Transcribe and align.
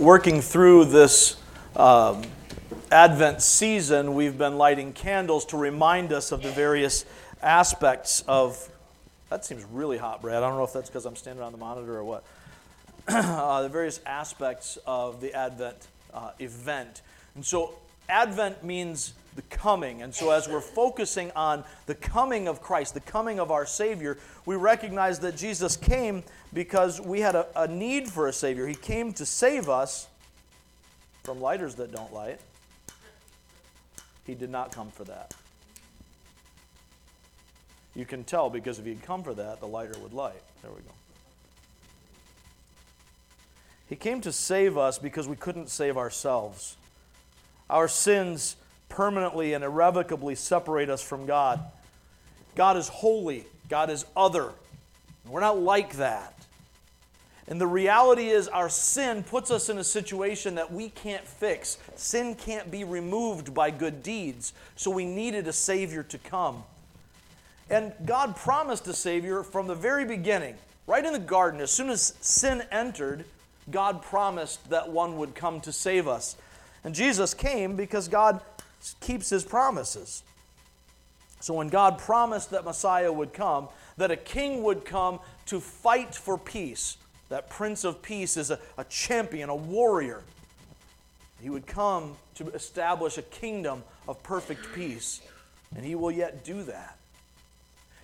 Working 0.00 0.42
through 0.42 0.84
this 0.84 1.36
um, 1.74 2.22
Advent 2.92 3.42
season, 3.42 4.14
we've 4.14 4.38
been 4.38 4.56
lighting 4.56 4.92
candles 4.92 5.44
to 5.46 5.56
remind 5.56 6.12
us 6.12 6.30
of 6.30 6.40
the 6.40 6.52
various 6.52 7.04
aspects 7.42 8.22
of. 8.28 8.68
That 9.28 9.44
seems 9.44 9.64
really 9.64 9.98
hot, 9.98 10.22
Brad. 10.22 10.36
I 10.44 10.48
don't 10.48 10.56
know 10.56 10.62
if 10.62 10.72
that's 10.72 10.88
because 10.88 11.04
I'm 11.04 11.16
standing 11.16 11.42
on 11.42 11.50
the 11.50 11.58
monitor 11.58 11.96
or 11.96 12.04
what. 12.04 12.24
uh, 13.08 13.62
the 13.62 13.68
various 13.68 14.00
aspects 14.06 14.78
of 14.86 15.20
the 15.20 15.34
Advent 15.34 15.88
uh, 16.14 16.30
event. 16.38 17.02
And 17.34 17.44
so, 17.44 17.74
Advent 18.08 18.62
means 18.62 19.14
the 19.34 19.42
coming. 19.42 20.02
And 20.02 20.14
so, 20.14 20.30
as 20.30 20.48
we're 20.48 20.60
focusing 20.60 21.32
on 21.34 21.64
the 21.86 21.96
coming 21.96 22.46
of 22.46 22.62
Christ, 22.62 22.94
the 22.94 23.00
coming 23.00 23.40
of 23.40 23.50
our 23.50 23.66
Savior, 23.66 24.16
we 24.46 24.54
recognize 24.54 25.18
that 25.20 25.36
Jesus 25.36 25.76
came 25.76 26.22
because 26.52 27.00
we 27.00 27.20
had 27.20 27.34
a, 27.34 27.46
a 27.56 27.68
need 27.68 28.08
for 28.08 28.28
a 28.28 28.32
Savior. 28.32 28.66
He 28.66 28.74
came 28.74 29.12
to 29.14 29.26
save 29.26 29.68
us 29.68 30.08
from 31.22 31.40
lighters 31.40 31.74
that 31.76 31.92
don't 31.92 32.12
light. 32.12 32.40
He 34.26 34.34
did 34.34 34.50
not 34.50 34.72
come 34.72 34.90
for 34.90 35.04
that. 35.04 35.34
You 37.94 38.04
can 38.04 38.24
tell 38.24 38.48
because 38.48 38.78
if 38.78 38.84
he'd 38.84 39.02
come 39.02 39.22
for 39.22 39.34
that, 39.34 39.60
the 39.60 39.66
lighter 39.66 39.98
would 39.98 40.12
light. 40.12 40.40
There 40.62 40.70
we 40.70 40.82
go. 40.82 40.92
He 43.88 43.96
came 43.96 44.20
to 44.20 44.32
save 44.32 44.76
us 44.76 44.98
because 44.98 45.26
we 45.26 45.36
couldn't 45.36 45.70
save 45.70 45.96
ourselves. 45.96 46.76
Our 47.70 47.88
sins 47.88 48.56
permanently 48.88 49.54
and 49.54 49.64
irrevocably 49.64 50.34
separate 50.34 50.90
us 50.90 51.02
from 51.02 51.26
God. 51.26 51.60
God 52.54 52.76
is 52.76 52.88
holy, 52.88 53.44
God 53.68 53.90
is 53.90 54.04
other. 54.16 54.52
We're 55.26 55.40
not 55.40 55.58
like 55.58 55.94
that. 55.96 56.37
And 57.48 57.58
the 57.58 57.66
reality 57.66 58.28
is, 58.28 58.46
our 58.46 58.68
sin 58.68 59.22
puts 59.22 59.50
us 59.50 59.70
in 59.70 59.78
a 59.78 59.84
situation 59.84 60.56
that 60.56 60.70
we 60.70 60.90
can't 60.90 61.26
fix. 61.26 61.78
Sin 61.96 62.34
can't 62.34 62.70
be 62.70 62.84
removed 62.84 63.54
by 63.54 63.70
good 63.70 64.02
deeds. 64.02 64.52
So 64.76 64.90
we 64.90 65.06
needed 65.06 65.48
a 65.48 65.52
Savior 65.52 66.02
to 66.02 66.18
come. 66.18 66.62
And 67.70 67.92
God 68.04 68.36
promised 68.36 68.86
a 68.86 68.94
Savior 68.94 69.42
from 69.42 69.66
the 69.66 69.74
very 69.74 70.04
beginning, 70.04 70.56
right 70.86 71.04
in 71.04 71.14
the 71.14 71.18
garden. 71.18 71.60
As 71.60 71.70
soon 71.70 71.88
as 71.88 72.14
sin 72.20 72.62
entered, 72.70 73.24
God 73.70 74.02
promised 74.02 74.68
that 74.68 74.90
one 74.90 75.16
would 75.16 75.34
come 75.34 75.60
to 75.62 75.72
save 75.72 76.06
us. 76.06 76.36
And 76.84 76.94
Jesus 76.94 77.32
came 77.34 77.76
because 77.76 78.08
God 78.08 78.40
keeps 79.00 79.30
his 79.30 79.44
promises. 79.44 80.22
So 81.40 81.54
when 81.54 81.68
God 81.68 81.98
promised 81.98 82.50
that 82.50 82.64
Messiah 82.64 83.12
would 83.12 83.32
come, 83.32 83.68
that 83.96 84.10
a 84.10 84.16
king 84.16 84.62
would 84.62 84.84
come 84.84 85.20
to 85.46 85.60
fight 85.60 86.14
for 86.14 86.36
peace, 86.36 86.96
that 87.28 87.50
Prince 87.50 87.84
of 87.84 88.02
Peace 88.02 88.36
is 88.36 88.50
a, 88.50 88.58
a 88.76 88.84
champion, 88.84 89.48
a 89.48 89.56
warrior. 89.56 90.22
He 91.40 91.50
would 91.50 91.66
come 91.66 92.16
to 92.36 92.48
establish 92.50 93.18
a 93.18 93.22
kingdom 93.22 93.84
of 94.06 94.22
perfect 94.22 94.72
peace, 94.74 95.20
and 95.76 95.84
he 95.84 95.94
will 95.94 96.10
yet 96.10 96.44
do 96.44 96.62
that. 96.64 96.98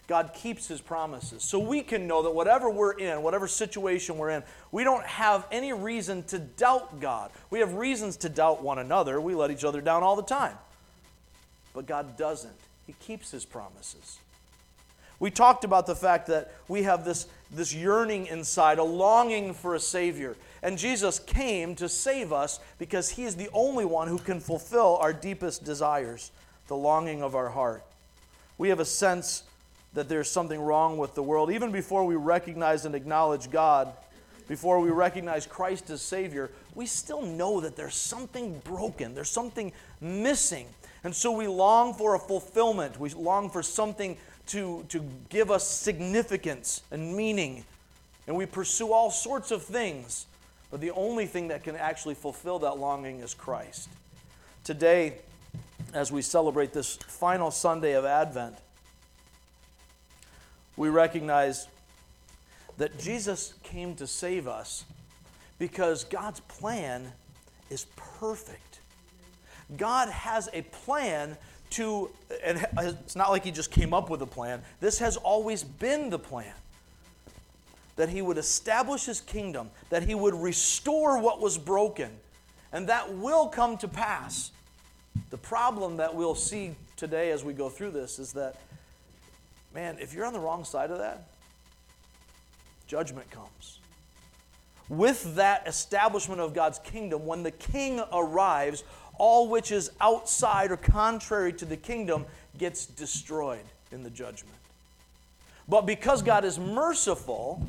God 0.07 0.33
keeps 0.35 0.69
his 0.69 0.81
promises. 0.81 1.43
So 1.43 1.59
we 1.59 1.81
can 1.81 2.07
know 2.07 2.23
that 2.25 2.35
whatever 2.35 2.69
we're 2.69 2.93
in, 2.93 3.23
whatever 3.23 3.49
situation 3.49 4.19
we're 4.19 4.31
in, 4.31 4.43
we 4.71 4.85
don't 4.85 5.05
have 5.05 5.47
any 5.51 5.73
reason 5.73 6.25
to 6.25 6.39
doubt 6.39 7.01
God. 7.01 7.31
We 7.51 7.61
have 7.61 7.75
reasons 7.75 8.19
to 8.19 8.29
doubt 8.29 8.63
one 8.63 8.79
another. 8.79 9.21
We 9.21 9.35
let 9.35 9.51
each 9.51 9.65
other 9.65 9.81
down 9.81 10.03
all 10.03 10.15
the 10.15 10.23
time. 10.23 10.57
But 11.73 11.87
God 11.87 12.19
doesn't, 12.19 12.55
He 12.87 12.95
keeps 13.01 13.31
His 13.31 13.47
promises. 13.47 14.19
We 15.21 15.31
talked 15.31 15.65
about 15.65 15.87
the 15.87 15.97
fact 15.97 16.27
that 16.27 16.53
we 16.69 16.83
have 16.83 17.05
this, 17.05 17.27
this 17.57 17.75
yearning 17.75 18.27
inside, 18.27 18.79
a 18.79 18.85
longing 18.85 19.55
for 19.55 19.75
a 19.75 19.81
Savior. 19.81 20.37
And 20.63 20.79
Jesus 20.79 21.19
came 21.19 21.75
to 21.77 21.89
save 21.89 22.33
us 22.33 22.61
because 22.79 23.11
He 23.11 23.25
is 23.25 23.37
the 23.37 23.51
only 23.53 23.85
one 23.85 24.09
who 24.09 24.19
can 24.19 24.41
fulfill 24.41 24.97
our 24.97 25.13
deepest 25.13 25.65
desires, 25.65 26.31
the 26.69 26.77
longing 26.77 27.23
of 27.23 27.35
our 27.35 27.51
heart. 27.51 27.85
We 28.57 28.69
have 28.71 28.81
a 28.81 28.85
sense 28.85 29.43
that 29.95 30.09
there's 30.09 30.31
something 30.31 30.61
wrong 30.61 30.99
with 30.99 31.15
the 31.15 31.23
world. 31.23 31.51
Even 31.51 31.71
before 31.71 32.05
we 32.05 32.17
recognize 32.17 32.85
and 32.85 32.95
acknowledge 32.95 33.51
God, 33.51 33.93
before 34.49 34.81
we 34.81 34.91
recognize 34.91 35.47
Christ 35.47 35.89
as 35.91 36.03
Savior, 36.03 36.51
we 36.75 36.87
still 36.87 37.23
know 37.23 37.61
that 37.61 37.77
there's 37.77 37.95
something 37.95 38.59
broken, 38.65 39.15
there's 39.15 39.31
something 39.31 39.73
missing. 40.01 40.67
And 41.05 41.15
so 41.15 41.33
we 41.33 41.47
long 41.47 41.95
for 41.95 42.15
a 42.15 42.19
fulfillment. 42.19 42.99
We 42.99 43.11
long 43.11 43.51
for 43.51 43.63
something 43.63 44.17
to, 44.49 44.85
to 44.89 45.05
give 45.29 45.51
us 45.51 45.69
significance 45.69 46.83
and 46.91 47.17
meaning. 47.17 47.65
And 48.27 48.37
we 48.37 48.47
pursue 48.47 48.93
all 48.93 49.11
sorts 49.11 49.51
of 49.51 49.63
things. 49.63 50.27
But 50.71 50.81
the 50.81 50.91
only 50.93 51.27
thing 51.27 51.49
that 51.49 51.63
can 51.63 51.77
actually 51.77 52.15
fulfill 52.15 52.59
that 52.61 52.79
longing 52.79 53.21
is 53.21 53.35
Christ. 53.35 53.89
Today, 54.65 55.19
as 55.93 56.11
we 56.11 56.23
celebrate 56.23 56.73
this 56.73 56.97
final 56.97 57.51
Sunday 57.51 57.93
of 57.93 58.05
Advent, 58.05 58.57
we 60.77 60.89
recognize 60.89 61.69
that 62.79 62.99
Jesus 62.99 63.55
came 63.63 63.95
to 63.97 64.07
save 64.07 64.49
us 64.49 64.85
because 65.59 66.05
God's 66.05 66.41
plan 66.41 67.13
is 67.71 67.87
perfect. 67.97 68.81
God 69.77 70.09
has 70.09 70.49
a 70.53 70.63
plan 70.63 71.37
to, 71.75 72.11
and 72.43 72.67
it's 72.79 73.17
not 73.17 73.31
like 73.31 73.45
He 73.45 73.51
just 73.51 73.71
came 73.71 73.95
up 73.95 74.11
with 74.11 74.23
a 74.23 74.27
plan, 74.27 74.63
this 74.81 74.99
has 74.99 75.17
always 75.17 75.63
been 75.63 76.11
the 76.11 76.19
plan. 76.19 76.55
That 77.97 78.09
He 78.09 78.23
would 78.23 78.39
establish 78.39 79.05
His 79.05 79.21
kingdom, 79.21 79.71
that 79.91 80.03
He 80.03 80.15
would 80.15 80.35
restore 80.35 81.19
what 81.21 81.41
was 81.41 81.59
broken, 81.59 82.11
and 82.73 82.89
that 82.89 83.15
will 83.15 83.47
come 83.49 83.77
to 83.79 83.89
pass. 83.89 84.51
The 85.31 85.39
problem 85.39 85.99
that 85.99 86.15
we'll 86.15 86.35
see 86.35 86.75
today 86.97 87.31
as 87.31 87.45
we 87.45 87.53
go 87.53 87.69
through 87.69 87.93
this 87.93 88.19
is 88.19 88.33
that 88.33 88.57
man, 89.75 89.97
if 90.01 90.15
you're 90.15 90.25
on 90.25 90.33
the 90.33 90.41
wrong 90.41 90.65
side 90.65 90.91
of 90.91 90.99
that, 90.99 91.25
judgment 92.87 93.31
comes. 93.31 93.81
With 94.89 95.35
that 95.37 95.67
establishment 95.67 96.41
of 96.41 96.55
God's 96.55 96.79
kingdom, 96.79 97.27
when 97.27 97.43
the 97.43 97.51
king 97.51 98.01
arrives, 98.13 98.85
all 99.19 99.49
which 99.49 99.73
is 99.73 99.91
outside 100.01 100.71
or 100.71 100.77
contrary 100.77 101.53
to 101.55 101.65
the 101.65 101.77
kingdom 101.77 102.27
gets 102.59 102.87
destroyed 102.87 103.65
in 103.93 104.03
the 104.03 104.11
judgment. 104.11 104.57
But 105.69 105.83
because 105.87 106.23
God 106.23 106.45
is 106.45 106.59
merciful, 106.59 107.65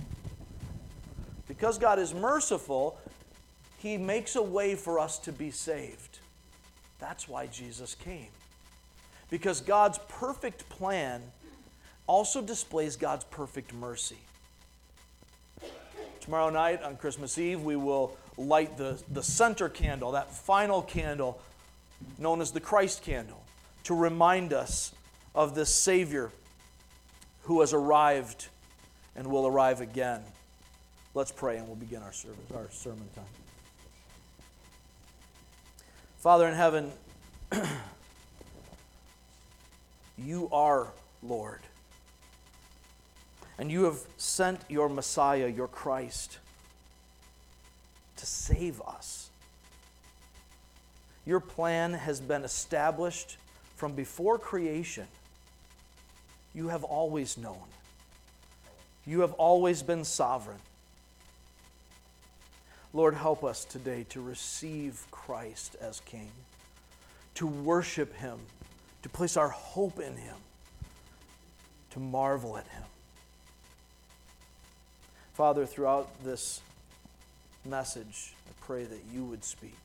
because 1.48 1.78
God 1.78 2.00
is 2.00 2.14
merciful, 2.14 3.00
He 3.78 3.98
makes 3.98 4.36
a 4.36 4.42
way 4.42 4.76
for 4.76 5.00
us 5.00 5.18
to 5.20 5.32
be 5.32 5.52
saved. 5.52 6.20
That's 7.00 7.28
why 7.28 7.48
Jesus 7.48 7.96
came. 7.96 8.28
Because 9.30 9.62
God's 9.62 10.00
perfect 10.08 10.68
plan 10.70 11.22
also 12.08 12.42
displays 12.42 12.96
God's 12.96 13.24
perfect 13.26 13.74
mercy. 13.74 14.20
Tomorrow 16.22 16.50
night 16.50 16.84
on 16.84 16.98
Christmas 16.98 17.38
Eve, 17.38 17.62
we 17.62 17.76
will 17.76 18.18
light 18.38 18.78
the, 18.78 19.02
the 19.12 19.24
center 19.24 19.70
candle, 19.70 20.12
that 20.12 20.32
final 20.32 20.82
candle 20.82 21.42
known 22.18 22.42
as 22.42 22.52
the 22.52 22.60
Christ 22.60 23.02
candle, 23.04 23.44
to 23.84 23.96
remind 23.96 24.54
us 24.54 24.94
of 25.34 25.56
this 25.56 25.74
Savior 25.74 26.32
who 27.44 27.62
has 27.62 27.74
arrived 27.74 28.48
and 29.16 29.28
will 29.28 29.48
arrive 29.48 29.82
again. 29.82 30.22
Let's 31.14 31.32
pray 31.32 31.58
and 31.58 31.68
we'll 31.68 31.76
begin 31.76 32.02
our 32.02 32.12
service, 32.12 32.40
our 32.54 32.70
sermon 32.72 33.08
time. 33.16 33.26
Father 36.18 36.48
in 36.48 36.56
heaven, 36.56 36.92
you 40.18 40.50
are 40.52 40.88
Lord. 41.22 41.62
And 43.58 43.72
you 43.72 43.84
have 43.84 44.00
sent 44.18 44.60
your 44.68 44.90
Messiah, 44.90 45.48
your 45.48 45.68
Christ, 45.68 46.40
to 48.26 48.32
save 48.32 48.82
us. 48.82 49.30
Your 51.26 51.40
plan 51.40 51.94
has 51.94 52.20
been 52.20 52.44
established 52.44 53.38
from 53.76 53.94
before 53.94 54.40
creation. 54.40 55.06
You 56.56 56.70
have 56.70 56.84
always 56.84 57.38
known. 57.38 57.62
You 59.06 59.22
have 59.22 59.34
always 59.34 59.84
been 59.84 60.04
sovereign. 60.04 60.58
Lord, 62.94 63.14
help 63.14 63.44
us 63.44 63.64
today 63.64 64.06
to 64.10 64.22
receive 64.22 65.06
Christ 65.12 65.76
as 65.80 66.00
King, 66.00 66.32
to 67.36 67.46
worship 67.46 68.16
Him, 68.16 68.40
to 69.04 69.10
place 69.10 69.38
our 69.38 69.50
hope 69.50 70.00
in 70.00 70.16
Him, 70.16 70.38
to 71.92 72.00
marvel 72.00 72.58
at 72.58 72.68
Him. 72.70 72.84
Father, 75.34 75.66
throughout 75.66 76.08
this 76.24 76.62
message, 77.66 78.34
I 78.48 78.52
pray 78.66 78.84
that 78.84 79.02
you 79.14 79.24
would 79.26 79.44
speak. 79.44 79.76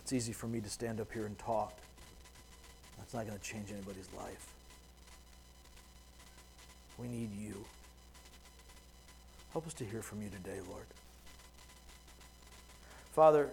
It's 0.00 0.12
easy 0.12 0.32
for 0.32 0.46
me 0.46 0.60
to 0.60 0.68
stand 0.68 1.00
up 1.00 1.12
here 1.12 1.26
and 1.26 1.38
talk. 1.38 1.78
That's 2.98 3.14
not 3.14 3.26
going 3.26 3.38
to 3.38 3.44
change 3.44 3.70
anybody's 3.70 4.08
life. 4.16 4.52
We 6.98 7.08
need 7.08 7.30
you. 7.40 7.64
Help 9.52 9.66
us 9.66 9.74
to 9.74 9.84
hear 9.84 10.02
from 10.02 10.22
you 10.22 10.28
today, 10.28 10.58
Lord. 10.68 10.86
Father, 13.12 13.48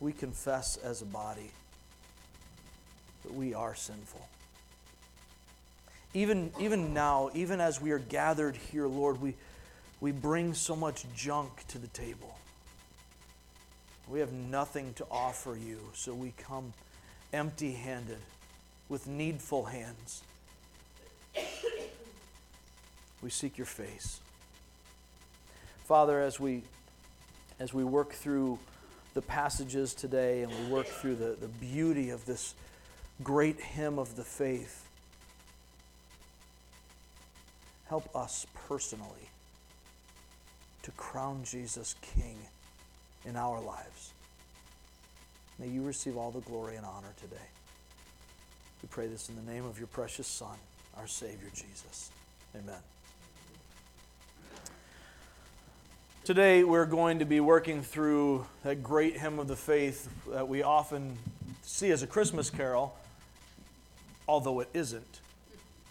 we 0.00 0.12
confess 0.12 0.76
as 0.76 1.02
a 1.02 1.06
body 1.06 1.50
that 3.22 3.34
we 3.34 3.54
are 3.54 3.74
sinful. 3.74 4.26
Even, 6.14 6.52
even 6.58 6.92
now, 6.92 7.30
even 7.34 7.60
as 7.60 7.80
we 7.80 7.92
are 7.92 7.98
gathered 7.98 8.56
here, 8.56 8.86
Lord, 8.86 9.20
we, 9.20 9.34
we 10.02 10.10
bring 10.10 10.52
so 10.52 10.74
much 10.74 11.06
junk 11.14 11.64
to 11.68 11.78
the 11.78 11.86
table. 11.86 12.36
We 14.08 14.18
have 14.18 14.32
nothing 14.32 14.94
to 14.94 15.06
offer 15.08 15.56
you, 15.56 15.78
so 15.94 16.12
we 16.12 16.34
come 16.36 16.72
empty 17.32 17.70
handed 17.70 18.18
with 18.88 19.06
needful 19.06 19.62
hands. 19.62 20.24
We 23.22 23.30
seek 23.30 23.56
your 23.56 23.66
face. 23.68 24.18
Father, 25.84 26.20
as 26.20 26.40
we, 26.40 26.62
as 27.60 27.72
we 27.72 27.84
work 27.84 28.12
through 28.12 28.58
the 29.14 29.22
passages 29.22 29.94
today 29.94 30.42
and 30.42 30.50
we 30.50 30.72
work 30.72 30.86
through 30.88 31.14
the, 31.14 31.36
the 31.40 31.46
beauty 31.46 32.10
of 32.10 32.26
this 32.26 32.56
great 33.22 33.60
hymn 33.60 34.00
of 34.00 34.16
the 34.16 34.24
faith, 34.24 34.84
help 37.86 38.16
us 38.16 38.48
personally 38.66 39.28
to 40.82 40.90
crown 40.92 41.42
Jesus 41.44 41.94
King 42.14 42.36
in 43.24 43.36
our 43.36 43.60
lives. 43.60 44.12
May 45.58 45.68
you 45.68 45.82
receive 45.82 46.16
all 46.16 46.30
the 46.30 46.40
glory 46.40 46.76
and 46.76 46.84
honor 46.84 47.12
today. 47.20 47.36
We 48.82 48.88
pray 48.88 49.06
this 49.06 49.28
in 49.28 49.36
the 49.36 49.52
name 49.52 49.64
of 49.64 49.78
your 49.78 49.86
precious 49.86 50.26
Son, 50.26 50.56
our 50.96 51.06
Savior 51.06 51.48
Jesus. 51.54 52.10
Amen. 52.56 52.80
Today, 56.24 56.64
we're 56.64 56.86
going 56.86 57.18
to 57.18 57.24
be 57.24 57.40
working 57.40 57.82
through 57.82 58.46
that 58.62 58.82
great 58.82 59.16
hymn 59.16 59.38
of 59.38 59.48
the 59.48 59.56
faith 59.56 60.08
that 60.28 60.46
we 60.46 60.62
often 60.62 61.16
see 61.62 61.90
as 61.90 62.02
a 62.02 62.06
Christmas 62.06 62.50
carol, 62.50 62.96
although 64.28 64.60
it 64.60 64.68
isn't 64.72 65.20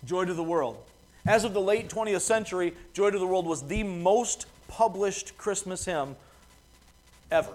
Joy 0.05 0.25
to 0.25 0.33
the 0.33 0.43
World. 0.43 0.77
As 1.25 1.43
of 1.43 1.53
the 1.53 1.61
late 1.61 1.89
20th 1.89 2.21
century, 2.21 2.73
Joy 2.93 3.11
to 3.11 3.19
the 3.19 3.27
World 3.27 3.45
was 3.45 3.67
the 3.67 3.83
most 3.83 4.47
published 4.71 5.38
Christmas 5.38 5.83
hymn 5.83 6.15
ever. 7.29 7.51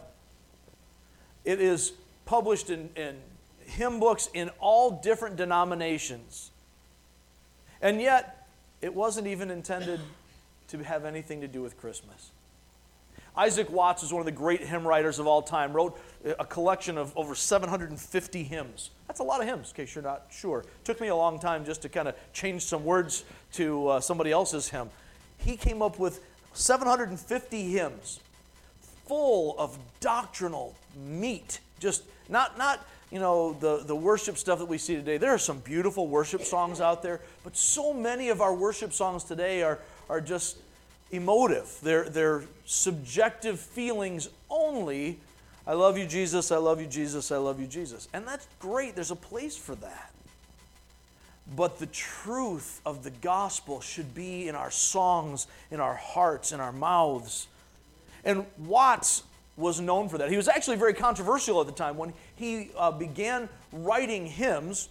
It 1.46 1.60
is 1.62 1.92
published 2.26 2.68
in, 2.68 2.90
in 2.94 3.16
hymn 3.60 3.98
books 3.98 4.28
in 4.34 4.50
all 4.60 5.00
different 5.00 5.36
denominations. 5.36 6.50
And 7.80 8.02
yet, 8.02 8.46
it 8.82 8.94
wasn't 8.94 9.26
even 9.26 9.50
intended 9.50 10.00
to 10.68 10.78
have 10.84 11.06
anything 11.06 11.40
to 11.40 11.48
do 11.48 11.62
with 11.62 11.78
Christmas. 11.80 12.32
Isaac 13.34 13.70
Watts 13.70 14.02
is 14.02 14.12
one 14.12 14.20
of 14.20 14.26
the 14.26 14.32
great 14.32 14.62
hymn 14.62 14.86
writers 14.86 15.18
of 15.18 15.26
all 15.26 15.40
time, 15.40 15.72
wrote 15.72 15.98
a 16.38 16.44
collection 16.44 16.98
of 16.98 17.16
over 17.16 17.34
750 17.34 18.42
hymns. 18.42 18.90
That's 19.06 19.20
a 19.20 19.24
lot 19.24 19.40
of 19.40 19.46
hymns, 19.46 19.70
in 19.70 19.76
case 19.76 19.94
you're 19.94 20.04
not 20.04 20.26
sure. 20.30 20.60
It 20.60 20.84
took 20.84 21.00
me 21.00 21.08
a 21.08 21.16
long 21.16 21.38
time 21.38 21.64
just 21.64 21.82
to 21.82 21.88
kind 21.88 22.08
of 22.08 22.14
change 22.34 22.64
some 22.64 22.84
words 22.84 23.24
to 23.54 23.88
uh, 23.88 24.00
somebody 24.00 24.32
else's 24.32 24.68
hymn. 24.68 24.90
He 25.38 25.56
came 25.56 25.80
up 25.80 25.98
with 25.98 26.20
750 26.56 27.70
hymns 27.70 28.20
full 29.06 29.54
of 29.58 29.78
doctrinal 30.00 30.74
meat. 30.96 31.60
Just 31.78 32.02
not, 32.28 32.58
not 32.58 32.86
you 33.10 33.20
know, 33.20 33.52
the, 33.60 33.84
the 33.84 33.94
worship 33.94 34.36
stuff 34.36 34.58
that 34.58 34.66
we 34.66 34.78
see 34.78 34.96
today. 34.96 35.16
There 35.18 35.32
are 35.32 35.38
some 35.38 35.60
beautiful 35.60 36.08
worship 36.08 36.42
songs 36.42 36.80
out 36.80 37.02
there, 37.02 37.20
but 37.44 37.56
so 37.56 37.92
many 37.92 38.30
of 38.30 38.40
our 38.40 38.54
worship 38.54 38.92
songs 38.92 39.24
today 39.24 39.62
are, 39.62 39.78
are 40.08 40.20
just 40.20 40.56
emotive. 41.12 41.78
They're, 41.82 42.08
they're 42.08 42.42
subjective 42.64 43.60
feelings 43.60 44.28
only. 44.50 45.20
I 45.66 45.74
love 45.74 45.98
you, 45.98 46.06
Jesus. 46.06 46.50
I 46.50 46.56
love 46.56 46.80
you, 46.80 46.86
Jesus. 46.86 47.30
I 47.30 47.36
love 47.36 47.60
you, 47.60 47.66
Jesus. 47.66 48.08
And 48.12 48.26
that's 48.26 48.48
great. 48.58 48.94
There's 48.94 49.10
a 49.10 49.16
place 49.16 49.56
for 49.56 49.74
that. 49.76 50.10
But 51.54 51.78
the 51.78 51.86
truth 51.86 52.80
of 52.84 53.04
the 53.04 53.10
gospel 53.10 53.80
should 53.80 54.14
be 54.14 54.48
in 54.48 54.54
our 54.54 54.70
songs, 54.70 55.46
in 55.70 55.78
our 55.78 55.94
hearts, 55.94 56.50
in 56.52 56.60
our 56.60 56.72
mouths. 56.72 57.46
And 58.24 58.46
Watts 58.58 59.22
was 59.56 59.80
known 59.80 60.08
for 60.08 60.18
that. 60.18 60.30
He 60.30 60.36
was 60.36 60.48
actually 60.48 60.76
very 60.76 60.94
controversial 60.94 61.60
at 61.60 61.66
the 61.66 61.72
time 61.72 61.96
when 61.96 62.12
he 62.34 62.70
uh, 62.76 62.90
began 62.90 63.48
writing 63.72 64.26
hymns. 64.26 64.88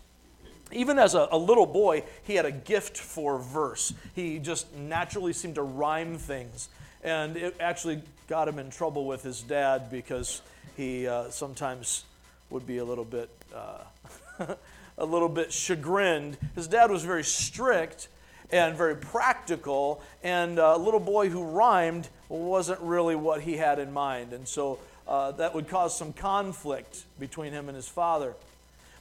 Even 0.72 0.98
as 0.98 1.13
a, 1.13 1.28
a, 1.31 1.38
little 1.38 1.68
boy, 1.68 2.04
he 2.24 2.36
had 2.36 2.46
a 2.46 2.52
gift 2.52 2.98
for 2.98 3.38
verse. 3.38 3.94
He 4.16 4.40
just 4.40 4.74
naturally 4.75 5.34
seemed 5.34 5.56
to 5.56 5.62
rhyme 5.62 6.18
things. 6.18 6.69
And 7.04 7.38
it 7.38 7.56
actually 7.60 8.02
got 8.28 8.48
him 8.48 8.57
in 8.57 8.72
trouble 8.72 9.06
with 9.06 9.22
his 9.22 9.44
dad 9.44 9.92
because 9.92 10.42
he 10.75 11.07
uh, 11.07 11.30
sometimes 11.30 12.06
would 12.50 12.66
be 12.66 12.78
a 12.78 12.86
little 12.86 13.06
bit. 13.06 13.30
Uh, 13.54 13.84
a 14.97 15.06
little 15.06 15.30
bit 15.30 15.51
chagrined. 15.51 16.38
His 16.56 16.68
dad 16.68 16.92
was 16.92 17.03
very 17.03 17.24
strict 17.24 18.07
and 18.51 18.75
very 18.75 18.95
practical, 18.95 20.01
and 20.24 20.59
a 20.59 20.77
little 20.77 21.00
boy 21.00 21.30
who 21.30 21.44
rhymed 21.44 22.07
wasn't 22.30 22.80
really 22.81 23.15
what 23.15 23.42
he 23.42 23.57
had 23.57 23.80
in 23.80 23.92
mind. 23.92 24.33
And 24.33 24.47
so 24.47 24.80
uh, 25.07 25.31
that 25.33 25.53
would 25.53 25.68
cause 25.68 25.97
some 25.97 26.13
conflict 26.13 27.03
between 27.19 27.53
him 27.53 27.69
and 27.69 27.75
his 27.75 27.88
father. 27.88 28.33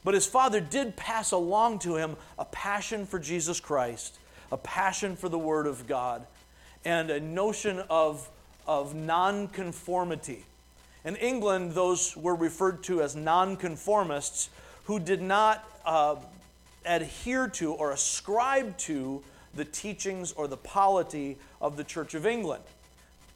But 0.02 0.14
his 0.14 0.26
father 0.26 0.61
did 0.61 0.96
pass 0.96 1.32
along 1.32 1.81
to 1.81 1.96
him 1.96 2.17
a 2.38 2.44
passion 2.44 3.06
for 3.06 3.19
Jesus 3.19 3.61
Christ, 3.61 4.19
a 4.52 4.56
passion 4.56 5.17
for 5.17 5.29
the 5.29 5.38
Word 5.38 5.67
of 5.67 5.87
God, 5.87 6.26
and 6.85 7.11
a 7.11 7.20
notion 7.20 7.82
of, 7.88 8.29
of 8.67 8.94
nonconformity. 8.94 10.44
In 11.05 11.17
England, 11.17 11.73
those 11.73 12.17
were 12.17 12.35
referred 12.35 12.82
to 12.85 13.02
as 13.02 13.17
nonconformists 13.17 14.50
who 14.85 14.99
did 14.99 15.23
not 15.23 15.67
uh, 15.84 16.16
adhere 16.84 17.48
to 17.48 17.72
or 17.72 17.92
ascribe 17.92 18.76
to 18.78 19.22
the 19.54 19.64
teachings 19.64 20.32
or 20.32 20.48
the 20.48 20.56
polity 20.56 21.36
of 21.60 21.76
the 21.76 21.84
Church 21.84 22.14
of 22.14 22.26
England. 22.26 22.64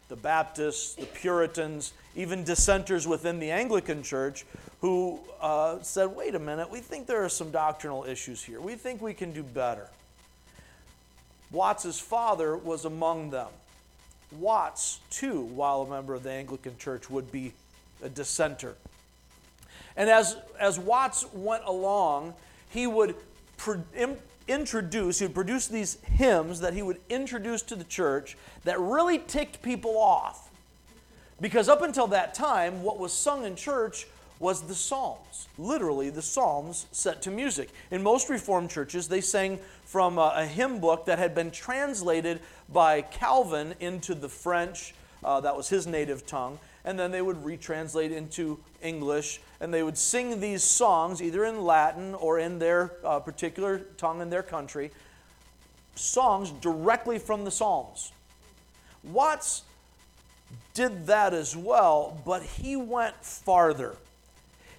The 0.08 0.16
Baptists, 0.16 0.94
the 0.94 1.06
Puritans, 1.06 1.92
even 2.16 2.42
dissenters 2.42 3.06
within 3.06 3.38
the 3.38 3.50
Anglican 3.50 4.02
Church 4.02 4.44
who 4.80 5.18
uh, 5.40 5.80
said, 5.82 6.06
wait 6.14 6.34
a 6.34 6.38
minute, 6.38 6.70
we 6.70 6.80
think 6.80 7.06
there 7.06 7.24
are 7.24 7.28
some 7.28 7.50
doctrinal 7.50 8.04
issues 8.04 8.42
here. 8.42 8.60
We 8.60 8.74
think 8.74 9.02
we 9.02 9.12
can 9.12 9.32
do 9.32 9.42
better. 9.42 9.88
Watts's 11.50 11.98
father 11.98 12.56
was 12.56 12.84
among 12.84 13.30
them. 13.30 13.48
Watts, 14.38 15.00
too, 15.10 15.42
while 15.42 15.82
a 15.82 15.88
member 15.88 16.14
of 16.14 16.22
the 16.22 16.30
Anglican 16.30 16.76
Church, 16.78 17.08
would 17.08 17.32
be 17.32 17.52
a 18.02 18.08
dissenter. 18.08 18.74
And 19.98 20.08
as, 20.08 20.36
as 20.58 20.78
Watts 20.78 21.26
went 21.34 21.64
along, 21.67 22.32
he 22.70 22.86
would 22.86 23.17
pro- 23.56 23.82
introduce, 24.46 25.19
he 25.19 25.26
would 25.26 25.34
produce 25.34 25.67
these 25.67 25.98
hymns 26.02 26.60
that 26.60 26.72
he 26.72 26.82
would 26.82 27.00
introduce 27.10 27.62
to 27.62 27.74
the 27.74 27.84
church 27.84 28.36
that 28.64 28.78
really 28.78 29.19
ticked 29.19 29.60
people 29.60 29.98
off. 29.98 30.50
Because 31.40 31.69
up 31.69 31.82
until 31.82 32.06
that 32.06 32.32
time, 32.32 32.82
what 32.82 32.98
was 32.98 33.12
sung 33.12 33.44
in 33.44 33.56
church 33.56 34.06
was 34.38 34.62
the 34.62 34.74
Psalms, 34.74 35.48
literally 35.58 36.10
the 36.10 36.22
Psalms 36.22 36.86
set 36.93 37.20
to 37.22 37.31
music. 37.31 37.70
In 37.90 38.00
most 38.00 38.28
Reformed 38.28 38.70
churches, 38.70 39.08
they 39.08 39.20
sang 39.20 39.58
from 39.84 40.17
a, 40.17 40.32
a 40.36 40.46
hymn 40.46 40.78
book 40.78 41.06
that 41.06 41.19
had 41.19 41.34
been 41.34 41.50
translated 41.50 42.40
by 42.69 43.02
Calvin 43.02 43.74
into 43.81 44.14
the 44.14 44.28
French, 44.28 44.94
uh, 45.24 45.40
that 45.40 45.56
was 45.56 45.69
his 45.69 45.88
native 45.88 46.24
tongue, 46.24 46.60
and 46.85 46.99
then 46.99 47.11
they 47.11 47.23
would 47.23 47.37
retranslate 47.44 48.13
into 48.13 48.58
English, 48.82 49.41
and 49.61 49.73
they 49.73 49.82
would 49.82 49.99
sing 49.99 50.41
these 50.41 50.63
songs 50.63 51.20
either 51.20 51.44
in 51.44 51.63
Latin 51.63 52.15
or 52.15 52.39
in 52.39 52.58
their 52.58 52.93
uh, 53.05 53.19
particular 53.19 53.81
tongue 53.97 54.20
in 54.20 54.31
their 54.31 54.43
country, 54.43 54.91
songs 55.94 56.51
directly 56.51 57.19
from 57.19 57.44
the 57.44 57.51
Psalms. 57.51 58.13
Watts 59.03 59.63
did 60.75 61.06
that 61.06 61.35
as 61.35 61.56
well, 61.56 62.20
but 62.25 62.43
he 62.43 62.77
went 62.77 63.17
farther. 63.25 63.97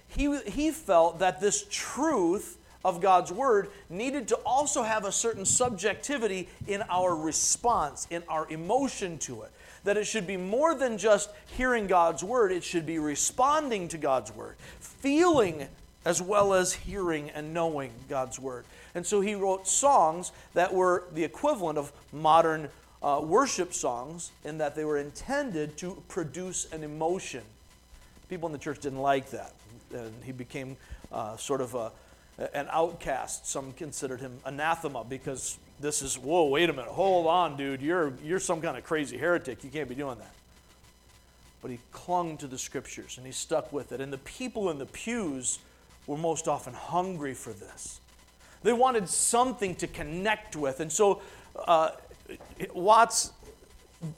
He, 0.08 0.38
he 0.40 0.70
felt 0.70 1.18
that 1.20 1.40
this 1.40 1.66
truth 1.70 2.56
of 2.84 3.00
God's 3.00 3.30
Word 3.30 3.68
needed 3.90 4.28
to 4.28 4.36
also 4.36 4.82
have 4.82 5.04
a 5.04 5.12
certain 5.12 5.44
subjectivity 5.44 6.48
in 6.66 6.82
our 6.88 7.14
response, 7.14 8.06
in 8.10 8.22
our 8.28 8.50
emotion 8.50 9.18
to 9.18 9.42
it 9.42 9.52
that 9.84 9.96
it 9.96 10.04
should 10.04 10.26
be 10.26 10.36
more 10.36 10.74
than 10.74 10.98
just 10.98 11.30
hearing 11.56 11.86
God's 11.86 12.22
word, 12.22 12.52
it 12.52 12.64
should 12.64 12.86
be 12.86 12.98
responding 12.98 13.88
to 13.88 13.98
God's 13.98 14.34
word, 14.34 14.56
feeling 14.80 15.68
as 16.04 16.22
well 16.22 16.54
as 16.54 16.72
hearing 16.72 17.30
and 17.30 17.52
knowing 17.52 17.92
God's 18.08 18.38
word. 18.38 18.64
And 18.94 19.06
so 19.06 19.20
he 19.20 19.34
wrote 19.34 19.68
songs 19.68 20.32
that 20.54 20.72
were 20.72 21.04
the 21.14 21.24
equivalent 21.24 21.78
of 21.78 21.92
modern 22.12 22.68
uh, 23.02 23.20
worship 23.22 23.72
songs 23.72 24.30
in 24.44 24.58
that 24.58 24.74
they 24.74 24.84
were 24.84 24.98
intended 24.98 25.76
to 25.78 26.02
produce 26.08 26.70
an 26.72 26.82
emotion. 26.82 27.42
People 28.28 28.46
in 28.48 28.52
the 28.52 28.58
church 28.58 28.80
didn't 28.80 28.98
like 28.98 29.30
that. 29.30 29.52
And 29.94 30.12
he 30.24 30.32
became 30.32 30.76
uh, 31.12 31.36
sort 31.36 31.60
of 31.60 31.74
a, 31.74 31.92
an 32.54 32.68
outcast. 32.70 33.46
Some 33.46 33.72
considered 33.72 34.20
him 34.20 34.38
anathema 34.44 35.04
because 35.04 35.58
this 35.80 36.02
is, 36.02 36.18
whoa, 36.18 36.46
wait 36.46 36.68
a 36.68 36.72
minute, 36.72 36.90
hold 36.90 37.26
on, 37.26 37.56
dude. 37.56 37.80
You're, 37.80 38.12
you're 38.22 38.40
some 38.40 38.60
kind 38.60 38.76
of 38.76 38.84
crazy 38.84 39.16
heretic. 39.16 39.64
You 39.64 39.70
can't 39.70 39.88
be 39.88 39.94
doing 39.94 40.18
that. 40.18 40.34
but 41.62 41.70
he 41.70 41.78
clung 41.92 42.36
to 42.38 42.46
the 42.46 42.58
scriptures 42.58 43.16
and 43.16 43.26
he 43.26 43.32
stuck 43.32 43.72
with 43.72 43.92
it. 43.92 44.00
And 44.00 44.12
the 44.12 44.18
people 44.18 44.70
in 44.70 44.78
the 44.78 44.86
pews 44.86 45.58
were 46.06 46.18
most 46.18 46.48
often 46.48 46.74
hungry 46.74 47.34
for 47.34 47.52
this. 47.52 48.00
They 48.62 48.72
wanted 48.72 49.08
something 49.08 49.74
to 49.76 49.86
connect 49.86 50.54
with. 50.54 50.80
And 50.80 50.92
so 50.92 51.22
uh, 51.66 51.90
Watts 52.74 53.32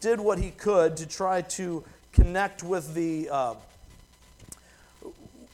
did 0.01 0.21
what 0.21 0.39
he 0.39 0.51
could 0.51 0.97
to 0.97 1.07
try 1.07 1.43
to 1.43 1.85
connect 2.13 2.63
with 2.63 2.95
the, 2.95 3.29
uh, 3.31 3.55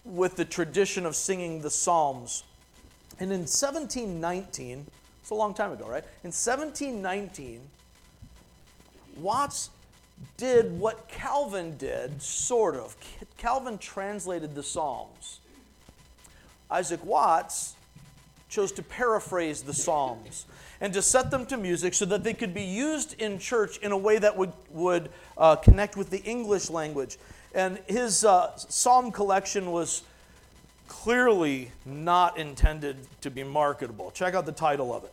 with 0.04 0.36
the 0.36 0.44
tradition 0.44 1.04
of 1.06 1.14
singing 1.16 1.60
the 1.60 1.70
Psalms. 1.70 2.44
And 3.20 3.30
in 3.30 3.40
1719, 3.40 4.86
it's 5.28 5.32
a 5.32 5.34
long 5.34 5.52
time 5.52 5.72
ago, 5.72 5.84
right? 5.84 6.04
In 6.24 6.30
1719, 6.30 7.60
Watts 9.18 9.68
did 10.38 10.72
what 10.80 11.06
Calvin 11.06 11.76
did, 11.76 12.22
sort 12.22 12.76
of. 12.76 12.96
Calvin 13.36 13.76
translated 13.76 14.54
the 14.54 14.62
Psalms. 14.62 15.40
Isaac 16.70 17.04
Watts 17.04 17.74
chose 18.48 18.72
to 18.72 18.82
paraphrase 18.82 19.60
the 19.60 19.74
Psalms 19.74 20.46
and 20.80 20.94
to 20.94 21.02
set 21.02 21.30
them 21.30 21.44
to 21.44 21.58
music 21.58 21.92
so 21.92 22.06
that 22.06 22.24
they 22.24 22.32
could 22.32 22.54
be 22.54 22.64
used 22.64 23.20
in 23.20 23.38
church 23.38 23.76
in 23.80 23.92
a 23.92 23.98
way 23.98 24.16
that 24.16 24.34
would, 24.34 24.54
would 24.70 25.10
uh, 25.36 25.56
connect 25.56 25.94
with 25.94 26.08
the 26.08 26.22
English 26.22 26.70
language. 26.70 27.18
And 27.54 27.78
his 27.86 28.24
uh, 28.24 28.56
psalm 28.56 29.12
collection 29.12 29.72
was 29.72 30.04
clearly 30.86 31.70
not 31.84 32.38
intended 32.38 32.96
to 33.20 33.30
be 33.30 33.44
marketable. 33.44 34.10
Check 34.12 34.32
out 34.32 34.46
the 34.46 34.52
title 34.52 34.94
of 34.94 35.04
it 35.04 35.12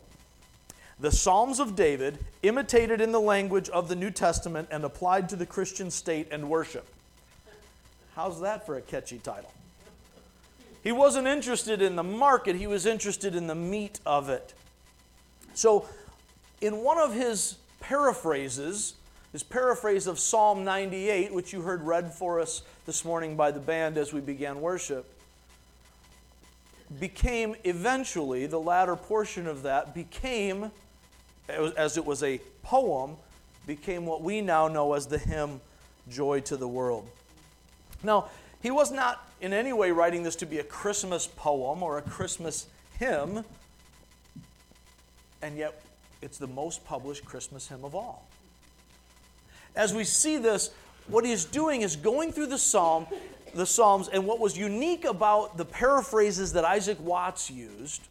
The 0.98 1.12
Psalms 1.12 1.60
of 1.60 1.76
David, 1.76 2.18
imitated 2.42 3.02
in 3.02 3.12
the 3.12 3.20
language 3.20 3.68
of 3.68 3.88
the 3.88 3.96
New 3.96 4.10
Testament 4.10 4.68
and 4.70 4.82
applied 4.82 5.28
to 5.28 5.36
the 5.36 5.44
Christian 5.44 5.90
state 5.90 6.28
and 6.30 6.48
worship. 6.48 6.86
How's 8.14 8.40
that 8.40 8.64
for 8.64 8.76
a 8.76 8.80
catchy 8.80 9.18
title? 9.18 9.52
He 10.82 10.92
wasn't 10.92 11.26
interested 11.26 11.82
in 11.82 11.96
the 11.96 12.02
market, 12.02 12.56
he 12.56 12.66
was 12.66 12.86
interested 12.86 13.34
in 13.34 13.46
the 13.46 13.54
meat 13.54 14.00
of 14.06 14.30
it. 14.30 14.54
So, 15.52 15.86
in 16.60 16.78
one 16.78 16.98
of 16.98 17.12
his 17.12 17.56
paraphrases, 17.80 18.94
his 19.32 19.42
paraphrase 19.42 20.06
of 20.06 20.18
Psalm 20.18 20.64
98, 20.64 21.34
which 21.34 21.52
you 21.52 21.60
heard 21.60 21.82
read 21.82 22.14
for 22.14 22.40
us 22.40 22.62
this 22.86 23.04
morning 23.04 23.36
by 23.36 23.50
the 23.50 23.60
band 23.60 23.98
as 23.98 24.14
we 24.14 24.20
began 24.20 24.62
worship, 24.62 25.06
became 26.98 27.54
eventually, 27.64 28.46
the 28.46 28.60
latter 28.60 28.96
portion 28.96 29.46
of 29.46 29.62
that 29.62 29.94
became, 29.94 30.70
as 31.48 31.96
it 31.96 32.04
was 32.04 32.22
a 32.22 32.40
poem, 32.62 33.16
became 33.66 34.06
what 34.06 34.22
we 34.22 34.40
now 34.40 34.68
know 34.68 34.94
as 34.94 35.06
the 35.06 35.18
hymn 35.18 35.60
Joy 36.08 36.40
to 36.42 36.56
the 36.56 36.68
World. 36.68 37.08
Now, 38.02 38.28
he 38.62 38.70
was 38.70 38.90
not 38.90 39.28
in 39.40 39.52
any 39.52 39.72
way 39.72 39.90
writing 39.90 40.22
this 40.22 40.36
to 40.36 40.46
be 40.46 40.58
a 40.58 40.64
Christmas 40.64 41.26
poem 41.26 41.82
or 41.82 41.98
a 41.98 42.02
Christmas 42.02 42.66
hymn 42.98 43.44
and 45.42 45.56
yet 45.56 45.80
it's 46.22 46.38
the 46.38 46.46
most 46.46 46.84
published 46.84 47.24
Christmas 47.24 47.68
hymn 47.68 47.84
of 47.84 47.94
all. 47.94 48.26
As 49.74 49.94
we 49.94 50.04
see 50.04 50.38
this, 50.38 50.70
what 51.06 51.24
he 51.24 51.32
is 51.32 51.44
doing 51.44 51.82
is 51.82 51.94
going 51.94 52.32
through 52.32 52.46
the 52.46 52.58
psalm, 52.58 53.06
the 53.54 53.66
psalms, 53.66 54.08
and 54.08 54.26
what 54.26 54.40
was 54.40 54.56
unique 54.56 55.04
about 55.04 55.56
the 55.56 55.64
paraphrases 55.64 56.52
that 56.54 56.64
Isaac 56.64 56.98
Watts 57.00 57.50
used, 57.50 58.02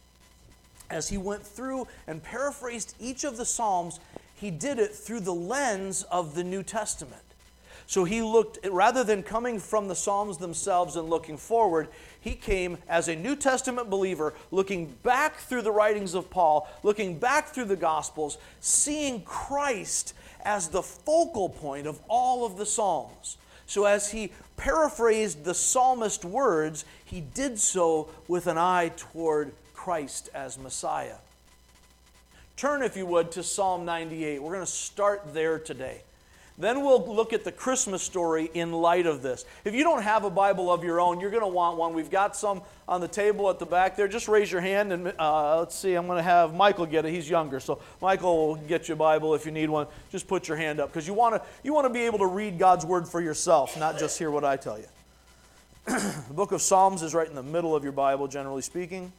as 0.90 1.08
he 1.08 1.18
went 1.18 1.46
through 1.46 1.88
and 2.06 2.22
paraphrased 2.22 2.94
each 3.00 3.24
of 3.24 3.36
the 3.36 3.44
psalms, 3.44 4.00
he 4.34 4.50
did 4.50 4.78
it 4.78 4.94
through 4.94 5.20
the 5.20 5.34
lens 5.34 6.02
of 6.04 6.34
the 6.34 6.44
New 6.44 6.62
Testament. 6.62 7.22
So 7.86 8.04
he 8.04 8.20
looked, 8.20 8.58
rather 8.66 9.04
than 9.04 9.22
coming 9.22 9.60
from 9.60 9.86
the 9.86 9.94
Psalms 9.94 10.38
themselves 10.38 10.96
and 10.96 11.08
looking 11.08 11.36
forward, 11.36 11.88
he 12.20 12.34
came 12.34 12.78
as 12.88 13.06
a 13.06 13.14
New 13.14 13.36
Testament 13.36 13.88
believer, 13.88 14.34
looking 14.50 14.86
back 15.04 15.36
through 15.36 15.62
the 15.62 15.70
writings 15.70 16.14
of 16.14 16.28
Paul, 16.28 16.68
looking 16.82 17.16
back 17.18 17.48
through 17.48 17.66
the 17.66 17.76
Gospels, 17.76 18.38
seeing 18.60 19.22
Christ 19.22 20.14
as 20.44 20.68
the 20.68 20.82
focal 20.82 21.48
point 21.48 21.86
of 21.86 22.00
all 22.08 22.44
of 22.44 22.56
the 22.56 22.66
Psalms. 22.66 23.36
So 23.66 23.84
as 23.84 24.10
he 24.10 24.32
paraphrased 24.56 25.44
the 25.44 25.54
psalmist 25.54 26.24
words, 26.24 26.84
he 27.04 27.20
did 27.20 27.58
so 27.58 28.08
with 28.26 28.48
an 28.48 28.58
eye 28.58 28.92
toward 28.96 29.52
Christ 29.86 30.30
as 30.34 30.58
Messiah. 30.58 31.14
Turn, 32.56 32.82
if 32.82 32.96
you 32.96 33.06
would, 33.06 33.30
to 33.30 33.44
Psalm 33.44 33.84
98. 33.84 34.42
We're 34.42 34.54
going 34.54 34.66
to 34.66 34.66
start 34.66 35.32
there 35.32 35.60
today. 35.60 36.00
Then 36.58 36.82
we'll 36.82 37.06
look 37.06 37.32
at 37.32 37.44
the 37.44 37.52
Christmas 37.52 38.02
story 38.02 38.50
in 38.52 38.72
light 38.72 39.06
of 39.06 39.22
this. 39.22 39.44
If 39.64 39.76
you 39.76 39.84
don't 39.84 40.02
have 40.02 40.24
a 40.24 40.30
Bible 40.30 40.72
of 40.72 40.82
your 40.82 41.00
own, 41.00 41.20
you're 41.20 41.30
going 41.30 41.44
to 41.44 41.46
want 41.46 41.78
one. 41.78 41.94
We've 41.94 42.10
got 42.10 42.34
some 42.34 42.62
on 42.88 43.00
the 43.00 43.06
table 43.06 43.48
at 43.48 43.60
the 43.60 43.64
back 43.64 43.94
there. 43.94 44.08
Just 44.08 44.26
raise 44.26 44.50
your 44.50 44.60
hand 44.60 44.92
and 44.92 45.12
uh, 45.20 45.60
let's 45.60 45.76
see. 45.76 45.94
I'm 45.94 46.08
going 46.08 46.18
to 46.18 46.22
have 46.24 46.52
Michael 46.52 46.86
get 46.86 47.04
it. 47.04 47.12
He's 47.12 47.30
younger, 47.30 47.60
so 47.60 47.80
Michael 48.02 48.48
will 48.48 48.56
get 48.56 48.88
you 48.88 48.94
a 48.94 48.96
Bible 48.96 49.36
if 49.36 49.46
you 49.46 49.52
need 49.52 49.70
one. 49.70 49.86
Just 50.10 50.26
put 50.26 50.48
your 50.48 50.56
hand 50.56 50.80
up 50.80 50.88
because 50.88 51.06
you 51.06 51.14
want 51.14 51.36
to 51.36 51.42
you 51.62 51.72
want 51.72 51.84
to 51.84 51.92
be 51.92 52.00
able 52.00 52.18
to 52.18 52.26
read 52.26 52.58
God's 52.58 52.84
word 52.84 53.06
for 53.06 53.20
yourself, 53.20 53.78
not 53.78 54.00
just 54.00 54.18
hear 54.18 54.32
what 54.32 54.42
I 54.42 54.56
tell 54.56 54.80
you. 54.80 54.88
the 55.86 56.34
book 56.34 56.50
of 56.50 56.60
Psalms 56.60 57.02
is 57.02 57.14
right 57.14 57.28
in 57.28 57.36
the 57.36 57.42
middle 57.44 57.76
of 57.76 57.84
your 57.84 57.92
Bible, 57.92 58.26
generally 58.26 58.62
speaking. 58.62 59.12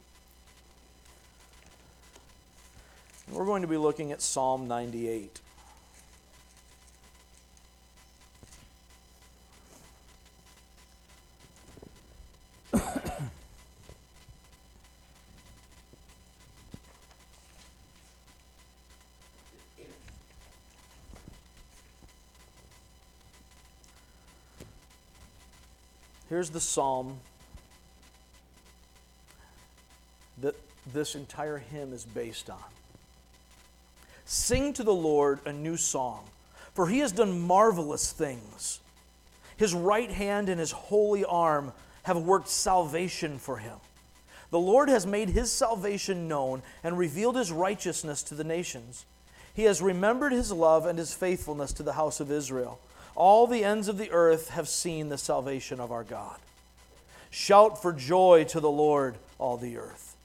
We're 3.30 3.44
going 3.44 3.62
to 3.62 3.68
be 3.68 3.76
looking 3.76 4.10
at 4.10 4.22
Psalm 4.22 4.66
98. 4.68 5.40
Here's 26.28 26.50
the 26.50 26.60
psalm 26.60 27.18
that 30.40 30.54
this 30.92 31.14
entire 31.14 31.58
hymn 31.58 31.92
is 31.92 32.04
based 32.04 32.50
on. 32.50 32.77
Sing 34.30 34.74
to 34.74 34.84
the 34.84 34.94
Lord 34.94 35.40
a 35.46 35.54
new 35.54 35.78
song, 35.78 36.22
for 36.74 36.86
he 36.86 36.98
has 36.98 37.12
done 37.12 37.40
marvelous 37.40 38.12
things. 38.12 38.78
His 39.56 39.72
right 39.72 40.10
hand 40.10 40.50
and 40.50 40.60
his 40.60 40.70
holy 40.70 41.24
arm 41.24 41.72
have 42.02 42.18
worked 42.18 42.50
salvation 42.50 43.38
for 43.38 43.56
him. 43.56 43.78
The 44.50 44.58
Lord 44.58 44.90
has 44.90 45.06
made 45.06 45.30
his 45.30 45.50
salvation 45.50 46.28
known 46.28 46.60
and 46.84 46.98
revealed 46.98 47.36
his 47.36 47.50
righteousness 47.50 48.22
to 48.24 48.34
the 48.34 48.44
nations. 48.44 49.06
He 49.54 49.62
has 49.62 49.80
remembered 49.80 50.32
his 50.32 50.52
love 50.52 50.84
and 50.84 50.98
his 50.98 51.14
faithfulness 51.14 51.72
to 51.72 51.82
the 51.82 51.94
house 51.94 52.20
of 52.20 52.30
Israel. 52.30 52.78
All 53.16 53.46
the 53.46 53.64
ends 53.64 53.88
of 53.88 53.96
the 53.96 54.10
earth 54.10 54.50
have 54.50 54.68
seen 54.68 55.08
the 55.08 55.16
salvation 55.16 55.80
of 55.80 55.90
our 55.90 56.04
God. 56.04 56.36
Shout 57.30 57.80
for 57.80 57.94
joy 57.94 58.44
to 58.50 58.60
the 58.60 58.70
Lord, 58.70 59.14
all 59.38 59.56
the 59.56 59.78
earth. 59.78 60.16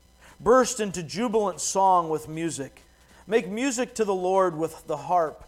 Burst 0.42 0.82
into 0.82 1.04
jubilant 1.04 1.62
song 1.62 2.10
with 2.10 2.28
music. 2.28 2.82
Make 3.28 3.48
music 3.48 3.96
to 3.96 4.06
the 4.06 4.14
Lord 4.14 4.58
with 4.58 4.86
the 4.88 4.98
harp, 4.98 5.44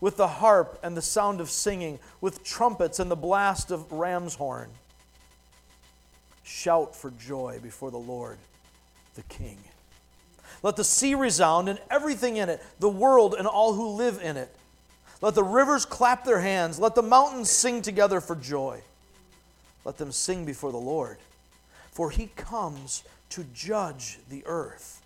with 0.00 0.16
the 0.16 0.28
harp 0.28 0.78
and 0.82 0.96
the 0.96 1.02
sound 1.02 1.40
of 1.40 1.50
singing, 1.50 1.98
with 2.20 2.42
trumpets 2.42 2.98
and 2.98 3.10
the 3.10 3.16
blast 3.16 3.70
of 3.70 3.90
ram's 3.92 4.34
horn. 4.34 4.70
Shout 6.42 6.96
for 6.96 7.10
joy 7.12 7.60
before 7.62 7.90
the 7.90 7.98
Lord, 7.98 8.38
the 9.14 9.22
King. 9.22 9.58
Let 10.62 10.76
the 10.76 10.84
sea 10.84 11.14
resound 11.14 11.68
and 11.68 11.80
everything 11.90 12.36
in 12.36 12.48
it, 12.48 12.62
the 12.78 12.88
world 12.88 13.34
and 13.36 13.46
all 13.46 13.74
who 13.74 13.88
live 13.88 14.20
in 14.22 14.36
it. 14.36 14.54
Let 15.20 15.34
the 15.34 15.44
rivers 15.44 15.84
clap 15.84 16.24
their 16.24 16.40
hands. 16.40 16.78
Let 16.78 16.94
the 16.94 17.02
mountains 17.02 17.50
sing 17.50 17.82
together 17.82 18.20
for 18.20 18.34
joy. 18.34 18.82
Let 19.84 19.98
them 19.98 20.12
sing 20.12 20.44
before 20.44 20.72
the 20.72 20.78
Lord, 20.78 21.18
for 21.90 22.10
he 22.10 22.26
comes 22.36 23.04
to 23.30 23.44
judge 23.54 24.18
the 24.28 24.42
earth. 24.46 25.01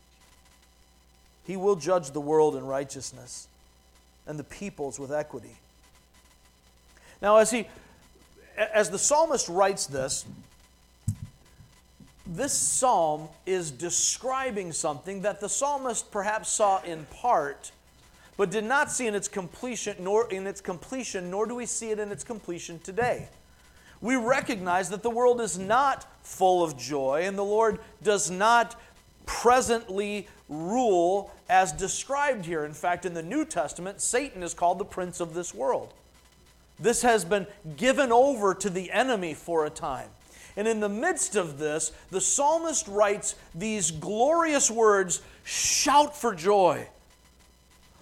He 1.47 1.57
will 1.57 1.77
judge 1.77 2.11
the 2.11 2.21
world 2.21 2.57
in 2.57 2.67
righteousness 2.67 3.49
and 4.27 4.39
the 4.39 4.45
peoples 4.45 4.99
with 4.99 5.13
equity. 5.13 5.57
Now, 7.23 7.37
as 7.37 7.51
he 7.51 7.69
as 8.57 8.91
the 8.91 8.99
psalmist 8.99 9.49
writes 9.49 9.87
this, 9.87 10.25
this 12.27 12.53
psalm 12.53 13.29
is 13.45 13.71
describing 13.71 14.73
something 14.73 15.23
that 15.23 15.41
the 15.41 15.49
psalmist 15.49 16.11
perhaps 16.11 16.51
saw 16.51 16.83
in 16.83 17.07
part 17.07 17.71
but 18.37 18.51
did 18.51 18.65
not 18.65 18.91
see 18.91 19.07
in 19.07 19.15
its 19.15 19.29
completion 19.29 19.97
nor 20.01 20.29
in 20.31 20.47
its 20.47 20.61
completion 20.61 21.31
nor 21.31 21.47
do 21.47 21.55
we 21.55 21.67
see 21.67 21.91
it 21.91 22.01
in 22.01 22.11
its 22.11 22.25
completion 22.25 22.81
today 22.81 23.29
we 24.01 24.17
recognize 24.17 24.91
that 24.91 25.03
the 25.03 25.11
world 25.11 25.41
is 25.41 25.57
not 25.57 26.05
full 26.25 26.65
of 26.65 26.77
joy 26.77 27.23
and 27.25 27.39
the 27.39 27.45
lord 27.45 27.79
does 28.03 28.29
not 28.29 28.79
presently 29.27 30.27
rule 30.49 31.31
as 31.49 31.73
described 31.73 32.47
here 32.47 32.65
in 32.65 32.73
fact 32.73 33.05
in 33.05 33.13
the 33.13 33.23
new 33.23 33.45
testament 33.45 34.01
satan 34.01 34.43
is 34.43 34.55
called 34.55 34.79
the 34.79 34.85
prince 34.85 35.21
of 35.21 35.35
this 35.35 35.53
world 35.53 35.93
This 36.79 37.03
has 37.03 37.25
been 37.25 37.47
given 37.77 38.13
over 38.13 38.55
to 38.55 38.71
the 38.71 38.91
enemy 38.91 39.35
for 39.35 39.65
a 39.65 39.71
time. 39.71 40.09
And 40.57 40.67
in 40.67 40.81
the 40.81 40.89
midst 40.89 41.37
of 41.37 41.59
this, 41.59 41.93
the 42.11 42.21
psalmist 42.21 42.89
writes 42.89 43.35
these 43.55 43.91
glorious 43.91 44.71
words 44.71 45.23
Shout 45.45 46.17
for 46.17 46.35
joy. 46.35 46.89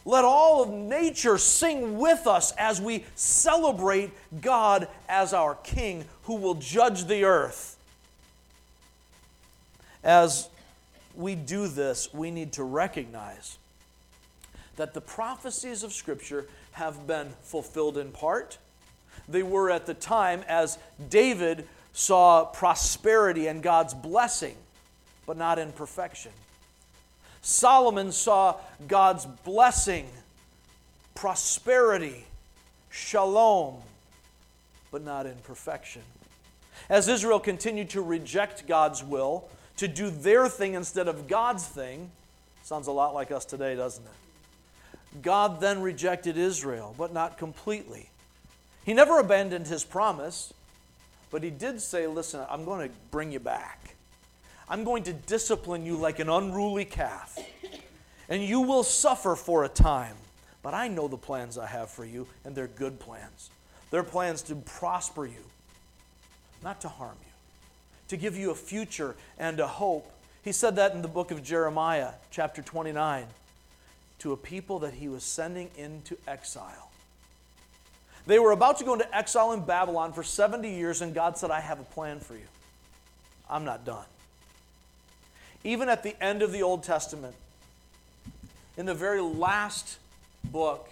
Let 0.05 0.25
all 0.25 0.63
of 0.63 0.71
nature 0.71 1.39
sing 1.39 1.99
with 1.99 2.27
us 2.27 2.53
as 2.59 2.81
we 2.81 3.05
celebrate 3.15 4.11
God 4.41 4.89
as 5.09 5.33
our 5.33 5.55
King 5.57 6.05
who 6.25 6.37
will 6.37 6.55
judge 6.55 7.07
the 7.07 7.25
earth. 7.25 7.77
As 10.03 10.49
we 11.17 11.35
do 11.35 11.69
this, 11.69 12.13
we 12.13 12.31
need 12.31 12.53
to 12.53 12.65
recognize 12.65 13.59
that 14.77 14.95
the 14.95 15.01
prophecies 15.01 15.83
of 15.83 15.93
Scripture 15.93 16.47
have 16.73 17.07
been 17.07 17.29
fulfilled 17.43 17.97
in 17.97 18.11
part. 18.11 18.59
They 19.29 19.43
were 19.43 19.71
at 19.71 19.87
the 19.87 19.95
time 19.95 20.45
as 20.49 20.79
David 21.09 21.67
saw 21.93 22.45
prosperity 22.45 23.47
and 23.47 23.63
God's 23.63 23.95
blessing, 23.95 24.57
but 25.27 25.37
not 25.37 25.59
in 25.59 25.73
perfection. 25.73 26.33
Solomon 27.41 28.11
saw 28.11 28.57
God's 28.89 29.27
blessing, 29.27 30.09
prosperity, 31.15 32.25
shalom, 32.91 33.77
but 34.91 35.05
not 35.05 35.27
in 35.27 35.37
perfection. 35.45 36.03
As 36.89 37.09
Israel 37.09 37.39
continued 37.39 37.91
to 37.91 38.03
reject 38.03 38.67
God's 38.67 39.05
will, 39.05 39.49
to 39.77 39.89
do 39.89 40.11
their 40.11 40.49
thing 40.49 40.75
instead 40.75 41.09
of 41.09 41.27
God's 41.27 41.67
thing, 41.67 42.11
sounds 42.63 42.87
a 42.87 42.93
lot 42.93 43.15
like 43.15 43.31
us 43.31 43.45
today, 43.45 43.75
doesn't 43.75 44.05
it? 44.05 45.23
God 45.23 45.61
then 45.61 45.81
rejected 45.81 46.37
Israel, 46.37 46.95
but 46.97 47.13
not 47.13 47.39
completely. 47.39 48.11
He 48.85 48.93
never 48.93 49.19
abandoned 49.19 49.67
his 49.67 49.85
promise, 49.85 50.53
but 51.31 51.43
he 51.43 51.51
did 51.51 51.81
say, 51.81 52.07
Listen, 52.07 52.45
I'm 52.49 52.65
going 52.65 52.89
to 52.89 52.95
bring 53.11 53.33
you 53.33 53.41
back. 53.41 53.95
I'm 54.69 54.85
going 54.85 55.03
to 55.05 55.13
discipline 55.13 55.85
you 55.85 55.97
like 55.97 56.19
an 56.19 56.29
unruly 56.29 56.85
calf, 56.85 57.39
and 58.29 58.43
you 58.43 58.61
will 58.61 58.83
suffer 58.83 59.37
for 59.37 59.65
a 59.65 59.69
time. 59.69 60.17
But 60.63 60.73
I 60.73 60.89
know 60.89 61.09
the 61.09 61.19
plans 61.19 61.59
I 61.59 61.67
have 61.67 61.91
for 61.91 62.05
you, 62.05 62.27
and 62.45 62.55
they're 62.55 62.67
good 62.67 62.99
plans. 62.99 63.51
They're 63.91 64.03
plans 64.03 64.43
to 64.43 64.57
prosper 64.57 65.27
you, 65.27 65.45
not 66.63 66.81
to 66.81 66.89
harm 66.89 67.17
you, 67.21 67.33
to 68.09 68.17
give 68.17 68.37
you 68.37 68.51
a 68.51 68.55
future 68.55 69.15
and 69.39 69.61
a 69.61 69.67
hope. 69.67 70.11
He 70.43 70.53
said 70.53 70.77
that 70.77 70.93
in 70.93 71.03
the 71.03 71.09
book 71.09 71.31
of 71.31 71.43
Jeremiah, 71.43 72.11
chapter 72.31 72.63
29, 72.63 73.27
to 74.21 74.33
a 74.33 74.37
people 74.37 74.79
that 74.81 74.95
he 74.95 75.09
was 75.09 75.25
sending 75.25 75.71
into 75.77 76.17
exile. 76.27 76.91
They 78.27 78.39
were 78.39 78.53
about 78.53 78.79
to 78.79 78.85
go 78.85 78.95
into 78.95 79.17
exile 79.17 79.53
in 79.53 79.65
Babylon 79.65 80.13
for 80.13 80.23
70 80.23 80.71
years, 80.71 81.03
and 81.03 81.15
God 81.15 81.37
said, 81.37 81.51
I 81.51 81.61
have 81.61 81.81
a 81.81 81.85
plan 81.85 82.21
for 82.21 82.35
you. 82.35 82.47
I'm 83.49 83.65
not 83.65 83.85
done. 83.85 84.07
Even 85.63 85.89
at 85.89 86.03
the 86.03 86.23
end 86.23 86.43
of 86.43 86.53
the 86.53 86.63
Old 86.63 86.83
Testament, 86.83 87.35
in 88.77 88.87
the 88.87 88.95
very 88.95 89.21
last 89.21 89.99
book, 90.45 90.89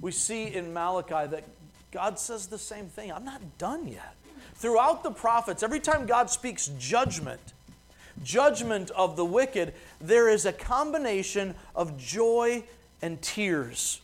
we 0.00 0.10
see 0.10 0.46
in 0.46 0.72
Malachi 0.72 1.28
that 1.30 1.44
God 1.92 2.18
says 2.18 2.46
the 2.46 2.58
same 2.58 2.86
thing. 2.86 3.12
I'm 3.12 3.24
not 3.24 3.40
done 3.58 3.86
yet. 3.86 4.14
Throughout 4.62 5.02
the 5.02 5.10
prophets, 5.10 5.64
every 5.64 5.80
time 5.80 6.06
God 6.06 6.30
speaks 6.30 6.68
judgment, 6.78 7.40
judgment 8.22 8.92
of 8.92 9.16
the 9.16 9.24
wicked, 9.24 9.74
there 10.00 10.28
is 10.28 10.46
a 10.46 10.52
combination 10.52 11.56
of 11.74 11.98
joy 11.98 12.62
and 13.02 13.20
tears. 13.20 14.00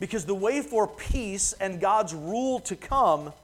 Because 0.00 0.24
the 0.24 0.34
way 0.34 0.62
for 0.62 0.86
peace 0.86 1.52
and 1.52 1.82
God's 1.82 2.14
rule 2.14 2.60
to 2.60 2.74
come 2.74 3.34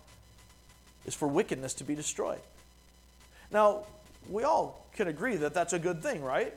is 1.05 1.15
for 1.15 1.29
wickedness 1.29 1.75
to 1.75 1.85
be 1.85 1.95
destroyed. 1.95 2.41
Now, 3.51 3.81
we 4.31 4.45
all 4.45 4.87
can 4.95 5.09
agree 5.09 5.37
that 5.37 5.53
that's 5.53 5.75
a 5.75 5.79
good 5.79 6.03
thing, 6.03 6.23
right? 6.23 6.55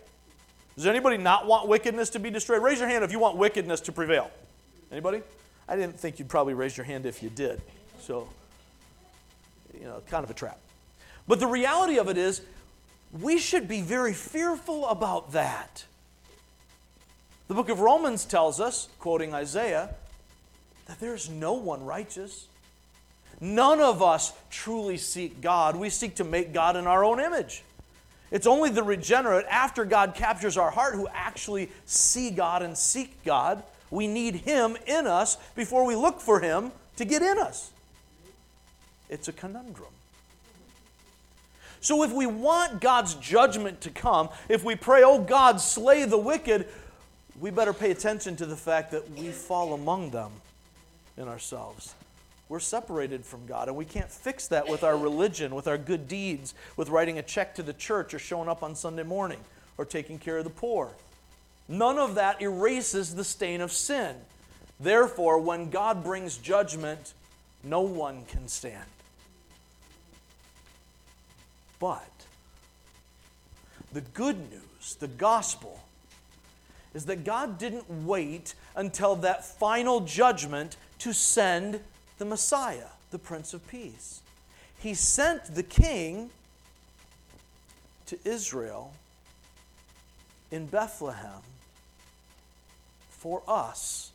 Does 0.78 0.86
anybody 0.86 1.18
not 1.18 1.46
want 1.46 1.68
wickedness 1.68 2.10
to 2.12 2.20
be 2.20 2.30
destroyed? 2.30 2.64
Raise 2.64 2.80
your 2.80 2.88
hand 2.88 3.04
if 3.04 3.12
you 3.12 3.20
want 3.20 3.36
wickedness 3.36 3.82
to 3.82 3.92
prevail. 3.92 4.32
Anybody? 4.94 5.22
I 5.68 5.76
didn't 5.76 6.00
think 6.00 6.20
you'd 6.20 6.30
probably 6.30 6.54
raise 6.54 6.78
your 6.78 6.86
hand 6.86 7.06
if 7.06 7.22
you 7.22 7.30
did. 7.30 7.62
So, 8.00 8.30
you 9.82 9.88
know, 9.88 10.02
kind 10.08 10.24
of 10.24 10.30
a 10.30 10.34
trap. 10.34 10.60
But 11.28 11.40
the 11.40 11.48
reality 11.48 11.98
of 11.98 12.08
it 12.08 12.18
is, 12.18 12.42
we 13.20 13.40
should 13.40 13.68
be 13.68 13.82
very 13.82 14.14
fearful 14.14 14.88
about 14.88 15.34
that. 15.34 15.86
The 17.48 17.56
book 17.56 17.68
of 17.68 17.82
Romans 17.82 18.24
tells 18.24 18.62
us, 18.62 18.88
quoting 19.00 19.34
Isaiah, 19.34 19.90
that 20.86 21.00
there's 21.00 21.30
no 21.30 21.54
one 21.54 21.84
righteous. 21.84 22.48
None 23.42 23.82
of 23.82 24.02
us 24.02 24.34
truly 24.50 24.98
seek 24.98 25.42
God. 25.42 25.76
We 25.76 25.90
seek 25.90 26.16
to 26.16 26.24
make 26.24 26.54
God 26.54 26.78
in 26.78 26.88
our 26.88 27.04
own 27.04 27.20
image. 27.20 27.64
It's 28.30 28.48
only 28.48 28.70
the 28.70 28.84
regenerate, 28.84 29.46
after 29.50 29.84
God 29.84 30.16
captures 30.16 30.58
our 30.58 30.72
heart, 30.72 30.96
who 30.96 31.08
actually 31.14 31.70
see 31.86 32.30
God 32.30 32.62
and 32.62 32.78
seek 32.78 33.24
God. 33.26 33.64
We 33.90 34.08
need 34.08 34.36
Him 34.36 34.78
in 34.86 35.06
us 35.06 35.38
before 35.56 35.86
we 35.86 35.96
look 35.96 36.22
for 36.22 36.40
Him 36.40 36.72
to 36.96 37.04
get 37.04 37.22
in 37.22 37.38
us. 37.40 37.72
It's 39.12 39.28
a 39.28 39.34
conundrum. 39.34 39.94
So, 41.80 42.02
if 42.04 42.12
we 42.12 42.26
want 42.26 42.82
God's 42.82 43.14
judgment 43.16 43.82
to 43.82 43.92
come, 43.92 44.30
if 44.50 44.64
we 44.64 44.76
pray, 44.76 45.04
Oh 45.04 45.20
God, 45.22 45.62
slay 45.62 46.06
the 46.06 46.18
wicked, 46.18 46.68
we 47.40 47.52
better 47.52 47.74
pay 47.74 47.92
attention 47.92 48.36
to 48.38 48.48
the 48.48 48.58
fact 48.58 48.92
that 48.92 49.08
we 49.12 49.30
fall 49.30 49.74
among 49.74 50.10
them 50.10 50.32
in 51.18 51.28
ourselves 51.28 51.94
we're 52.52 52.60
separated 52.60 53.24
from 53.24 53.46
God. 53.46 53.70
And 53.70 53.78
we 53.78 53.86
can't 53.86 54.12
fix 54.12 54.50
that 54.50 54.68
with 54.68 54.84
our 54.84 54.98
religion, 54.98 55.56
with 55.56 55.70
our 55.70 55.78
good 55.78 56.10
deeds, 56.10 56.54
with 56.76 56.90
writing 56.90 57.18
a 57.18 57.22
check 57.24 57.56
to 57.56 57.64
the 57.64 57.72
church 57.72 58.14
or 58.14 58.20
showing 58.20 58.50
up 58.50 58.62
on 58.62 58.76
Sunday 58.76 59.04
morning 59.04 59.40
or 59.78 59.86
taking 59.86 60.20
care 60.20 60.38
of 60.38 60.44
the 60.44 60.50
poor. 60.50 60.90
None 61.70 61.98
of 61.98 62.16
that 62.16 62.42
erases 62.42 63.16
the 63.16 63.24
stain 63.24 63.62
of 63.62 63.72
sin. 63.72 64.18
Therefore, 64.82 65.40
when 65.40 65.70
God 65.70 66.04
brings 66.04 66.36
judgment, 66.36 67.14
no 67.64 67.80
one 67.80 68.26
can 68.26 68.50
stand. 68.50 68.84
But 71.82 72.08
the 73.92 74.02
good 74.02 74.38
news, 74.52 74.96
the 75.00 75.08
gospel, 75.08 75.80
is 76.94 77.06
that 77.06 77.24
God 77.24 77.58
didn't 77.58 78.06
wait 78.06 78.54
until 78.76 79.16
that 79.18 79.44
final 79.44 80.02
judgment 80.02 80.78
to 81.00 81.12
send 81.12 81.80
the 82.20 82.26
Messiah, 82.26 82.90
the 83.10 83.18
Prince 83.18 83.56
of 83.56 83.68
Peace. 83.68 84.22
He 84.80 84.94
sent 84.94 85.56
the 85.56 85.64
king 85.64 86.30
to 88.06 88.20
Israel 88.26 88.94
in 90.52 90.68
Bethlehem 90.68 91.42
for 93.10 93.42
us, 93.48 94.12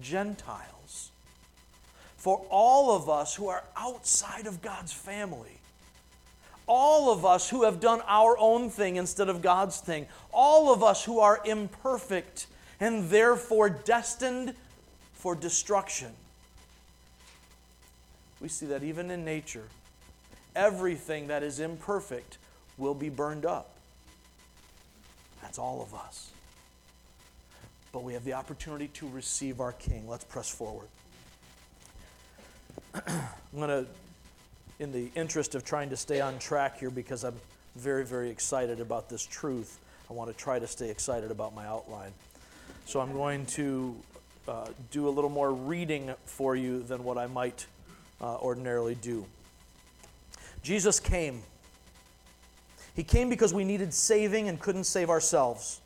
Gentiles, 0.00 1.10
for 2.16 2.44
all 2.50 2.94
of 2.94 3.08
us 3.08 3.34
who 3.34 3.48
are 3.48 3.64
outside 3.76 4.46
of 4.46 4.62
God's 4.62 4.92
family. 4.92 5.53
All 6.66 7.12
of 7.12 7.24
us 7.24 7.50
who 7.50 7.64
have 7.64 7.80
done 7.80 8.00
our 8.06 8.36
own 8.38 8.70
thing 8.70 8.96
instead 8.96 9.28
of 9.28 9.42
God's 9.42 9.80
thing. 9.80 10.06
All 10.32 10.72
of 10.72 10.82
us 10.82 11.04
who 11.04 11.20
are 11.20 11.40
imperfect 11.44 12.46
and 12.80 13.10
therefore 13.10 13.68
destined 13.68 14.54
for 15.12 15.34
destruction. 15.34 16.12
We 18.40 18.48
see 18.48 18.66
that 18.66 18.82
even 18.82 19.10
in 19.10 19.24
nature. 19.24 19.64
Everything 20.54 21.28
that 21.28 21.42
is 21.42 21.60
imperfect 21.60 22.38
will 22.76 22.94
be 22.94 23.08
burned 23.08 23.46
up. 23.46 23.70
That's 25.42 25.58
all 25.58 25.82
of 25.82 25.94
us. 25.94 26.30
But 27.92 28.02
we 28.02 28.14
have 28.14 28.24
the 28.24 28.32
opportunity 28.32 28.88
to 28.88 29.08
receive 29.08 29.60
our 29.60 29.72
King. 29.72 30.08
Let's 30.08 30.24
press 30.24 30.50
forward. 30.50 30.88
I'm 32.94 33.22
going 33.54 33.68
to, 33.68 33.86
in 34.78 34.92
the 34.92 35.10
interest 35.14 35.54
of 35.54 35.64
trying 35.64 35.90
to 35.90 35.96
stay 35.96 36.20
on 36.20 36.38
track 36.38 36.78
here, 36.78 36.90
because 36.90 37.24
I'm 37.24 37.38
very, 37.76 38.04
very 38.04 38.30
excited 38.30 38.80
about 38.80 39.08
this 39.08 39.24
truth, 39.24 39.78
I 40.10 40.12
want 40.12 40.30
to 40.30 40.36
try 40.36 40.58
to 40.58 40.66
stay 40.66 40.90
excited 40.90 41.30
about 41.30 41.54
my 41.54 41.66
outline. 41.66 42.12
So 42.86 43.00
I'm 43.00 43.12
going 43.12 43.46
to 43.46 43.96
uh, 44.46 44.66
do 44.90 45.08
a 45.08 45.10
little 45.10 45.30
more 45.30 45.52
reading 45.52 46.14
for 46.26 46.54
you 46.54 46.82
than 46.82 47.02
what 47.04 47.16
I 47.16 47.26
might 47.26 47.66
uh, 48.20 48.36
ordinarily 48.36 48.94
do. 48.94 49.24
Jesus 50.62 51.00
came. 51.00 51.42
He 52.94 53.02
came 53.02 53.28
because 53.28 53.52
we 53.52 53.64
needed 53.64 53.92
saving 53.92 54.48
and 54.48 54.60
couldn't 54.60 54.84
save 54.84 55.10
ourselves. 55.10 55.80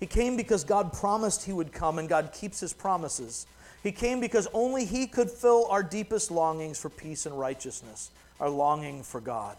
He 0.00 0.06
came 0.06 0.36
because 0.36 0.64
God 0.64 0.92
promised 0.92 1.44
He 1.44 1.52
would 1.52 1.72
come, 1.72 1.98
and 1.98 2.08
God 2.08 2.32
keeps 2.32 2.58
His 2.58 2.72
promises. 2.72 3.46
He 3.82 3.92
came 3.92 4.20
because 4.20 4.48
only 4.52 4.84
He 4.84 5.06
could 5.06 5.30
fill 5.30 5.66
our 5.66 5.82
deepest 5.82 6.30
longings 6.30 6.78
for 6.78 6.88
peace 6.88 7.26
and 7.26 7.38
righteousness, 7.38 8.10
our 8.40 8.50
longing 8.50 9.02
for 9.02 9.20
God. 9.20 9.56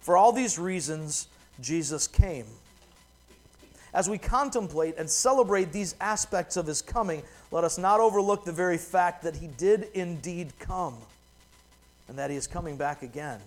For 0.00 0.16
all 0.16 0.32
these 0.32 0.58
reasons, 0.58 1.28
Jesus 1.60 2.06
came. 2.06 2.46
As 3.94 4.08
we 4.08 4.18
contemplate 4.18 4.96
and 4.96 5.08
celebrate 5.08 5.70
these 5.70 5.94
aspects 6.00 6.56
of 6.56 6.66
his 6.66 6.80
coming, 6.80 7.22
let 7.50 7.62
us 7.62 7.76
not 7.76 8.00
overlook 8.00 8.44
the 8.44 8.52
very 8.52 8.78
fact 8.78 9.22
that 9.22 9.36
he 9.36 9.46
did 9.46 9.88
indeed 9.92 10.52
come 10.58 10.96
and 12.08 12.18
that 12.18 12.30
he 12.30 12.36
is 12.36 12.46
coming 12.46 12.76
back 12.76 13.02
again. 13.02 13.40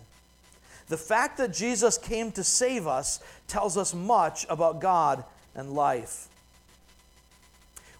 The 0.88 0.98
fact 0.98 1.38
that 1.40 1.52
Jesus 1.52 1.98
came 1.98 2.32
to 2.34 2.44
save 2.44 2.86
us 2.86 3.20
tells 3.48 3.76
us 3.76 3.94
much 3.94 4.46
about 4.48 4.82
God 4.82 5.24
and 5.56 5.74
life. 5.74 6.28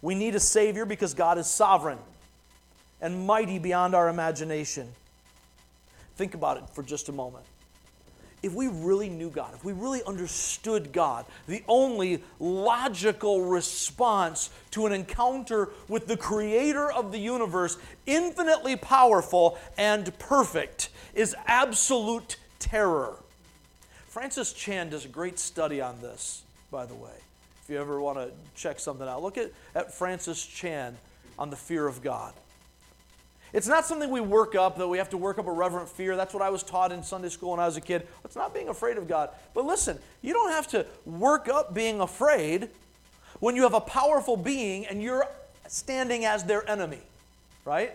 We 0.02 0.14
need 0.14 0.34
a 0.34 0.40
Savior 0.40 0.84
because 0.84 1.14
God 1.14 1.38
is 1.38 1.46
sovereign 1.46 1.98
and 3.00 3.26
mighty 3.26 3.58
beyond 3.58 3.94
our 3.94 4.08
imagination. 4.08 4.88
Think 6.16 6.34
about 6.34 6.56
it 6.56 6.64
for 6.72 6.82
just 6.82 7.08
a 7.08 7.12
moment. 7.12 7.44
If 8.42 8.52
we 8.52 8.68
really 8.68 9.08
knew 9.08 9.30
God, 9.30 9.54
if 9.54 9.64
we 9.64 9.72
really 9.72 10.02
understood 10.04 10.92
God, 10.92 11.24
the 11.48 11.62
only 11.66 12.22
logical 12.38 13.42
response 13.42 14.50
to 14.72 14.86
an 14.86 14.92
encounter 14.92 15.70
with 15.88 16.06
the 16.06 16.16
Creator 16.16 16.92
of 16.92 17.12
the 17.12 17.18
universe, 17.18 17.76
infinitely 18.06 18.76
powerful 18.76 19.58
and 19.76 20.16
perfect, 20.18 20.90
is 21.14 21.34
absolute 21.46 22.36
terror. 22.58 23.16
Francis 24.06 24.52
Chan 24.52 24.90
does 24.90 25.04
a 25.04 25.08
great 25.08 25.38
study 25.38 25.80
on 25.80 26.00
this, 26.00 26.42
by 26.70 26.86
the 26.86 26.94
way. 26.94 27.25
If 27.66 27.70
you 27.70 27.80
ever 27.80 28.00
want 28.00 28.16
to 28.16 28.30
check 28.54 28.78
something 28.78 29.08
out, 29.08 29.24
look 29.24 29.36
at, 29.36 29.50
at 29.74 29.92
Francis 29.92 30.46
Chan 30.46 30.96
on 31.36 31.50
the 31.50 31.56
fear 31.56 31.88
of 31.88 32.00
God. 32.00 32.32
It's 33.52 33.66
not 33.66 33.84
something 33.84 34.08
we 34.08 34.20
work 34.20 34.54
up, 34.54 34.78
that 34.78 34.86
we 34.86 34.98
have 34.98 35.10
to 35.10 35.16
work 35.16 35.40
up 35.40 35.48
a 35.48 35.50
reverent 35.50 35.88
fear. 35.88 36.14
That's 36.14 36.32
what 36.32 36.44
I 36.44 36.50
was 36.50 36.62
taught 36.62 36.92
in 36.92 37.02
Sunday 37.02 37.28
school 37.28 37.50
when 37.50 37.58
I 37.58 37.66
was 37.66 37.76
a 37.76 37.80
kid. 37.80 38.06
It's 38.24 38.36
not 38.36 38.54
being 38.54 38.68
afraid 38.68 38.98
of 38.98 39.08
God. 39.08 39.30
But 39.52 39.64
listen, 39.64 39.98
you 40.22 40.32
don't 40.32 40.52
have 40.52 40.68
to 40.68 40.86
work 41.04 41.48
up 41.48 41.74
being 41.74 41.98
afraid 42.00 42.68
when 43.40 43.56
you 43.56 43.64
have 43.64 43.74
a 43.74 43.80
powerful 43.80 44.36
being 44.36 44.86
and 44.86 45.02
you're 45.02 45.26
standing 45.66 46.24
as 46.24 46.44
their 46.44 46.70
enemy, 46.70 47.00
right? 47.64 47.94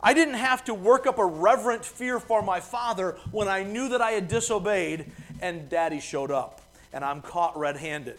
I 0.00 0.14
didn't 0.14 0.34
have 0.34 0.62
to 0.66 0.74
work 0.74 1.08
up 1.08 1.18
a 1.18 1.26
reverent 1.26 1.84
fear 1.84 2.20
for 2.20 2.42
my 2.42 2.60
father 2.60 3.16
when 3.32 3.48
I 3.48 3.64
knew 3.64 3.88
that 3.88 4.00
I 4.00 4.12
had 4.12 4.28
disobeyed 4.28 5.10
and 5.42 5.68
daddy 5.68 5.98
showed 5.98 6.30
up 6.30 6.60
and 6.92 7.04
I'm 7.04 7.22
caught 7.22 7.58
red 7.58 7.76
handed. 7.76 8.18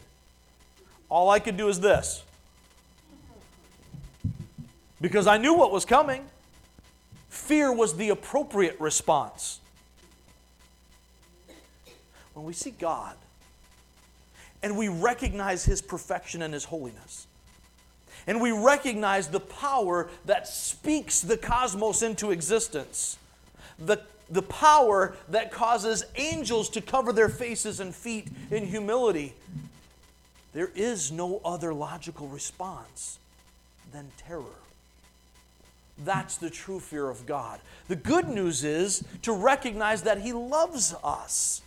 All 1.10 1.30
I 1.30 1.40
could 1.40 1.58
do 1.58 1.68
is 1.68 1.80
this 1.80 2.24
because 5.02 5.28
I 5.28 5.38
knew 5.38 5.54
what 5.54 5.72
was 5.72 5.86
coming. 5.86 6.26
Fear 7.30 7.74
was 7.74 7.96
the 7.96 8.10
appropriate 8.10 8.80
response. 8.80 9.60
When 12.34 12.46
we 12.46 12.54
see 12.54 12.72
God 12.72 13.16
and 14.64 14.78
we 14.78 14.88
recognize 14.88 15.64
His 15.64 15.82
perfection 15.82 16.42
and 16.42 16.54
His 16.54 16.66
holiness, 16.66 17.28
and 18.26 18.42
we 18.42 18.52
recognize 18.52 19.28
the 19.28 19.40
power 19.40 20.10
that 20.26 20.48
speaks 20.48 21.22
the 21.22 21.38
cosmos 21.38 22.02
into 22.02 22.32
existence, 22.32 23.18
the, 23.78 24.02
the 24.30 24.42
power 24.42 25.16
that 25.30 25.52
causes 25.52 26.04
angels 26.16 26.70
to 26.70 26.82
cover 26.82 27.14
their 27.14 27.30
faces 27.30 27.80
and 27.80 27.94
feet 27.94 28.30
in 28.50 28.66
humility, 28.66 29.36
there 30.56 30.72
is 30.74 31.12
no 31.12 31.42
other 31.44 31.74
logical 31.74 32.30
response 32.30 33.20
than 33.92 34.10
terror. 34.18 34.62
That's 36.06 36.38
the 36.38 36.50
true 36.50 36.80
fear 36.80 37.10
of 37.10 37.26
God. 37.26 37.60
The 37.90 37.98
good 37.98 38.30
news 38.30 38.64
is 38.64 39.04
to 39.24 39.34
recognize 39.34 40.04
that 40.04 40.22
He 40.22 40.32
loves 40.32 40.96
us. 41.04 41.62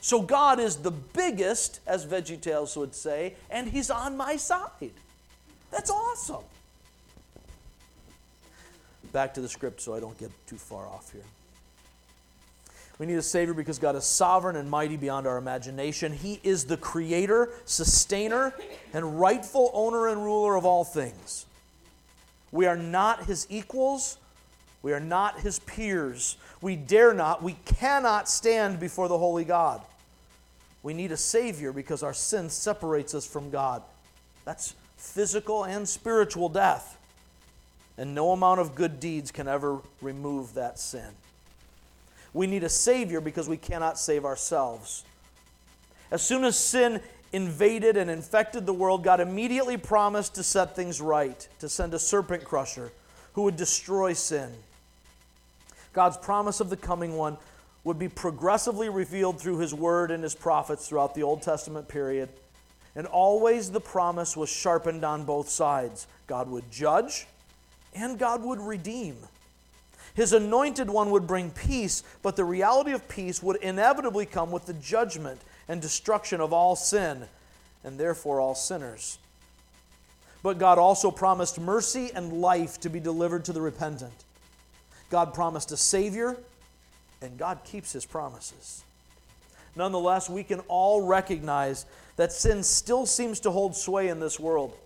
So 0.00 0.22
God 0.22 0.58
is 0.58 0.76
the 0.76 0.90
biggest, 0.90 1.80
as 1.86 2.06
VeggieTales 2.06 2.74
would 2.78 2.94
say, 2.94 3.34
and 3.50 3.68
He's 3.68 3.90
on 3.90 4.16
my 4.16 4.36
side. 4.36 4.92
That's 5.70 5.90
awesome. 5.90 6.44
Back 9.12 9.34
to 9.34 9.42
the 9.42 9.48
script 9.48 9.82
so 9.82 9.94
I 9.94 10.00
don't 10.00 10.16
get 10.18 10.30
too 10.46 10.56
far 10.56 10.86
off 10.86 11.12
here. 11.12 11.24
We 13.00 13.06
need 13.06 13.16
a 13.16 13.22
Savior 13.22 13.54
because 13.54 13.78
God 13.78 13.96
is 13.96 14.04
sovereign 14.04 14.56
and 14.56 14.68
mighty 14.68 14.98
beyond 14.98 15.26
our 15.26 15.38
imagination. 15.38 16.12
He 16.12 16.38
is 16.42 16.66
the 16.66 16.76
creator, 16.76 17.48
sustainer, 17.64 18.52
and 18.92 19.18
rightful 19.18 19.70
owner 19.72 20.08
and 20.08 20.22
ruler 20.22 20.54
of 20.54 20.66
all 20.66 20.84
things. 20.84 21.46
We 22.52 22.66
are 22.66 22.76
not 22.76 23.24
his 23.24 23.46
equals. 23.48 24.18
We 24.82 24.92
are 24.92 25.00
not 25.00 25.40
his 25.40 25.60
peers. 25.60 26.36
We 26.60 26.76
dare 26.76 27.14
not, 27.14 27.42
we 27.42 27.54
cannot 27.64 28.28
stand 28.28 28.78
before 28.78 29.08
the 29.08 29.16
holy 29.16 29.46
God. 29.46 29.80
We 30.82 30.92
need 30.92 31.10
a 31.10 31.16
Savior 31.16 31.72
because 31.72 32.02
our 32.02 32.12
sin 32.12 32.50
separates 32.50 33.14
us 33.14 33.26
from 33.26 33.48
God. 33.48 33.82
That's 34.44 34.74
physical 34.98 35.64
and 35.64 35.88
spiritual 35.88 36.50
death. 36.50 36.98
And 37.96 38.14
no 38.14 38.32
amount 38.32 38.60
of 38.60 38.74
good 38.74 39.00
deeds 39.00 39.30
can 39.30 39.48
ever 39.48 39.78
remove 40.02 40.52
that 40.52 40.78
sin. 40.78 41.08
We 42.32 42.46
need 42.46 42.64
a 42.64 42.68
Savior 42.68 43.20
because 43.20 43.48
we 43.48 43.56
cannot 43.56 43.98
save 43.98 44.24
ourselves. 44.24 45.04
As 46.10 46.22
soon 46.22 46.44
as 46.44 46.58
sin 46.58 47.00
invaded 47.32 47.96
and 47.96 48.10
infected 48.10 48.66
the 48.66 48.72
world, 48.72 49.04
God 49.04 49.20
immediately 49.20 49.76
promised 49.76 50.34
to 50.34 50.42
set 50.42 50.74
things 50.74 51.00
right, 51.00 51.46
to 51.60 51.68
send 51.68 51.94
a 51.94 51.98
serpent 51.98 52.44
crusher 52.44 52.90
who 53.34 53.42
would 53.42 53.56
destroy 53.56 54.12
sin. 54.12 54.52
God's 55.92 56.16
promise 56.16 56.60
of 56.60 56.70
the 56.70 56.76
coming 56.76 57.16
one 57.16 57.36
would 57.84 57.98
be 57.98 58.08
progressively 58.08 58.88
revealed 58.88 59.40
through 59.40 59.58
his 59.58 59.74
word 59.74 60.10
and 60.10 60.22
his 60.22 60.34
prophets 60.34 60.88
throughout 60.88 61.14
the 61.14 61.22
Old 61.22 61.42
Testament 61.42 61.88
period. 61.88 62.28
And 62.94 63.06
always 63.06 63.70
the 63.70 63.80
promise 63.80 64.36
was 64.36 64.48
sharpened 64.48 65.04
on 65.04 65.24
both 65.24 65.48
sides. 65.48 66.06
God 66.26 66.48
would 66.50 66.70
judge 66.70 67.26
and 67.94 68.18
God 68.18 68.42
would 68.42 68.60
redeem. 68.60 69.16
His 70.20 70.34
anointed 70.34 70.90
one 70.90 71.12
would 71.12 71.26
bring 71.26 71.50
peace, 71.50 72.02
but 72.20 72.36
the 72.36 72.44
reality 72.44 72.92
of 72.92 73.08
peace 73.08 73.42
would 73.42 73.56
inevitably 73.56 74.26
come 74.26 74.50
with 74.50 74.66
the 74.66 74.74
judgment 74.74 75.40
and 75.66 75.80
destruction 75.80 76.42
of 76.42 76.52
all 76.52 76.76
sin, 76.76 77.24
and 77.84 77.98
therefore 77.98 78.38
all 78.38 78.54
sinners. 78.54 79.18
But 80.42 80.58
God 80.58 80.76
also 80.76 81.10
promised 81.10 81.58
mercy 81.58 82.10
and 82.14 82.34
life 82.34 82.78
to 82.80 82.90
be 82.90 83.00
delivered 83.00 83.46
to 83.46 83.54
the 83.54 83.62
repentant. 83.62 84.12
God 85.08 85.32
promised 85.32 85.72
a 85.72 85.76
Savior, 85.78 86.36
and 87.22 87.38
God 87.38 87.60
keeps 87.64 87.94
His 87.94 88.04
promises. 88.04 88.84
Nonetheless, 89.74 90.28
we 90.28 90.44
can 90.44 90.60
all 90.68 91.00
recognize 91.00 91.86
that 92.16 92.30
sin 92.30 92.62
still 92.62 93.06
seems 93.06 93.40
to 93.40 93.50
hold 93.50 93.74
sway 93.74 94.08
in 94.08 94.20
this 94.20 94.38
world. 94.38 94.76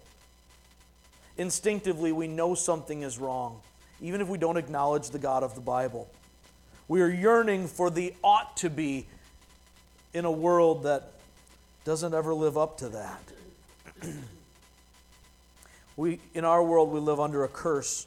Instinctively, 1.37 2.13
we 2.13 2.29
know 2.29 2.55
something 2.55 3.03
is 3.03 3.19
wrong, 3.19 3.61
even 4.05 4.21
if 4.21 4.29
we 4.29 4.37
don't 4.37 4.59
acknowledge 4.59 5.09
the 5.09 5.19
God 5.19 5.43
of 5.43 5.55
the 5.55 5.63
Bible. 5.63 6.11
We 6.89 7.01
are 7.01 7.09
yearning 7.09 7.69
for 7.69 7.89
the 7.89 8.13
ought 8.23 8.55
to 8.59 8.69
be 8.69 9.07
in 10.13 10.27
a 10.27 10.31
world 10.31 10.83
that 10.83 11.13
doesn't 11.87 12.13
ever 12.13 12.35
live 12.35 12.59
up 12.59 12.77
to 12.79 12.91
that. 12.91 13.23
we, 15.97 16.21
in 16.35 16.45
our 16.45 16.63
world, 16.63 16.91
we 16.91 17.01
live 17.01 17.19
under 17.19 17.45
a 17.45 17.49
curse. 17.49 18.07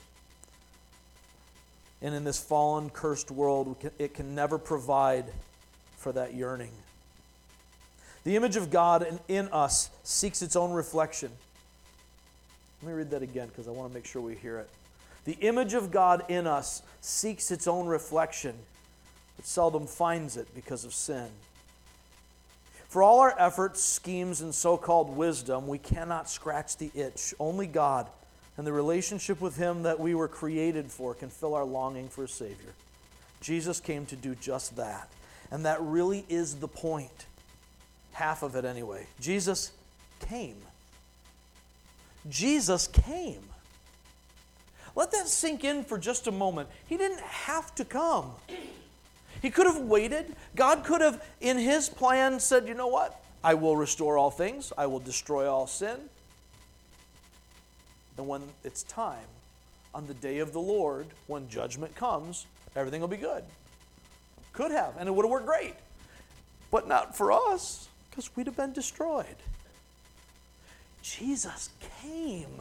And 2.04 2.14
in 2.14 2.24
this 2.24 2.40
fallen, 2.40 2.92
cursed 2.92 3.32
world, 3.32 3.76
it 3.98 4.14
can 4.14 4.36
never 4.36 4.60
provide 4.60 5.26
for 5.98 6.12
that 6.12 6.36
yearning. 6.36 6.74
The 8.24 8.36
image 8.36 8.56
of 8.56 8.70
God 8.70 9.02
in, 9.02 9.20
in 9.28 9.48
us 9.48 9.90
seeks 10.04 10.44
its 10.44 10.56
own 10.56 10.74
reflection. 10.74 11.32
Let 12.84 12.90
me 12.90 12.94
read 12.94 13.10
that 13.10 13.24
again 13.24 13.48
because 13.48 13.68
I 13.68 13.72
want 13.72 13.90
to 13.90 13.96
make 13.96 14.06
sure 14.06 14.22
we 14.22 14.36
hear 14.36 14.60
it. 14.60 14.70
The 15.28 15.38
image 15.42 15.74
of 15.74 15.92
God 15.92 16.24
in 16.30 16.48
us 16.48 16.82
seeks 17.02 17.52
its 17.52 17.68
own 17.68 17.86
reflection, 17.86 18.56
but 19.36 19.46
seldom 19.46 19.86
finds 19.86 20.38
it 20.38 20.48
because 20.56 20.86
of 20.86 20.94
sin. 20.94 21.28
For 22.88 23.04
all 23.04 23.20
our 23.20 23.36
efforts, 23.38 23.84
schemes, 23.84 24.40
and 24.40 24.56
so 24.56 24.78
called 24.78 25.18
wisdom, 25.18 25.68
we 25.68 25.80
cannot 25.80 26.30
scratch 26.30 26.78
the 26.78 26.90
itch. 26.96 27.34
Only 27.42 27.68
God 27.68 28.08
and 28.56 28.66
the 28.66 28.72
relationship 28.72 29.42
with 29.42 29.58
Him 29.58 29.84
that 29.84 30.00
we 30.00 30.16
were 30.16 30.30
created 30.30 30.90
for 30.90 31.14
can 31.14 31.30
fill 31.30 31.56
our 31.56 31.66
longing 31.66 32.08
for 32.08 32.24
a 32.24 32.30
Savior. 32.30 32.74
Jesus 33.42 33.82
came 33.82 34.06
to 34.06 34.16
do 34.16 34.34
just 34.34 34.78
that. 34.78 35.10
And 35.52 35.66
that 35.66 35.82
really 35.82 36.24
is 36.30 36.56
the 36.56 36.70
point. 36.70 37.26
Half 38.14 38.44
of 38.44 38.56
it, 38.56 38.64
anyway. 38.64 39.06
Jesus 39.20 39.74
came. 40.22 40.56
Jesus 42.30 42.88
came. 42.88 43.44
Let 44.98 45.12
that 45.12 45.28
sink 45.28 45.64
in 45.64 45.84
for 45.84 46.00
just 46.00 46.26
a 46.26 46.32
moment. 46.32 46.70
He 46.88 46.98
didn't 46.98 47.22
have 47.22 47.74
to 47.76 47.86
come. 47.86 48.32
He 49.44 49.52
could 49.52 49.68
have 49.68 49.78
waited. 49.78 50.36
God 50.56 50.84
could 50.84 51.02
have, 51.02 51.24
in 51.40 51.60
His 51.60 51.88
plan, 51.88 52.40
said, 52.40 52.68
you 52.68 52.74
know 52.74 52.88
what? 52.88 53.24
I 53.44 53.54
will 53.54 53.78
restore 53.78 54.18
all 54.18 54.32
things, 54.32 54.74
I 54.76 54.88
will 54.88 55.00
destroy 55.00 55.48
all 55.48 55.68
sin. 55.68 55.98
And 58.18 58.28
when 58.28 58.42
it's 58.64 58.82
time, 58.84 59.28
on 59.94 60.08
the 60.08 60.16
day 60.16 60.40
of 60.40 60.52
the 60.52 60.60
Lord, 60.60 61.06
when 61.28 61.48
judgment 61.48 61.96
comes, 61.96 62.48
everything 62.76 63.00
will 63.00 63.08
be 63.08 63.18
good. 63.18 63.44
Could 64.52 64.72
have, 64.72 64.96
and 64.98 65.08
it 65.08 65.12
would 65.12 65.26
have 65.26 65.32
worked 65.32 65.46
great. 65.46 65.76
But 66.72 66.88
not 66.88 67.16
for 67.16 67.32
us, 67.32 67.88
because 68.10 68.36
we'd 68.36 68.48
have 68.48 68.58
been 68.58 68.74
destroyed. 68.74 69.26
Jesus 71.04 71.70
came. 72.02 72.60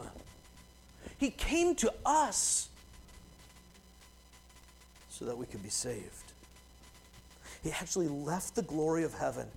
He 1.17 1.29
came 1.31 1.75
to 1.75 1.93
us 2.05 2.69
so 5.09 5.25
that 5.25 5.37
we 5.37 5.45
could 5.45 5.63
be 5.63 5.69
saved. 5.69 6.33
He 7.63 7.71
actually 7.71 8.07
left 8.07 8.55
the 8.55 8.61
glory 8.61 9.03
of 9.03 9.13
heaven 9.13 9.47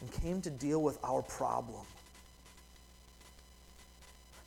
and 0.00 0.12
came 0.12 0.40
to 0.42 0.50
deal 0.50 0.80
with 0.80 0.98
our 1.02 1.22
problem. 1.22 1.84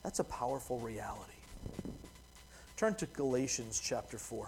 That's 0.03 0.19
a 0.19 0.23
powerful 0.23 0.79
reality. 0.79 1.33
Turn 2.77 2.95
to 2.95 3.05
Galatians 3.07 3.81
chapter 3.83 4.17
4. 4.17 4.47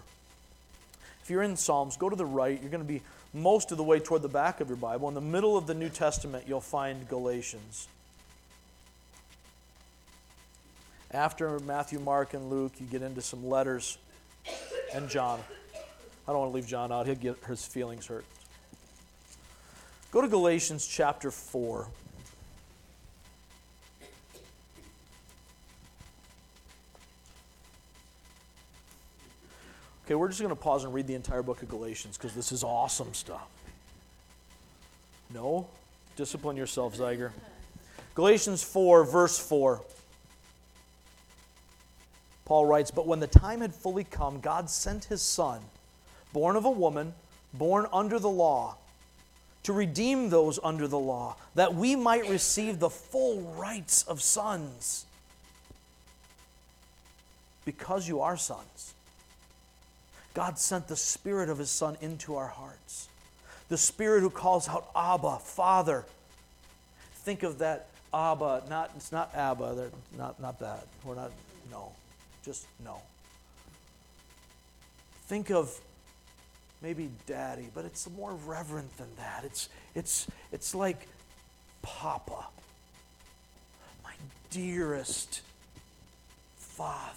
If 1.21 1.29
you're 1.29 1.43
in 1.43 1.57
Psalms, 1.57 1.97
go 1.97 2.09
to 2.09 2.15
the 2.15 2.25
right. 2.25 2.59
You're 2.61 2.71
going 2.71 2.83
to 2.83 2.87
be 2.87 3.01
most 3.33 3.71
of 3.71 3.77
the 3.77 3.83
way 3.83 3.99
toward 3.99 4.21
the 4.21 4.29
back 4.29 4.61
of 4.61 4.69
your 4.69 4.77
Bible. 4.77 5.09
In 5.09 5.13
the 5.13 5.21
middle 5.21 5.57
of 5.57 5.67
the 5.67 5.73
New 5.73 5.89
Testament, 5.89 6.45
you'll 6.47 6.61
find 6.61 7.07
Galatians. 7.09 7.87
After 11.13 11.59
Matthew, 11.59 11.99
Mark, 11.99 12.33
and 12.33 12.49
Luke, 12.49 12.71
you 12.79 12.85
get 12.85 13.01
into 13.01 13.21
some 13.21 13.45
letters 13.45 13.97
and 14.93 15.09
John. 15.09 15.41
I 16.25 16.31
don't 16.31 16.39
want 16.39 16.51
to 16.51 16.55
leave 16.55 16.67
John 16.67 16.91
out, 16.91 17.05
he'll 17.05 17.15
get 17.15 17.37
his 17.45 17.65
feelings 17.65 18.07
hurt. 18.07 18.23
Go 20.11 20.21
to 20.21 20.29
Galatians 20.29 20.87
chapter 20.87 21.29
4. 21.29 21.87
Okay, 30.05 30.15
we're 30.15 30.29
just 30.29 30.41
going 30.41 30.49
to 30.49 30.55
pause 30.55 30.85
and 30.85 30.93
read 30.93 31.07
the 31.07 31.15
entire 31.15 31.43
book 31.43 31.61
of 31.61 31.69
Galatians 31.69 32.17
because 32.17 32.33
this 32.33 32.53
is 32.53 32.63
awesome 32.63 33.13
stuff. 33.13 33.47
No? 35.33 35.67
Discipline 36.15 36.55
yourself, 36.57 36.97
Zeiger. 36.97 37.31
Galatians 38.15 38.63
4, 38.63 39.03
verse 39.05 39.37
4. 39.39 39.81
Paul 42.51 42.65
writes, 42.65 42.91
But 42.91 43.07
when 43.07 43.21
the 43.21 43.27
time 43.27 43.61
had 43.61 43.73
fully 43.73 44.03
come, 44.03 44.41
God 44.41 44.69
sent 44.69 45.05
his 45.05 45.21
Son, 45.21 45.61
born 46.33 46.57
of 46.57 46.65
a 46.65 46.69
woman, 46.69 47.13
born 47.53 47.87
under 47.93 48.19
the 48.19 48.29
law, 48.29 48.75
to 49.63 49.71
redeem 49.71 50.29
those 50.29 50.59
under 50.61 50.85
the 50.85 50.99
law, 50.99 51.37
that 51.55 51.75
we 51.75 51.95
might 51.95 52.27
receive 52.27 52.79
the 52.79 52.89
full 52.89 53.39
rights 53.57 54.03
of 54.03 54.21
sons. 54.21 55.05
Because 57.63 58.09
you 58.09 58.19
are 58.19 58.35
sons, 58.35 58.95
God 60.33 60.59
sent 60.59 60.89
the 60.89 60.97
Spirit 60.97 61.47
of 61.47 61.57
His 61.57 61.71
Son 61.71 61.95
into 62.01 62.35
our 62.35 62.47
hearts. 62.47 63.07
The 63.69 63.77
Spirit 63.77 64.19
who 64.19 64.29
calls 64.29 64.67
out, 64.67 64.89
Abba, 64.93 65.37
Father. 65.37 66.03
Think 67.13 67.43
of 67.43 67.59
that 67.59 67.87
Abba, 68.13 68.63
not, 68.69 68.91
it's 68.97 69.13
not 69.13 69.33
Abba, 69.35 69.89
not, 70.17 70.37
not 70.41 70.59
that. 70.59 70.85
We're 71.05 71.15
not, 71.15 71.31
no. 71.71 71.93
Just 72.43 72.65
no. 72.83 73.01
Think 75.25 75.51
of 75.51 75.79
maybe 76.81 77.09
daddy, 77.25 77.67
but 77.73 77.85
it's 77.85 78.09
more 78.17 78.33
reverent 78.45 78.95
than 78.97 79.07
that. 79.17 79.43
It's, 79.45 79.69
it's, 79.95 80.27
it's 80.51 80.73
like 80.73 81.07
Papa, 81.81 82.45
my 84.03 84.13
dearest 84.49 85.41
Father. 86.57 87.15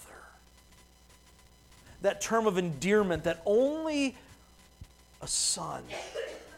That 2.01 2.21
term 2.21 2.45
of 2.45 2.57
endearment 2.57 3.23
that 3.23 3.41
only 3.45 4.15
a 5.21 5.27
son, 5.27 5.83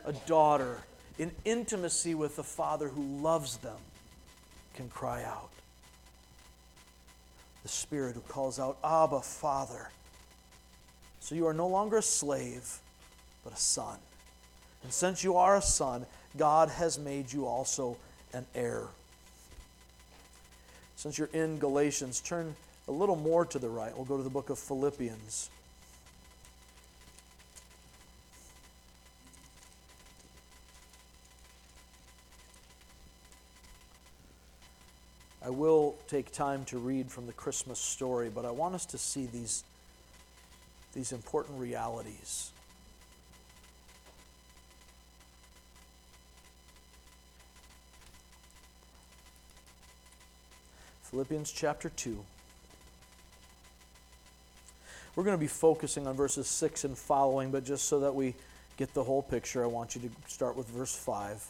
a 0.05 0.11
daughter, 0.11 0.77
in 1.17 1.31
intimacy 1.45 2.13
with 2.13 2.35
the 2.35 2.43
Father 2.43 2.89
who 2.89 3.01
loves 3.21 3.57
them 3.57 3.77
can 4.75 4.89
cry 4.89 5.23
out 5.23 5.49
the 7.67 7.73
Spirit 7.73 8.15
who 8.15 8.21
calls 8.21 8.61
out, 8.61 8.77
Abba, 8.81 9.19
Father. 9.19 9.89
So 11.19 11.35
you 11.35 11.47
are 11.47 11.53
no 11.53 11.67
longer 11.67 11.97
a 11.97 12.01
slave, 12.01 12.79
but 13.43 13.51
a 13.51 13.57
son. 13.57 13.97
And 14.83 14.93
since 14.93 15.21
you 15.21 15.35
are 15.35 15.57
a 15.57 15.61
son, 15.61 16.05
God 16.37 16.69
has 16.69 16.97
made 16.97 17.33
you 17.33 17.45
also 17.45 17.97
an 18.31 18.45
heir. 18.55 18.83
Since 20.95 21.17
you're 21.17 21.29
in 21.33 21.59
Galatians, 21.59 22.21
turn 22.21 22.55
a 22.87 22.91
little 22.93 23.17
more 23.17 23.43
to 23.45 23.59
the 23.59 23.67
right. 23.67 23.93
We'll 23.93 24.05
go 24.05 24.15
to 24.15 24.23
the 24.23 24.29
book 24.29 24.49
of 24.49 24.57
Philippians. 24.57 25.49
I 35.47 35.49
will 35.49 35.95
take 36.09 36.33
time 36.33 36.65
to 36.65 36.77
read 36.77 37.09
from 37.09 37.25
the 37.25 37.31
Christmas 37.31 37.79
story, 37.79 38.29
but 38.29 38.43
I 38.43 38.51
want 38.51 38.75
us 38.75 38.85
to 38.87 38.97
see 38.97 39.27
these, 39.27 39.63
these 40.93 41.13
important 41.13 41.57
realities. 41.57 42.51
Philippians 51.03 51.53
chapter 51.53 51.87
2. 51.95 52.21
We're 55.15 55.23
going 55.23 55.33
to 55.33 55.39
be 55.39 55.47
focusing 55.47 56.07
on 56.07 56.17
verses 56.17 56.49
6 56.49 56.83
and 56.83 56.97
following, 56.97 57.51
but 57.51 57.63
just 57.63 57.85
so 57.85 58.01
that 58.01 58.13
we 58.13 58.35
get 58.75 58.93
the 58.93 59.05
whole 59.05 59.21
picture, 59.21 59.63
I 59.63 59.67
want 59.67 59.95
you 59.95 60.01
to 60.01 60.09
start 60.29 60.57
with 60.57 60.67
verse 60.67 60.93
5. 60.93 61.41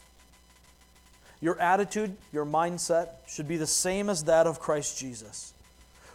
Your 1.42 1.60
attitude, 1.60 2.16
your 2.34 2.46
mindset 2.46 3.10
should 3.28 3.48
be 3.48 3.58
the 3.58 3.68
same 3.68 4.10
as 4.10 4.24
that 4.24 4.48
of 4.48 4.60
Christ 4.60 4.98
Jesus, 4.98 5.54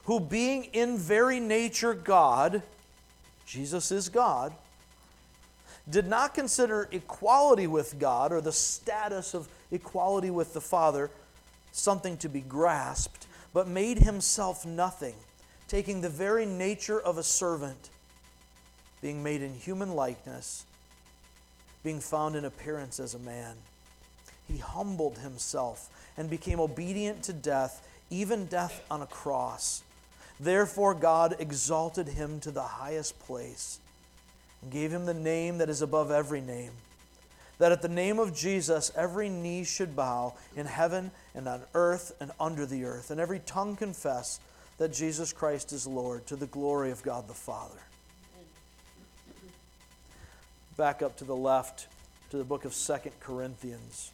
who, 0.05 0.19
being 0.19 0.65
in 0.65 0.99
very 0.99 1.39
nature 1.39 1.95
God, 1.95 2.63
Jesus 3.47 3.93
is 3.93 4.09
God, 4.09 4.53
did 5.89 6.07
not 6.07 6.35
consider 6.35 6.89
equality 6.91 7.67
with 7.67 7.99
God 7.99 8.33
or 8.33 8.41
the 8.41 8.53
status 8.53 9.35
of 9.35 9.49
equality 9.71 10.31
with 10.31 10.55
the 10.55 10.61
Father 10.61 11.11
something 11.71 12.17
to 12.19 12.29
be 12.29 12.41
grasped, 12.41 13.27
but 13.53 13.69
made 13.69 13.99
himself 13.99 14.67
nothing, 14.67 15.15
taking 15.69 16.01
the 16.01 16.09
very 16.09 16.47
nature 16.47 17.01
of 17.01 17.17
a 17.17 17.23
servant, 17.23 17.91
being 19.01 19.23
made 19.23 19.43
in 19.43 19.55
human 19.55 19.95
likeness, 19.95 20.65
being 21.83 22.01
found 22.01 22.37
in 22.37 22.45
appearance 22.45 23.01
as 23.01 23.15
a 23.15 23.19
man 23.19 23.57
he 24.53 24.59
humbled 24.59 25.19
himself 25.19 25.89
and 26.17 26.29
became 26.29 26.61
obedient 26.61 27.23
to 27.25 27.33
death, 27.33 27.87
even 28.11 28.47
death 28.47 28.85
on 28.91 29.01
a 29.01 29.07
cross. 29.07 29.83
Therefore, 30.39 30.95
God 30.95 31.37
exalted 31.39 32.09
him 32.09 32.39
to 32.41 32.51
the 32.51 32.63
highest 32.63 33.19
place 33.21 33.79
and 34.61 34.71
gave 34.71 34.93
him 34.93 35.07
the 35.07 35.15
name 35.15 35.59
that 35.59 35.71
is 35.71 35.83
above 35.83 36.11
every 36.11 36.41
name. 36.41 36.73
That 37.59 37.73
at 37.73 37.81
the 37.81 37.89
name 37.89 38.19
of 38.19 38.35
Jesus, 38.35 38.93
every 38.97 39.29
knee 39.29 39.65
should 39.65 39.97
bow 39.97 40.35
in 40.57 40.67
heaven 40.67 41.13
and 41.35 41.49
on 41.49 41.63
earth 41.75 42.13
and 42.21 42.31
under 42.41 42.67
the 42.67 42.85
earth, 42.85 43.11
and 43.11 43.21
every 43.21 43.41
tongue 43.41 43.77
confess 43.77 44.41
that 44.79 44.93
Jesus 44.93 45.33
Christ 45.33 45.73
is 45.73 45.87
Lord 45.87 46.27
to 46.27 46.37
the 46.37 46.47
glory 46.47 46.91
of 46.91 47.03
God 47.03 47.29
the 47.29 47.35
Father. 47.35 47.79
Back 50.77 51.03
up 51.03 51.17
to 51.19 51.25
the 51.25 51.37
left 51.37 51.87
to 52.31 52.37
the 52.37 52.45
book 52.45 52.65
of 52.65 52.75
Second 52.75 53.13
Corinthians. 53.21 54.11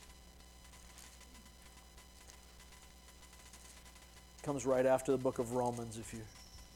Comes 4.42 4.64
right 4.64 4.86
after 4.86 5.12
the 5.12 5.18
book 5.18 5.38
of 5.38 5.52
Romans 5.52 5.98
if 5.98 6.12
you're 6.12 6.22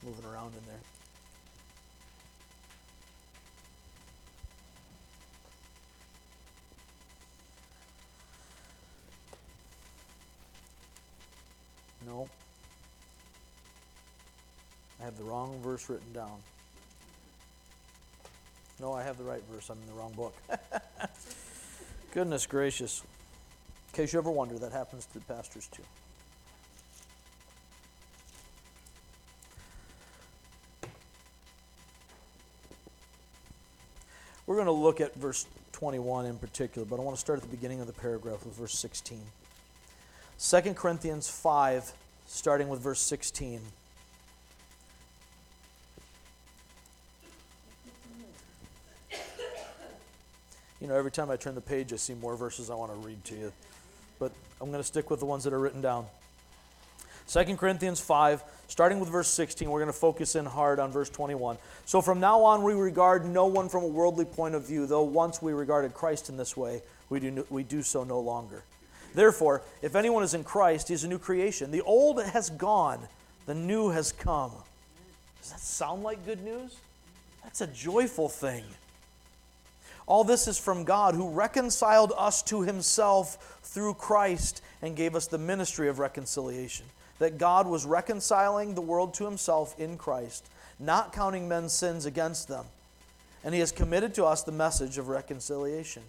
moving 0.04 0.24
around 0.30 0.52
in 0.54 0.64
there. 0.66 0.80
No. 12.06 12.28
I 15.00 15.04
have 15.04 15.16
the 15.16 15.24
wrong 15.24 15.58
verse 15.62 15.88
written 15.88 16.12
down. 16.12 16.38
No, 18.80 18.92
I 18.92 19.02
have 19.02 19.16
the 19.16 19.24
right 19.24 19.42
verse. 19.50 19.70
I'm 19.70 19.78
in 19.80 19.86
the 19.86 19.94
wrong 19.94 20.12
book. 20.12 20.34
Goodness 22.12 22.46
gracious. 22.46 23.02
In 23.92 23.96
case 23.96 24.12
you 24.12 24.18
ever 24.18 24.30
wonder, 24.30 24.58
that 24.58 24.72
happens 24.72 25.06
to 25.06 25.20
pastors 25.20 25.68
too. 25.68 25.84
We're 34.52 34.56
going 34.62 34.66
to 34.66 34.72
look 34.72 35.00
at 35.00 35.14
verse 35.14 35.46
21 35.72 36.26
in 36.26 36.36
particular, 36.36 36.86
but 36.86 37.00
I 37.00 37.02
want 37.02 37.16
to 37.16 37.20
start 37.22 37.38
at 37.38 37.42
the 37.42 37.56
beginning 37.56 37.80
of 37.80 37.86
the 37.86 37.94
paragraph 37.94 38.44
with 38.44 38.54
verse 38.54 38.78
16. 38.78 39.18
2 40.38 40.74
Corinthians 40.74 41.26
5, 41.26 41.90
starting 42.26 42.68
with 42.68 42.78
verse 42.78 43.00
16. 43.00 43.62
You 50.82 50.86
know, 50.86 50.96
every 50.96 51.10
time 51.10 51.30
I 51.30 51.36
turn 51.36 51.54
the 51.54 51.62
page, 51.62 51.90
I 51.94 51.96
see 51.96 52.12
more 52.12 52.36
verses 52.36 52.68
I 52.68 52.74
want 52.74 52.92
to 52.92 52.98
read 52.98 53.24
to 53.24 53.34
you. 53.34 53.52
But 54.18 54.32
I'm 54.60 54.68
going 54.68 54.82
to 54.82 54.86
stick 54.86 55.08
with 55.08 55.20
the 55.20 55.24
ones 55.24 55.44
that 55.44 55.54
are 55.54 55.60
written 55.60 55.80
down. 55.80 56.04
2 57.28 57.56
Corinthians 57.56 58.00
5, 58.00 58.44
starting 58.72 58.98
with 58.98 59.10
verse 59.10 59.28
16, 59.28 59.68
we're 59.68 59.80
going 59.80 59.92
to 59.92 59.92
focus 59.92 60.34
in 60.34 60.46
hard 60.46 60.80
on 60.80 60.90
verse 60.90 61.10
21. 61.10 61.58
So 61.84 62.00
from 62.00 62.20
now 62.20 62.42
on, 62.42 62.62
we 62.62 62.72
regard 62.72 63.26
no 63.26 63.44
one 63.44 63.68
from 63.68 63.84
a 63.84 63.86
worldly 63.86 64.24
point 64.24 64.54
of 64.54 64.66
view, 64.66 64.86
though 64.86 65.02
once 65.02 65.42
we 65.42 65.52
regarded 65.52 65.92
Christ 65.92 66.30
in 66.30 66.38
this 66.38 66.56
way, 66.56 66.80
we 67.10 67.20
do, 67.20 67.46
we 67.50 67.64
do 67.64 67.82
so 67.82 68.02
no 68.02 68.18
longer. 68.18 68.62
Therefore, 69.14 69.60
if 69.82 69.94
anyone 69.94 70.22
is 70.22 70.32
in 70.32 70.42
Christ, 70.42 70.88
he 70.88 70.94
is 70.94 71.04
a 71.04 71.08
new 71.08 71.18
creation. 71.18 71.70
The 71.70 71.82
old 71.82 72.24
has 72.24 72.48
gone, 72.48 73.00
the 73.44 73.54
new 73.54 73.90
has 73.90 74.10
come. 74.10 74.52
Does 75.42 75.50
that 75.50 75.60
sound 75.60 76.02
like 76.02 76.24
good 76.24 76.42
news? 76.42 76.74
That's 77.42 77.60
a 77.60 77.66
joyful 77.66 78.30
thing. 78.30 78.64
All 80.06 80.24
this 80.24 80.48
is 80.48 80.58
from 80.58 80.84
God 80.84 81.14
who 81.14 81.28
reconciled 81.28 82.14
us 82.16 82.42
to 82.44 82.62
himself 82.62 83.60
through 83.64 83.94
Christ 83.94 84.62
and 84.80 84.96
gave 84.96 85.14
us 85.14 85.26
the 85.26 85.36
ministry 85.36 85.90
of 85.90 85.98
reconciliation. 85.98 86.86
That 87.18 87.38
God 87.38 87.66
was 87.66 87.84
reconciling 87.84 88.74
the 88.74 88.80
world 88.80 89.14
to 89.14 89.24
himself 89.24 89.78
in 89.78 89.96
Christ, 89.96 90.48
not 90.78 91.12
counting 91.12 91.48
men's 91.48 91.72
sins 91.72 92.06
against 92.06 92.48
them. 92.48 92.64
And 93.44 93.54
he 93.54 93.60
has 93.60 93.72
committed 93.72 94.14
to 94.14 94.24
us 94.24 94.42
the 94.42 94.52
message 94.52 94.98
of 94.98 95.08
reconciliation. 95.08 96.02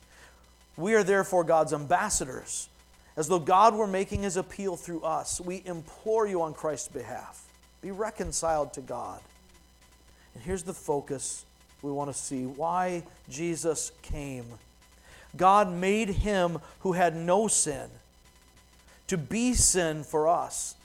We 0.77 0.95
are 0.95 1.03
therefore 1.03 1.43
God's 1.43 1.73
ambassadors, 1.73 2.69
as 3.15 3.27
though 3.27 3.39
God 3.39 3.75
were 3.75 3.87
making 3.87 4.23
his 4.23 4.37
appeal 4.37 4.75
through 4.75 5.01
us. 5.01 5.39
We 5.39 5.61
implore 5.65 6.27
you 6.27 6.41
on 6.41 6.53
Christ's 6.53 6.87
behalf 6.87 7.43
be 7.83 7.91
reconciled 7.91 8.73
to 8.73 8.81
God. 8.81 9.19
And 10.33 10.43
here's 10.43 10.63
the 10.63 10.73
focus 10.73 11.45
we 11.81 11.91
want 11.91 12.09
to 12.09 12.17
see 12.17 12.45
why 12.45 13.03
Jesus 13.29 13.91
came. 14.01 14.45
God 15.35 15.69
made 15.71 16.07
him 16.09 16.59
who 16.79 16.93
had 16.93 17.13
no 17.13 17.49
sin 17.49 17.89
to 19.07 19.17
be 19.17 19.53
sin 19.53 20.03
for 20.03 20.29
us, 20.29 20.75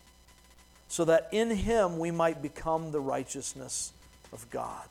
so 0.88 1.04
that 1.04 1.28
in 1.30 1.50
him 1.50 1.98
we 1.98 2.10
might 2.10 2.42
become 2.42 2.90
the 2.90 3.00
righteousness 3.00 3.92
of 4.32 4.48
God. 4.50 4.88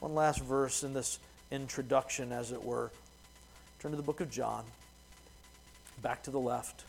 One 0.00 0.14
last 0.14 0.42
verse 0.42 0.82
in 0.82 0.94
this 0.94 1.18
introduction, 1.50 2.32
as 2.32 2.52
it 2.52 2.62
were. 2.62 2.90
Turn 3.80 3.90
to 3.90 3.96
the 3.96 4.02
book 4.02 4.20
of 4.20 4.30
John, 4.30 4.64
back 6.02 6.22
to 6.24 6.30
the 6.30 6.40
left. 6.40 6.84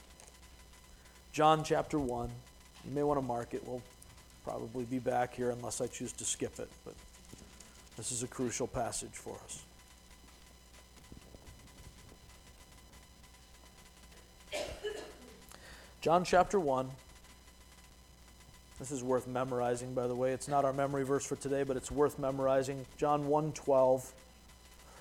John 1.31 1.63
chapter 1.63 1.99
1. 1.99 2.29
You 2.85 2.91
may 2.91 3.03
want 3.03 3.19
to 3.19 3.25
mark 3.25 3.53
it. 3.53 3.65
We'll 3.67 3.81
probably 4.43 4.85
be 4.85 4.99
back 4.99 5.35
here 5.35 5.51
unless 5.51 5.81
I 5.81 5.87
choose 5.87 6.11
to 6.13 6.23
skip 6.23 6.59
it, 6.59 6.69
but 6.85 6.95
this 7.97 8.11
is 8.11 8.23
a 8.23 8.27
crucial 8.27 8.67
passage 8.67 9.11
for 9.11 9.37
us. 9.43 9.63
John 16.01 16.23
chapter 16.23 16.59
1. 16.59 16.89
This 18.79 18.91
is 18.91 19.03
worth 19.03 19.27
memorizing, 19.27 19.93
by 19.93 20.07
the 20.07 20.15
way. 20.15 20.31
It's 20.31 20.47
not 20.47 20.63
our 20.63 20.71
memory 20.71 21.03
verse 21.03 21.25
for 21.25 21.35
today, 21.35 21.63
but 21.63 21.75
it's 21.75 21.91
worth 21.91 22.17
memorizing. 22.17 22.85
John 22.97 23.27
1 23.27 23.51
12. 23.51 24.13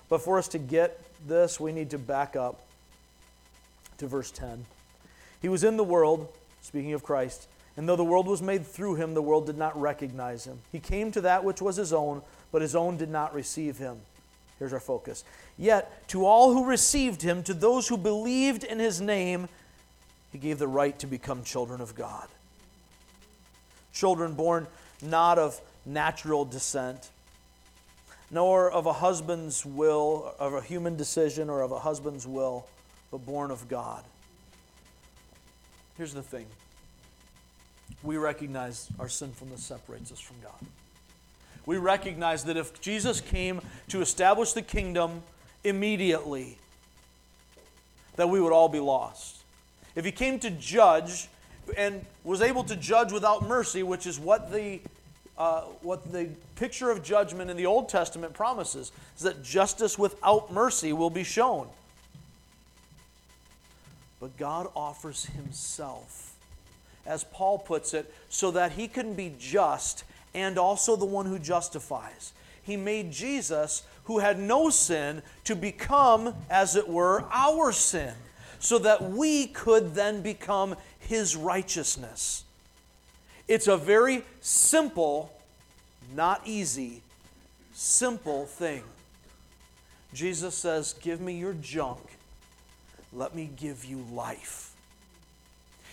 But 0.08 0.22
for 0.22 0.38
us 0.38 0.48
to 0.48 0.58
get 0.58 1.00
this, 1.26 1.60
we 1.60 1.70
need 1.70 1.90
to 1.90 1.98
back 1.98 2.34
up 2.34 2.60
to 3.98 4.06
verse 4.06 4.30
10. 4.30 4.64
He 5.40 5.48
was 5.48 5.62
in 5.62 5.76
the 5.76 5.84
world, 5.84 6.28
speaking 6.62 6.92
of 6.92 7.02
Christ, 7.02 7.46
and 7.76 7.88
though 7.88 7.94
the 7.94 8.04
world 8.04 8.26
was 8.26 8.42
made 8.42 8.66
through 8.66 8.96
him, 8.96 9.14
the 9.14 9.22
world 9.22 9.46
did 9.46 9.58
not 9.58 9.78
recognize 9.80 10.44
him. 10.44 10.58
He 10.72 10.80
came 10.80 11.12
to 11.12 11.20
that 11.20 11.44
which 11.44 11.62
was 11.62 11.76
his 11.76 11.92
own, 11.92 12.22
but 12.50 12.62
his 12.62 12.74
own 12.74 12.96
did 12.96 13.10
not 13.10 13.34
receive 13.34 13.78
him. 13.78 13.98
Here's 14.58 14.72
our 14.72 14.80
focus. 14.80 15.22
Yet, 15.56 16.08
to 16.08 16.26
all 16.26 16.52
who 16.52 16.64
received 16.64 17.22
him, 17.22 17.44
to 17.44 17.54
those 17.54 17.86
who 17.86 17.96
believed 17.96 18.64
in 18.64 18.80
his 18.80 19.00
name, 19.00 19.48
he 20.32 20.38
gave 20.38 20.58
the 20.58 20.66
right 20.66 20.98
to 20.98 21.06
become 21.06 21.44
children 21.44 21.80
of 21.80 21.94
God. 21.94 22.26
Children 23.92 24.34
born 24.34 24.66
not 25.02 25.38
of 25.38 25.60
natural 25.86 26.44
descent, 26.44 27.10
nor 28.30 28.70
of 28.70 28.86
a 28.86 28.92
husband's 28.92 29.64
will, 29.64 30.34
of 30.38 30.54
a 30.54 30.60
human 30.60 30.96
decision, 30.96 31.48
or 31.48 31.62
of 31.62 31.72
a 31.72 31.78
husband's 31.78 32.26
will, 32.26 32.66
but 33.10 33.24
born 33.24 33.50
of 33.50 33.68
God. 33.68 34.04
Here's 35.96 36.14
the 36.14 36.22
thing 36.22 36.46
we 38.02 38.16
recognize 38.16 38.88
our 38.98 39.08
sinfulness 39.08 39.62
separates 39.62 40.12
us 40.12 40.20
from 40.20 40.36
God. 40.42 40.66
We 41.66 41.76
recognize 41.76 42.44
that 42.44 42.56
if 42.56 42.80
Jesus 42.80 43.20
came 43.20 43.60
to 43.88 44.00
establish 44.00 44.52
the 44.52 44.62
kingdom 44.62 45.22
immediately, 45.64 46.58
that 48.16 48.28
we 48.28 48.40
would 48.40 48.52
all 48.52 48.68
be 48.68 48.80
lost. 48.80 49.42
If 49.94 50.04
he 50.04 50.12
came 50.12 50.38
to 50.40 50.50
judge 50.50 51.28
and 51.76 52.04
was 52.24 52.40
able 52.42 52.64
to 52.64 52.76
judge 52.76 53.12
without 53.12 53.46
mercy, 53.46 53.82
which 53.82 54.06
is 54.06 54.18
what 54.18 54.52
the 54.52 54.80
uh, 55.36 55.62
what 55.82 56.10
the 56.10 56.28
picture 56.56 56.90
of 56.90 57.02
judgment 57.02 57.48
in 57.50 57.56
the 57.56 57.66
Old 57.66 57.88
Testament 57.88 58.34
promises, 58.34 58.90
is 59.16 59.22
that 59.22 59.42
justice 59.42 59.96
without 59.96 60.52
mercy 60.52 60.92
will 60.92 61.10
be 61.10 61.22
shown. 61.22 61.68
But 64.20 64.36
God 64.36 64.66
offers 64.74 65.26
Himself 65.26 66.28
as 67.08 67.24
Paul 67.24 67.58
puts 67.58 67.94
it, 67.94 68.12
so 68.28 68.50
that 68.52 68.72
he 68.72 68.86
can 68.86 69.14
be 69.14 69.34
just 69.38 70.04
and 70.34 70.58
also 70.58 70.94
the 70.94 71.06
one 71.06 71.26
who 71.26 71.38
justifies. 71.38 72.32
He 72.62 72.76
made 72.76 73.10
Jesus, 73.10 73.82
who 74.04 74.18
had 74.18 74.38
no 74.38 74.68
sin, 74.68 75.22
to 75.44 75.56
become, 75.56 76.34
as 76.50 76.76
it 76.76 76.86
were, 76.86 77.24
our 77.32 77.72
sin, 77.72 78.12
so 78.60 78.78
that 78.80 79.02
we 79.02 79.46
could 79.46 79.94
then 79.94 80.20
become 80.20 80.76
his 81.00 81.36
righteousness. 81.36 82.44
It's 83.46 83.68
a 83.68 83.76
very 83.76 84.24
simple, 84.40 85.32
not 86.14 86.42
easy, 86.44 87.02
simple 87.72 88.46
thing. 88.46 88.82
Jesus 90.12 90.54
says, 90.54 90.94
Give 91.00 91.20
me 91.20 91.38
your 91.38 91.54
junk, 91.54 92.00
let 93.12 93.34
me 93.34 93.50
give 93.56 93.84
you 93.84 94.04
life 94.12 94.68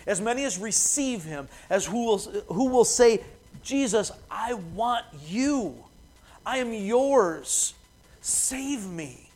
as 0.07 0.21
many 0.21 0.43
as 0.43 0.57
receive 0.57 1.23
him, 1.23 1.47
as 1.69 1.85
who 1.85 2.05
will, 2.05 2.17
who 2.17 2.69
will 2.69 2.85
say, 2.85 3.23
Jesus, 3.63 4.11
I 4.29 4.53
want 4.53 5.05
you. 5.27 5.75
I 6.45 6.59
am 6.59 6.73
yours. 6.73 7.73
Save 8.21 8.87
me. 8.87 9.29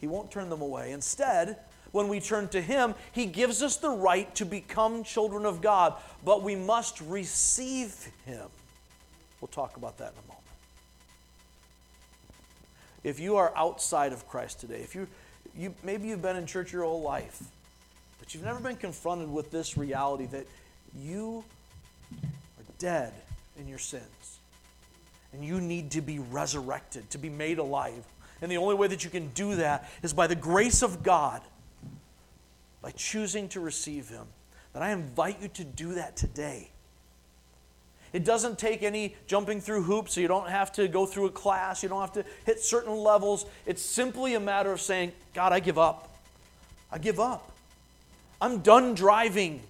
He 0.00 0.06
won't 0.06 0.30
turn 0.30 0.50
them 0.50 0.60
away. 0.60 0.92
Instead, 0.92 1.58
when 1.94 2.08
we 2.08 2.18
turn 2.18 2.48
to 2.48 2.60
Him, 2.60 2.96
He 3.12 3.24
gives 3.26 3.62
us 3.62 3.76
the 3.76 3.88
right 3.88 4.34
to 4.34 4.44
become 4.44 5.04
children 5.04 5.46
of 5.46 5.62
God, 5.62 5.94
but 6.24 6.42
we 6.42 6.56
must 6.56 7.00
receive 7.02 8.08
Him. 8.26 8.48
We'll 9.40 9.46
talk 9.46 9.76
about 9.76 9.96
that 9.98 10.12
in 10.12 10.18
a 10.18 10.26
moment. 10.26 10.44
If 13.04 13.20
you 13.20 13.36
are 13.36 13.52
outside 13.56 14.12
of 14.12 14.26
Christ 14.26 14.58
today, 14.58 14.80
if 14.80 14.96
you, 14.96 15.06
you 15.56 15.72
maybe 15.84 16.08
you've 16.08 16.20
been 16.20 16.34
in 16.34 16.46
church 16.46 16.72
your 16.72 16.82
whole 16.82 17.02
life, 17.02 17.44
but 18.18 18.34
you've 18.34 18.42
never 18.42 18.58
been 18.58 18.74
confronted 18.74 19.30
with 19.30 19.52
this 19.52 19.78
reality 19.78 20.26
that 20.26 20.48
you 20.98 21.44
are 22.12 22.64
dead 22.80 23.12
in 23.56 23.68
your 23.68 23.78
sins. 23.78 24.40
And 25.32 25.44
you 25.44 25.60
need 25.60 25.92
to 25.92 26.00
be 26.00 26.18
resurrected, 26.18 27.08
to 27.10 27.18
be 27.18 27.28
made 27.28 27.60
alive. 27.60 28.04
And 28.42 28.50
the 28.50 28.56
only 28.56 28.74
way 28.74 28.88
that 28.88 29.04
you 29.04 29.10
can 29.10 29.28
do 29.28 29.54
that 29.56 29.88
is 30.02 30.12
by 30.12 30.26
the 30.26 30.34
grace 30.34 30.82
of 30.82 31.04
God, 31.04 31.40
by 32.84 32.90
choosing 32.90 33.48
to 33.48 33.60
receive 33.60 34.10
Him. 34.10 34.26
That 34.74 34.82
I 34.82 34.90
invite 34.90 35.40
you 35.40 35.48
to 35.48 35.64
do 35.64 35.94
that 35.94 36.16
today. 36.16 36.68
It 38.12 38.26
doesn't 38.26 38.58
take 38.58 38.82
any 38.82 39.16
jumping 39.26 39.62
through 39.62 39.84
hoops, 39.84 40.12
so 40.12 40.20
you 40.20 40.28
don't 40.28 40.50
have 40.50 40.70
to 40.72 40.86
go 40.86 41.06
through 41.06 41.24
a 41.24 41.30
class, 41.30 41.82
you 41.82 41.88
don't 41.88 42.02
have 42.02 42.12
to 42.12 42.26
hit 42.44 42.60
certain 42.60 42.94
levels. 42.94 43.46
It's 43.64 43.80
simply 43.80 44.34
a 44.34 44.40
matter 44.40 44.70
of 44.70 44.82
saying, 44.82 45.12
God, 45.32 45.54
I 45.54 45.60
give 45.60 45.78
up. 45.78 46.14
I 46.92 46.98
give 46.98 47.18
up. 47.18 47.50
I'm 48.38 48.58
done 48.58 48.94
driving. 48.94 49.62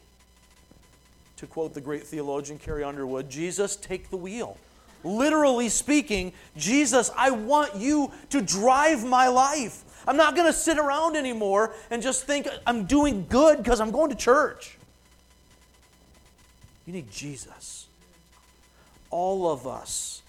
To 1.36 1.46
quote 1.46 1.72
the 1.72 1.80
great 1.80 2.02
theologian 2.02 2.58
Carrie 2.58 2.82
Underwood, 2.82 3.30
Jesus, 3.30 3.76
take 3.76 4.10
the 4.10 4.16
wheel. 4.16 4.58
Literally 5.04 5.68
speaking, 5.68 6.32
Jesus, 6.56 7.12
I 7.16 7.30
want 7.30 7.76
you 7.76 8.10
to 8.30 8.42
drive 8.42 9.04
my 9.04 9.28
life. 9.28 9.83
I'm 10.06 10.16
not 10.16 10.34
going 10.34 10.46
to 10.46 10.52
sit 10.52 10.78
around 10.78 11.16
anymore 11.16 11.74
and 11.90 12.02
just 12.02 12.24
think 12.24 12.48
I'm 12.66 12.84
doing 12.84 13.26
good 13.28 13.58
because 13.58 13.80
I'm 13.80 13.90
going 13.90 14.10
to 14.10 14.16
church. 14.16 14.76
You 16.86 16.92
need 16.92 17.10
Jesus. 17.10 17.86
All 19.10 19.50
of 19.50 19.66
us 19.66 20.22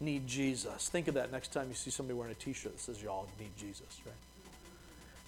need 0.00 0.26
Jesus. 0.26 0.88
Think 0.88 1.08
of 1.08 1.14
that 1.14 1.30
next 1.30 1.52
time 1.52 1.68
you 1.68 1.74
see 1.74 1.90
somebody 1.90 2.18
wearing 2.18 2.32
a 2.32 2.34
t 2.34 2.52
shirt 2.52 2.72
that 2.72 2.80
says, 2.80 3.02
Y'all 3.02 3.28
need 3.38 3.56
Jesus, 3.56 3.86
right? 4.04 4.14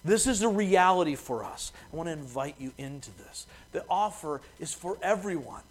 This 0.03 0.27
is 0.27 0.41
a 0.41 0.49
reality 0.49 1.15
for 1.15 1.43
us. 1.43 1.71
I 1.91 1.95
want 1.95 2.07
to 2.07 2.13
invite 2.13 2.55
you 2.57 2.71
into 2.77 3.11
this. 3.17 3.47
The 3.73 3.83
offer 3.89 4.41
is 4.59 4.73
for 4.73 4.97
everyone, 5.01 5.63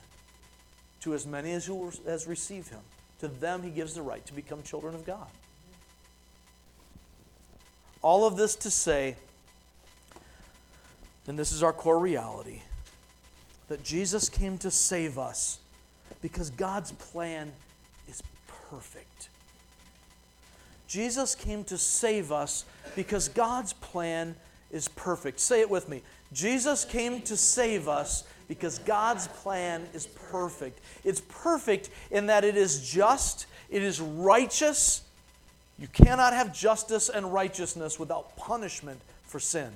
to 1.01 1.15
as 1.15 1.27
many 1.27 1.53
as 1.53 1.65
who 1.65 1.91
has 2.07 2.27
received 2.27 2.69
him. 2.69 2.81
To 3.21 3.29
them, 3.29 3.63
he 3.63 3.71
gives 3.71 3.95
the 3.95 4.03
right 4.03 4.25
to 4.27 4.35
become 4.35 4.63
children 4.63 4.95
of 4.95 5.07
God. 5.07 5.27
All 8.03 8.27
of 8.27 8.37
this 8.37 8.55
to 8.57 8.71
say, 8.71 9.17
and 11.27 11.39
this 11.39 11.53
is 11.53 11.63
our 11.63 11.73
core 11.73 11.99
reality 11.99 12.63
that 13.69 13.85
Jesus 13.85 14.29
came 14.29 14.57
to 14.59 14.71
save 14.71 15.19
us 15.19 15.59
because 16.23 16.51
God's 16.51 16.93
plan 16.93 17.53
is 18.09 18.23
perfect. 18.71 19.29
Jesus 20.89 21.35
came 21.35 21.65
to 21.65 21.77
save 21.77 22.33
us 22.33 22.65
because 22.97 23.29
God's 23.29 23.75
plan 23.75 24.35
is 24.71 24.89
perfect. 24.89 25.39
Say 25.39 25.61
it 25.61 25.69
with 25.69 25.89
me. 25.89 26.03
Jesus 26.33 26.85
came 26.85 27.21
to 27.23 27.37
save 27.37 27.89
us 27.89 28.25
because 28.49 28.79
God's 28.81 29.29
plan 29.29 29.87
is 29.93 30.07
perfect. 30.07 30.81
It's 31.05 31.21
perfect 31.29 31.91
in 32.11 32.27
that 32.27 32.45
it 32.45 32.57
is 32.57 32.91
just, 32.91 33.47
it 33.69 33.83
is 33.83 34.01
righteous. 34.01 35.03
You 35.79 35.89
cannot 35.89 36.33
have 36.33 36.53
justice 36.53 37.09
and 37.09 37.33
righteousness 37.33 37.99
without 37.99 38.37
punishment 38.37 39.01
for 39.25 39.39
sin. 39.39 39.71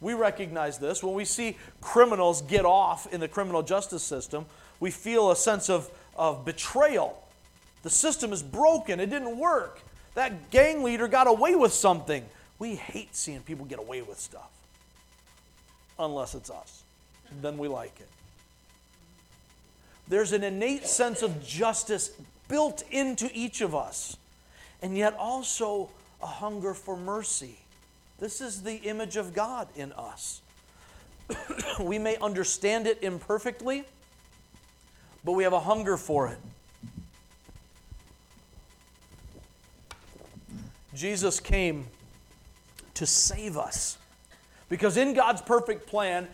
We 0.00 0.14
recognize 0.14 0.78
this. 0.78 1.02
When 1.02 1.14
we 1.14 1.24
see 1.24 1.56
criminals 1.80 2.42
get 2.42 2.64
off 2.64 3.12
in 3.12 3.20
the 3.20 3.28
criminal 3.28 3.62
justice 3.62 4.02
system, 4.02 4.46
we 4.80 4.90
feel 4.90 5.30
a 5.30 5.36
sense 5.36 5.70
of, 5.70 5.90
of 6.16 6.44
betrayal. 6.44 7.22
The 7.82 7.90
system 7.90 8.32
is 8.32 8.42
broken, 8.42 9.00
it 9.00 9.10
didn't 9.10 9.38
work. 9.38 9.80
That 10.14 10.50
gang 10.50 10.82
leader 10.82 11.08
got 11.08 11.26
away 11.26 11.54
with 11.54 11.72
something. 11.72 12.24
We 12.58 12.74
hate 12.74 13.16
seeing 13.16 13.40
people 13.40 13.64
get 13.64 13.78
away 13.78 14.02
with 14.02 14.20
stuff, 14.20 14.50
unless 15.98 16.34
it's 16.34 16.50
us. 16.50 16.82
Then 17.40 17.58
we 17.58 17.66
like 17.66 17.98
it. 17.98 18.08
There's 20.08 20.32
an 20.32 20.44
innate 20.44 20.86
sense 20.86 21.22
of 21.22 21.44
justice 21.44 22.10
built 22.48 22.84
into 22.90 23.30
each 23.32 23.62
of 23.62 23.74
us, 23.74 24.16
and 24.82 24.96
yet 24.96 25.14
also 25.14 25.88
a 26.20 26.26
hunger 26.26 26.74
for 26.74 26.96
mercy. 26.96 27.58
This 28.18 28.40
is 28.40 28.62
the 28.62 28.76
image 28.76 29.16
of 29.16 29.32
God 29.32 29.68
in 29.74 29.92
us. 29.92 30.42
we 31.80 31.98
may 31.98 32.16
understand 32.18 32.86
it 32.86 33.02
imperfectly, 33.02 33.84
but 35.24 35.32
we 35.32 35.44
have 35.44 35.52
a 35.52 35.60
hunger 35.60 35.96
for 35.96 36.28
it. 36.28 36.38
Jesus 40.94 41.40
came 41.40 41.86
to 42.94 43.06
save 43.06 43.56
us. 43.56 43.98
Because 44.68 44.96
in 44.96 45.14
God's 45.14 45.42
perfect 45.42 45.86
plan, 45.86 46.28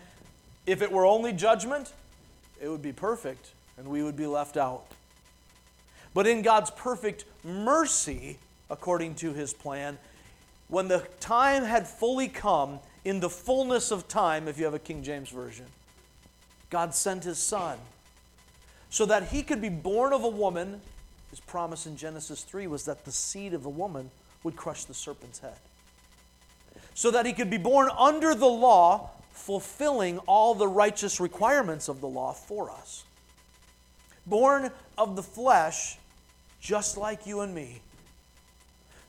if 0.65 0.81
it 0.81 0.91
were 0.91 1.05
only 1.05 1.33
judgment, 1.33 1.93
it 2.61 2.69
would 2.69 2.81
be 2.81 2.91
perfect 2.91 3.51
and 3.77 3.87
we 3.87 4.03
would 4.03 4.17
be 4.17 4.27
left 4.27 4.57
out. 4.57 4.85
But 6.13 6.27
in 6.27 6.41
God's 6.41 6.71
perfect 6.71 7.25
mercy, 7.43 8.37
according 8.69 9.15
to 9.15 9.33
his 9.33 9.53
plan, 9.53 9.97
when 10.67 10.87
the 10.87 11.07
time 11.19 11.63
had 11.63 11.87
fully 11.87 12.27
come, 12.27 12.79
in 13.05 13.19
the 13.19 13.29
fullness 13.29 13.91
of 13.91 14.07
time, 14.07 14.47
if 14.47 14.57
you 14.57 14.65
have 14.65 14.73
a 14.73 14.79
King 14.79 15.03
James 15.03 15.29
Version, 15.29 15.65
God 16.69 16.93
sent 16.93 17.23
his 17.23 17.39
son 17.39 17.77
so 18.89 19.05
that 19.05 19.29
he 19.29 19.43
could 19.43 19.61
be 19.61 19.69
born 19.69 20.13
of 20.13 20.23
a 20.23 20.29
woman. 20.29 20.81
His 21.29 21.39
promise 21.39 21.85
in 21.85 21.95
Genesis 21.95 22.43
3 22.43 22.67
was 22.67 22.85
that 22.85 23.05
the 23.05 23.11
seed 23.11 23.53
of 23.53 23.63
the 23.63 23.69
woman 23.69 24.09
would 24.43 24.55
crush 24.55 24.85
the 24.85 24.93
serpent's 24.93 25.39
head. 25.39 25.57
So 26.93 27.11
that 27.11 27.25
he 27.25 27.33
could 27.33 27.49
be 27.49 27.57
born 27.57 27.89
under 27.97 28.35
the 28.35 28.47
law, 28.47 29.11
fulfilling 29.31 30.17
all 30.19 30.55
the 30.55 30.67
righteous 30.67 31.19
requirements 31.19 31.87
of 31.87 32.01
the 32.01 32.07
law 32.07 32.33
for 32.33 32.71
us. 32.71 33.03
Born 34.25 34.71
of 34.97 35.15
the 35.15 35.23
flesh, 35.23 35.97
just 36.59 36.97
like 36.97 37.25
you 37.25 37.41
and 37.41 37.53
me, 37.53 37.81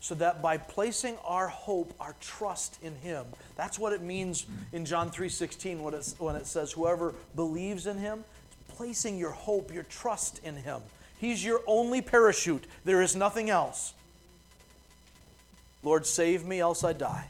so 0.01 0.15
that 0.15 0.41
by 0.41 0.57
placing 0.57 1.17
our 1.25 1.49
hope, 1.49 1.93
our 2.01 2.15
trust 2.21 2.79
in 2.83 2.95
him, 2.97 3.27
that's 3.57 3.79
what 3.79 3.93
it 3.93 4.01
means 4.01 4.47
in 4.73 4.85
John 4.85 5.11
3:16 5.11 5.81
when, 5.81 5.95
when 6.19 6.37
it 6.37 6.47
says 6.47 6.73
whoever 6.73 7.15
believes 7.35 7.87
in 7.87 7.99
him, 7.99 8.25
placing 8.69 9.19
your 9.19 9.33
hope, 9.33 9.73
your 9.73 9.83
trust 9.85 10.41
in 10.43 10.57
him. 10.57 10.81
He's 11.19 11.45
your 11.45 11.61
only 11.67 12.01
parachute. 12.01 12.65
There 12.85 13.03
is 13.03 13.15
nothing 13.15 13.51
else. 13.51 13.93
Lord, 15.83 16.07
save 16.07 16.47
me, 16.47 16.61
else 16.61 16.83
I 16.83 16.95
die. 16.95 17.27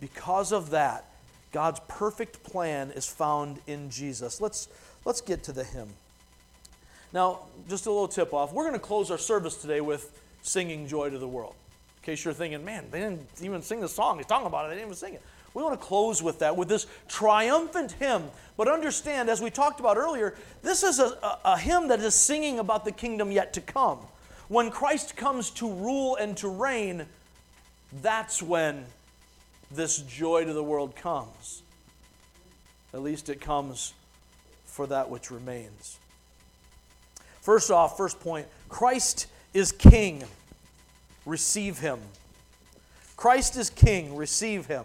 Because 0.00 0.52
of 0.52 0.70
that, 0.70 1.04
God's 1.52 1.80
perfect 1.88 2.42
plan 2.42 2.90
is 2.90 3.06
found 3.06 3.60
in 3.66 3.90
Jesus. 3.90 4.40
Let's, 4.40 4.68
let's 5.04 5.20
get 5.20 5.44
to 5.44 5.52
the 5.52 5.64
hymn. 5.64 5.90
Now, 7.12 7.40
just 7.68 7.86
a 7.86 7.90
little 7.90 8.08
tip 8.08 8.32
off. 8.32 8.52
We're 8.52 8.64
going 8.64 8.74
to 8.74 8.78
close 8.78 9.10
our 9.10 9.18
service 9.18 9.56
today 9.56 9.80
with 9.80 10.18
singing 10.42 10.86
Joy 10.86 11.10
to 11.10 11.18
the 11.18 11.28
World. 11.28 11.54
In 12.02 12.06
case 12.06 12.24
you're 12.24 12.34
thinking, 12.34 12.64
man, 12.64 12.86
they 12.90 13.00
didn't 13.00 13.26
even 13.42 13.62
sing 13.62 13.80
the 13.80 13.88
song. 13.88 14.16
He's 14.18 14.26
talking 14.26 14.46
about 14.46 14.66
it, 14.66 14.68
they 14.68 14.74
didn't 14.76 14.88
even 14.88 14.96
sing 14.96 15.14
it. 15.14 15.22
We 15.52 15.62
want 15.62 15.78
to 15.78 15.84
close 15.84 16.22
with 16.22 16.38
that, 16.38 16.56
with 16.56 16.68
this 16.68 16.86
triumphant 17.08 17.92
hymn. 17.92 18.24
But 18.56 18.68
understand, 18.68 19.28
as 19.28 19.40
we 19.40 19.50
talked 19.50 19.80
about 19.80 19.96
earlier, 19.96 20.34
this 20.62 20.82
is 20.82 21.00
a, 21.00 21.06
a, 21.22 21.38
a 21.44 21.58
hymn 21.58 21.88
that 21.88 22.00
is 22.00 22.14
singing 22.14 22.58
about 22.58 22.84
the 22.84 22.92
kingdom 22.92 23.32
yet 23.32 23.52
to 23.54 23.60
come. 23.60 23.98
When 24.48 24.70
Christ 24.70 25.16
comes 25.16 25.50
to 25.52 25.70
rule 25.70 26.16
and 26.16 26.36
to 26.38 26.48
reign, 26.48 27.06
that's 28.00 28.42
when 28.42 28.84
this 29.72 29.98
joy 29.98 30.44
to 30.44 30.52
the 30.52 30.62
world 30.62 30.96
comes. 30.96 31.62
At 32.92 33.02
least 33.02 33.28
it 33.28 33.40
comes 33.40 33.94
for 34.64 34.86
that 34.88 35.10
which 35.10 35.30
remains. 35.30 35.99
First 37.40 37.70
off, 37.70 37.96
first 37.96 38.20
point 38.20 38.46
Christ 38.68 39.26
is 39.54 39.72
king. 39.72 40.24
Receive 41.26 41.78
him. 41.78 41.98
Christ 43.16 43.56
is 43.56 43.70
king. 43.70 44.16
Receive 44.16 44.66
him. 44.66 44.84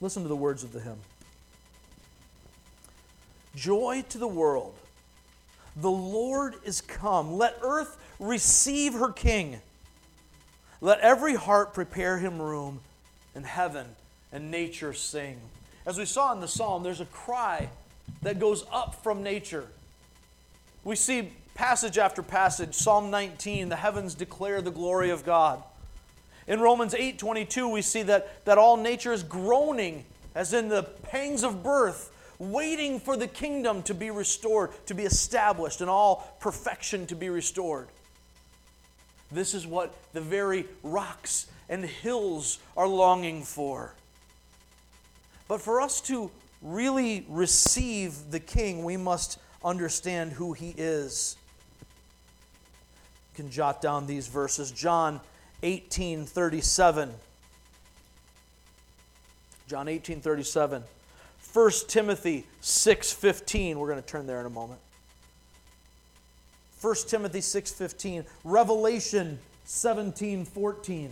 Listen 0.00 0.22
to 0.22 0.28
the 0.28 0.36
words 0.36 0.62
of 0.62 0.72
the 0.72 0.80
hymn. 0.80 0.98
Joy 3.56 4.04
to 4.10 4.18
the 4.18 4.28
world. 4.28 4.74
The 5.76 5.90
Lord 5.90 6.56
is 6.64 6.80
come. 6.80 7.36
Let 7.36 7.58
earth 7.62 7.96
receive 8.20 8.94
her 8.94 9.10
King. 9.10 9.60
Let 10.80 11.00
every 11.00 11.34
heart 11.34 11.72
prepare 11.74 12.18
him 12.18 12.40
room, 12.40 12.80
and 13.34 13.46
heaven 13.46 13.86
and 14.34 14.50
nature 14.50 14.92
sing. 14.92 15.40
As 15.86 15.96
we 15.96 16.04
saw 16.04 16.32
in 16.32 16.40
the 16.40 16.48
psalm, 16.48 16.82
there's 16.82 17.00
a 17.00 17.06
cry 17.06 17.70
that 18.22 18.38
goes 18.38 18.66
up 18.70 18.96
from 19.02 19.22
nature. 19.22 19.68
We 20.82 20.96
see 20.96 21.30
passage 21.54 21.96
after 21.96 22.22
passage, 22.22 22.74
Psalm 22.74 23.10
19, 23.10 23.68
the 23.68 23.76
heavens 23.76 24.14
declare 24.14 24.60
the 24.60 24.72
glory 24.72 25.10
of 25.10 25.24
God. 25.24 25.62
In 26.46 26.60
Romans 26.60 26.94
8:22, 26.94 27.68
we 27.72 27.80
see 27.80 28.02
that, 28.02 28.44
that 28.44 28.58
all 28.58 28.76
nature 28.76 29.12
is 29.12 29.22
groaning, 29.22 30.04
as 30.34 30.52
in 30.52 30.68
the 30.68 30.82
pangs 30.82 31.42
of 31.42 31.62
birth, 31.62 32.10
waiting 32.38 32.98
for 33.00 33.16
the 33.16 33.28
kingdom 33.28 33.82
to 33.84 33.94
be 33.94 34.10
restored, 34.10 34.70
to 34.86 34.94
be 34.94 35.04
established, 35.04 35.80
and 35.80 35.88
all 35.88 36.36
perfection 36.40 37.06
to 37.06 37.14
be 37.14 37.30
restored. 37.30 37.88
This 39.30 39.54
is 39.54 39.66
what 39.66 39.94
the 40.12 40.20
very 40.20 40.66
rocks 40.82 41.46
and 41.68 41.84
hills 41.84 42.58
are 42.76 42.88
longing 42.88 43.42
for. 43.42 43.94
But 45.48 45.60
for 45.60 45.80
us 45.80 46.00
to 46.02 46.30
really 46.62 47.26
receive 47.28 48.30
the 48.30 48.40
king, 48.40 48.84
we 48.84 48.96
must 48.96 49.38
understand 49.64 50.32
who 50.32 50.52
he 50.52 50.74
is. 50.76 51.36
You 53.32 53.44
can 53.44 53.50
jot 53.50 53.82
down 53.82 54.06
these 54.06 54.26
verses. 54.26 54.70
John 54.70 55.20
18 55.62 56.24
37. 56.24 57.12
John 59.66 59.88
18 59.88 60.20
37. 60.20 60.82
1 61.52 61.70
Timothy 61.88 62.46
6:15. 62.62 63.76
We're 63.76 63.88
going 63.88 64.02
to 64.02 64.06
turn 64.06 64.26
there 64.26 64.40
in 64.40 64.46
a 64.46 64.50
moment. 64.50 64.80
1 66.84 66.94
Timothy 67.08 67.40
6:15, 67.40 68.26
Revelation 68.44 69.38
17:14. 69.66 71.10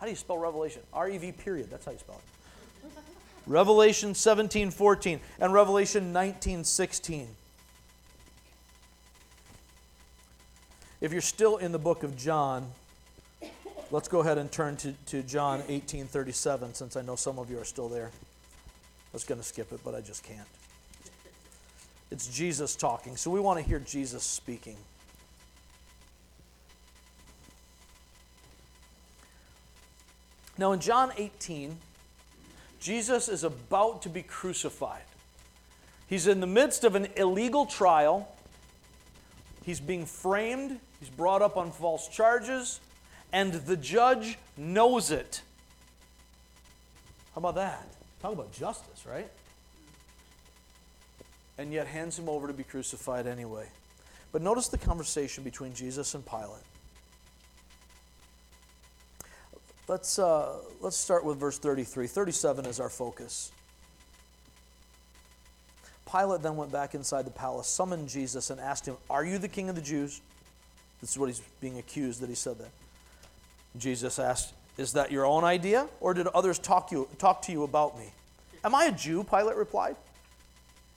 How 0.00 0.06
do 0.06 0.10
you 0.10 0.16
spell 0.16 0.38
Revelation? 0.38 0.82
R 0.92 1.08
E 1.08 1.18
V 1.18 1.30
period. 1.30 1.70
That's 1.70 1.84
how 1.84 1.92
you 1.92 1.98
spell 1.98 2.16
it. 2.16 2.90
Revelation 3.46 4.14
17:14 4.14 5.20
and 5.38 5.52
Revelation 5.52 6.12
19:16. 6.12 7.26
If 11.00 11.12
you're 11.12 11.20
still 11.20 11.58
in 11.58 11.72
the 11.72 11.78
book 11.78 12.02
of 12.02 12.16
John, 12.16 12.72
Let's 13.92 14.06
go 14.06 14.20
ahead 14.20 14.38
and 14.38 14.52
turn 14.52 14.76
to, 14.78 14.92
to 15.06 15.24
John 15.24 15.64
18 15.68 16.06
37, 16.06 16.74
since 16.74 16.96
I 16.96 17.02
know 17.02 17.16
some 17.16 17.40
of 17.40 17.50
you 17.50 17.58
are 17.58 17.64
still 17.64 17.88
there. 17.88 18.06
I 18.06 19.12
was 19.12 19.24
going 19.24 19.40
to 19.40 19.46
skip 19.46 19.72
it, 19.72 19.80
but 19.84 19.96
I 19.96 20.00
just 20.00 20.22
can't. 20.22 20.46
It's 22.12 22.28
Jesus 22.28 22.76
talking, 22.76 23.16
so 23.16 23.32
we 23.32 23.40
want 23.40 23.58
to 23.58 23.64
hear 23.64 23.80
Jesus 23.80 24.22
speaking. 24.22 24.76
Now, 30.60 30.70
in 30.70 30.78
John 30.78 31.10
18, 31.16 31.76
Jesus 32.78 33.28
is 33.28 33.42
about 33.42 34.02
to 34.02 34.08
be 34.08 34.22
crucified. 34.22 35.02
He's 36.06 36.28
in 36.28 36.38
the 36.38 36.46
midst 36.46 36.84
of 36.84 36.94
an 36.94 37.08
illegal 37.16 37.66
trial 37.66 38.28
He's 39.64 39.80
being 39.80 40.06
framed, 40.06 40.80
he's 40.98 41.10
brought 41.10 41.42
up 41.42 41.56
on 41.56 41.70
false 41.70 42.08
charges, 42.08 42.80
and 43.32 43.52
the 43.52 43.76
judge 43.76 44.38
knows 44.56 45.10
it. 45.10 45.42
How 47.34 47.38
about 47.38 47.54
that? 47.56 47.86
Talk 48.22 48.32
about 48.32 48.52
justice, 48.52 49.04
right? 49.06 49.30
And 51.58 51.72
yet 51.72 51.86
hands 51.86 52.18
him 52.18 52.28
over 52.28 52.46
to 52.46 52.52
be 52.52 52.64
crucified 52.64 53.26
anyway. 53.26 53.66
But 54.32 54.42
notice 54.42 54.68
the 54.68 54.78
conversation 54.78 55.44
between 55.44 55.74
Jesus 55.74 56.14
and 56.14 56.24
Pilate. 56.24 56.64
Let's, 59.90 60.20
uh, 60.20 60.52
let's 60.80 60.96
start 60.96 61.24
with 61.24 61.38
verse 61.38 61.58
33. 61.58 62.06
37 62.06 62.64
is 62.66 62.78
our 62.78 62.88
focus. 62.88 63.50
Pilate 66.08 66.42
then 66.42 66.54
went 66.54 66.70
back 66.70 66.94
inside 66.94 67.24
the 67.24 67.32
palace, 67.32 67.66
summoned 67.66 68.08
Jesus, 68.08 68.50
and 68.50 68.60
asked 68.60 68.86
him, 68.86 68.96
Are 69.10 69.24
you 69.24 69.36
the 69.38 69.48
king 69.48 69.68
of 69.68 69.74
the 69.74 69.80
Jews? 69.80 70.20
This 71.00 71.10
is 71.10 71.18
what 71.18 71.26
he's 71.26 71.42
being 71.60 71.76
accused 71.78 72.20
that 72.20 72.28
he 72.28 72.36
said 72.36 72.58
that. 72.58 72.70
Jesus 73.78 74.20
asked, 74.20 74.54
Is 74.78 74.92
that 74.92 75.10
your 75.10 75.26
own 75.26 75.42
idea, 75.42 75.88
or 75.98 76.14
did 76.14 76.28
others 76.28 76.60
talk, 76.60 76.92
you, 76.92 77.08
talk 77.18 77.42
to 77.42 77.52
you 77.52 77.64
about 77.64 77.98
me? 77.98 78.12
Am 78.62 78.76
I 78.76 78.84
a 78.84 78.92
Jew? 78.92 79.24
Pilate 79.24 79.56
replied. 79.56 79.96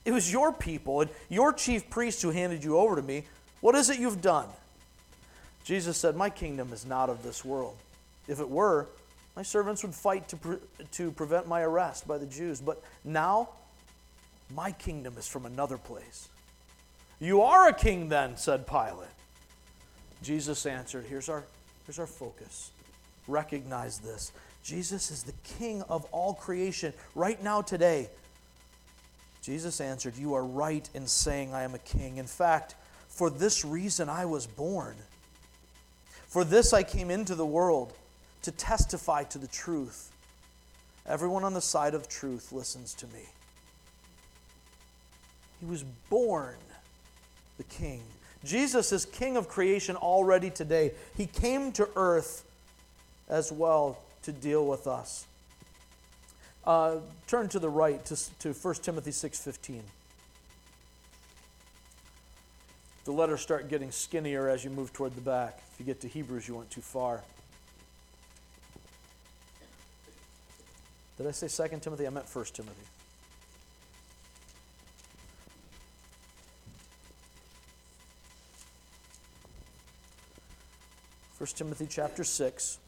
It 0.04 0.12
was 0.12 0.32
your 0.32 0.52
people 0.52 1.00
and 1.00 1.10
your 1.28 1.52
chief 1.52 1.90
priests 1.90 2.22
who 2.22 2.30
handed 2.30 2.62
you 2.62 2.78
over 2.78 2.94
to 2.94 3.02
me. 3.02 3.24
What 3.60 3.74
is 3.74 3.90
it 3.90 3.98
you've 3.98 4.22
done? 4.22 4.46
Jesus 5.64 5.96
said, 5.96 6.14
My 6.14 6.30
kingdom 6.30 6.72
is 6.72 6.86
not 6.86 7.10
of 7.10 7.24
this 7.24 7.44
world. 7.44 7.74
If 8.28 8.40
it 8.40 8.48
were, 8.48 8.88
my 9.36 9.42
servants 9.42 9.82
would 9.82 9.94
fight 9.94 10.28
to, 10.28 10.36
pre- 10.36 10.58
to 10.92 11.10
prevent 11.10 11.48
my 11.48 11.62
arrest 11.62 12.06
by 12.06 12.18
the 12.18 12.26
Jews. 12.26 12.60
But 12.60 12.82
now, 13.04 13.50
my 14.54 14.72
kingdom 14.72 15.16
is 15.18 15.26
from 15.26 15.46
another 15.46 15.78
place. 15.78 16.28
You 17.20 17.42
are 17.42 17.68
a 17.68 17.74
king 17.74 18.08
then, 18.08 18.36
said 18.36 18.66
Pilate. 18.66 19.08
Jesus 20.22 20.66
answered, 20.66 21.04
Here's 21.08 21.28
our, 21.28 21.44
here's 21.86 21.98
our 21.98 22.06
focus. 22.06 22.70
Recognize 23.26 23.98
this. 23.98 24.32
Jesus 24.62 25.10
is 25.10 25.22
the 25.22 25.34
king 25.58 25.82
of 25.82 26.04
all 26.06 26.34
creation 26.34 26.92
right 27.14 27.42
now, 27.42 27.60
today. 27.60 28.08
Jesus 29.42 29.80
answered, 29.80 30.16
You 30.16 30.34
are 30.34 30.44
right 30.44 30.88
in 30.94 31.06
saying 31.06 31.52
I 31.52 31.64
am 31.64 31.74
a 31.74 31.78
king. 31.78 32.16
In 32.16 32.26
fact, 32.26 32.74
for 33.08 33.30
this 33.30 33.64
reason 33.64 34.08
I 34.08 34.24
was 34.24 34.46
born. 34.46 34.96
For 36.28 36.44
this 36.44 36.72
I 36.72 36.82
came 36.82 37.10
into 37.10 37.34
the 37.34 37.46
world 37.46 37.92
to 38.44 38.52
testify 38.52 39.24
to 39.24 39.38
the 39.38 39.46
truth. 39.46 40.12
Everyone 41.06 41.44
on 41.44 41.54
the 41.54 41.60
side 41.60 41.94
of 41.94 42.08
truth 42.08 42.52
listens 42.52 42.92
to 42.94 43.06
me. 43.06 43.22
He 45.60 45.66
was 45.66 45.82
born 46.10 46.56
the 47.56 47.64
king. 47.64 48.02
Jesus 48.44 48.92
is 48.92 49.06
king 49.06 49.38
of 49.38 49.48
creation 49.48 49.96
already 49.96 50.50
today. 50.50 50.92
He 51.16 51.26
came 51.26 51.72
to 51.72 51.88
earth 51.96 52.44
as 53.30 53.50
well 53.50 53.98
to 54.24 54.32
deal 54.32 54.66
with 54.66 54.86
us. 54.86 55.26
Uh, 56.66 56.96
turn 57.26 57.48
to 57.48 57.58
the 57.58 57.68
right 57.68 58.04
to, 58.04 58.38
to 58.40 58.52
1 58.52 58.74
Timothy 58.76 59.10
6.15. 59.10 59.80
The 63.06 63.12
letters 63.12 63.40
start 63.40 63.68
getting 63.68 63.90
skinnier 63.90 64.48
as 64.48 64.64
you 64.64 64.70
move 64.70 64.92
toward 64.92 65.14
the 65.14 65.20
back. 65.22 65.62
If 65.72 65.80
you 65.80 65.86
get 65.86 66.00
to 66.02 66.08
Hebrews, 66.08 66.46
you 66.46 66.56
went 66.56 66.70
too 66.70 66.80
far. 66.82 67.22
Did 71.16 71.28
I 71.28 71.30
say 71.30 71.68
2 71.68 71.78
Timothy? 71.78 72.06
I 72.06 72.10
meant 72.10 72.26
1 72.26 72.44
Timothy. 72.46 72.82
First 81.38 81.56
Timothy 81.56 81.86
chapter 81.88 82.24
6. 82.24 82.78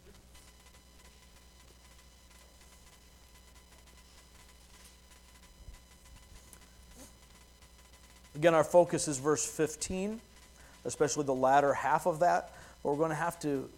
Again, 8.35 8.55
our 8.55 8.65
focus 8.65 9.09
is 9.09 9.19
verse 9.19 9.47
15, 9.47 10.21
especially 10.85 11.25
the 11.25 11.35
latter 11.35 11.73
half 11.73 12.07
of 12.07 12.21
that. 12.21 12.53
But 12.83 12.91
we're 12.91 12.99
going 12.99 13.11
to 13.11 13.17
have 13.17 13.39
to, 13.41 13.69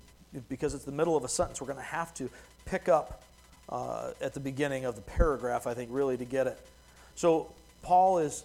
because 0.48 0.74
it's 0.74 0.84
the 0.84 0.92
middle 0.92 1.16
of 1.16 1.24
a 1.24 1.28
sentence, 1.28 1.60
we're 1.60 1.66
going 1.66 1.78
to 1.78 1.82
have 1.82 2.12
to 2.14 2.28
pick 2.64 2.88
up 2.88 3.22
uh, 3.68 4.12
at 4.20 4.34
the 4.34 4.40
beginning 4.40 4.84
of 4.84 4.94
the 4.94 5.02
paragraph, 5.02 5.66
I 5.66 5.74
think, 5.74 5.90
really, 5.92 6.16
to 6.16 6.24
get 6.24 6.46
it. 6.46 6.58
So, 7.14 7.52
Paul 7.82 8.18
is 8.18 8.44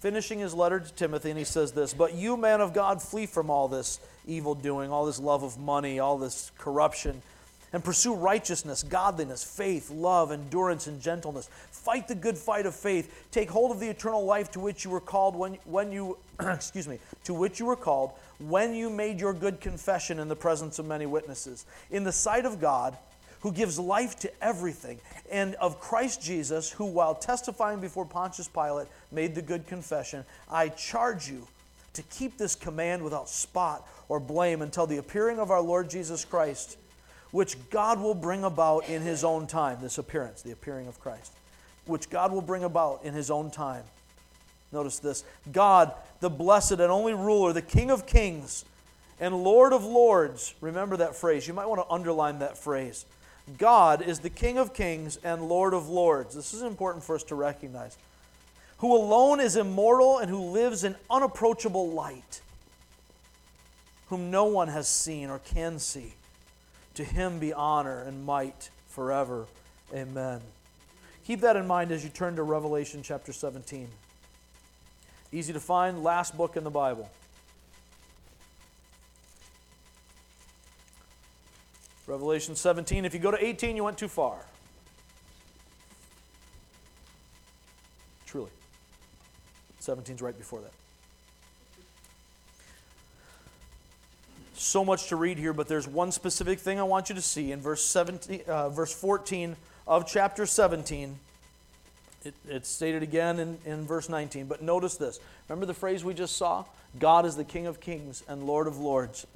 finishing 0.00 0.38
his 0.38 0.54
letter 0.54 0.80
to 0.80 0.92
Timothy, 0.94 1.30
and 1.30 1.38
he 1.38 1.44
says 1.44 1.72
this 1.72 1.94
But 1.94 2.14
you, 2.14 2.36
man 2.36 2.60
of 2.60 2.72
God, 2.72 3.02
flee 3.02 3.26
from 3.26 3.50
all 3.50 3.68
this 3.68 4.00
evil 4.26 4.54
doing, 4.54 4.90
all 4.90 5.06
this 5.06 5.18
love 5.18 5.42
of 5.42 5.58
money, 5.58 5.98
all 5.98 6.18
this 6.18 6.50
corruption, 6.58 7.22
and 7.72 7.84
pursue 7.84 8.14
righteousness, 8.14 8.82
godliness, 8.82 9.44
faith, 9.44 9.90
love, 9.90 10.32
endurance, 10.32 10.86
and 10.86 11.00
gentleness. 11.00 11.48
Fight 11.70 12.08
the 12.08 12.14
good 12.14 12.38
fight 12.38 12.66
of 12.66 12.74
faith. 12.74 13.28
Take 13.30 13.50
hold 13.50 13.70
of 13.70 13.80
the 13.80 13.88
eternal 13.88 14.24
life 14.24 14.50
to 14.52 14.60
which 14.60 14.84
you 14.84 14.90
were 14.90 15.00
called 15.00 15.36
when, 15.36 15.54
when 15.64 15.92
you, 15.92 16.16
excuse 16.40 16.88
me, 16.88 16.98
to 17.24 17.34
which 17.34 17.60
you 17.60 17.66
were 17.66 17.76
called 17.76 18.12
when 18.38 18.74
you 18.74 18.88
made 18.88 19.20
your 19.20 19.34
good 19.34 19.60
confession 19.60 20.18
in 20.18 20.28
the 20.28 20.36
presence 20.36 20.78
of 20.78 20.86
many 20.86 21.06
witnesses. 21.06 21.66
In 21.90 22.04
the 22.04 22.12
sight 22.12 22.44
of 22.44 22.60
God, 22.60 22.96
who 23.40 23.52
gives 23.52 23.78
life 23.78 24.18
to 24.20 24.30
everything, 24.42 24.98
and 25.30 25.54
of 25.56 25.80
Christ 25.80 26.22
Jesus, 26.22 26.70
who, 26.70 26.86
while 26.86 27.14
testifying 27.14 27.80
before 27.80 28.04
Pontius 28.04 28.48
Pilate, 28.48 28.88
made 29.12 29.34
the 29.34 29.42
good 29.42 29.66
confession 29.66 30.24
I 30.50 30.70
charge 30.70 31.28
you 31.28 31.46
to 31.94 32.02
keep 32.02 32.38
this 32.38 32.54
command 32.54 33.02
without 33.02 33.28
spot 33.28 33.86
or 34.08 34.20
blame 34.20 34.62
until 34.62 34.86
the 34.86 34.98
appearing 34.98 35.38
of 35.38 35.50
our 35.50 35.60
Lord 35.60 35.90
Jesus 35.90 36.24
Christ, 36.24 36.76
which 37.30 37.56
God 37.70 38.00
will 38.00 38.14
bring 38.14 38.44
about 38.44 38.88
in 38.88 39.02
his 39.02 39.24
own 39.24 39.46
time. 39.46 39.78
This 39.80 39.98
appearance, 39.98 40.42
the 40.42 40.52
appearing 40.52 40.86
of 40.88 41.00
Christ, 41.00 41.32
which 41.86 42.10
God 42.10 42.32
will 42.32 42.42
bring 42.42 42.64
about 42.64 43.04
in 43.04 43.14
his 43.14 43.30
own 43.30 43.50
time. 43.50 43.84
Notice 44.72 44.98
this 44.98 45.24
God, 45.52 45.92
the 46.20 46.30
blessed 46.30 46.72
and 46.72 46.82
only 46.82 47.14
ruler, 47.14 47.52
the 47.52 47.62
King 47.62 47.90
of 47.90 48.06
kings 48.06 48.64
and 49.20 49.42
Lord 49.42 49.72
of 49.72 49.84
lords. 49.84 50.54
Remember 50.60 50.96
that 50.98 51.16
phrase. 51.16 51.46
You 51.46 51.54
might 51.54 51.66
want 51.66 51.80
to 51.80 51.92
underline 51.92 52.40
that 52.40 52.58
phrase 52.58 53.04
God 53.56 54.02
is 54.02 54.18
the 54.18 54.30
King 54.30 54.58
of 54.58 54.74
kings 54.74 55.18
and 55.24 55.48
Lord 55.48 55.72
of 55.72 55.88
lords. 55.88 56.34
This 56.34 56.52
is 56.52 56.62
important 56.62 57.04
for 57.04 57.14
us 57.14 57.22
to 57.24 57.34
recognize. 57.34 57.96
Who 58.78 58.94
alone 58.94 59.40
is 59.40 59.56
immortal 59.56 60.18
and 60.18 60.30
who 60.30 60.50
lives 60.50 60.84
in 60.84 60.94
unapproachable 61.10 61.90
light, 61.90 62.42
whom 64.08 64.30
no 64.30 64.44
one 64.44 64.68
has 64.68 64.86
seen 64.86 65.30
or 65.30 65.38
can 65.38 65.78
see. 65.78 66.14
To 66.94 67.04
him 67.04 67.38
be 67.38 67.52
honor 67.52 68.02
and 68.02 68.26
might 68.26 68.70
forever. 68.88 69.46
Amen. 69.94 70.40
Keep 71.24 71.40
that 71.40 71.56
in 71.56 71.66
mind 71.66 71.92
as 71.92 72.04
you 72.04 72.10
turn 72.10 72.36
to 72.36 72.42
Revelation 72.42 73.02
chapter 73.02 73.32
17. 73.32 73.88
Easy 75.32 75.52
to 75.52 75.60
find, 75.60 76.02
last 76.02 76.36
book 76.36 76.56
in 76.56 76.64
the 76.64 76.70
Bible. 76.70 77.10
Revelation 82.08 82.56
17. 82.56 83.04
If 83.04 83.12
you 83.12 83.20
go 83.20 83.30
to 83.30 83.44
18, 83.44 83.76
you 83.76 83.84
went 83.84 83.98
too 83.98 84.08
far. 84.08 84.38
Truly. 88.26 88.50
17 89.80 90.16
is 90.16 90.22
right 90.22 90.36
before 90.36 90.60
that. 90.62 90.72
So 94.54 94.84
much 94.84 95.08
to 95.08 95.16
read 95.16 95.38
here, 95.38 95.52
but 95.52 95.68
there's 95.68 95.86
one 95.86 96.10
specific 96.10 96.58
thing 96.58 96.80
I 96.80 96.82
want 96.82 97.10
you 97.10 97.14
to 97.14 97.22
see 97.22 97.52
in 97.52 97.60
verse 97.60 97.84
17, 97.84 98.40
uh, 98.48 98.70
verse 98.70 98.92
14 98.92 99.54
of 99.86 100.06
chapter 100.06 100.46
17. 100.46 101.18
It, 102.24 102.34
it's 102.48 102.68
stated 102.68 103.02
again 103.02 103.38
in, 103.38 103.58
in 103.64 103.86
verse 103.86 104.08
19, 104.08 104.46
but 104.46 104.62
notice 104.62 104.96
this. 104.96 105.20
Remember 105.48 105.66
the 105.66 105.74
phrase 105.74 106.02
we 106.04 106.14
just 106.14 106.36
saw? 106.36 106.64
God 106.98 107.24
is 107.24 107.36
the 107.36 107.44
King 107.44 107.66
of 107.66 107.80
kings 107.80 108.24
and 108.28 108.44
Lord 108.44 108.66
of 108.66 108.78
lords 108.78 109.26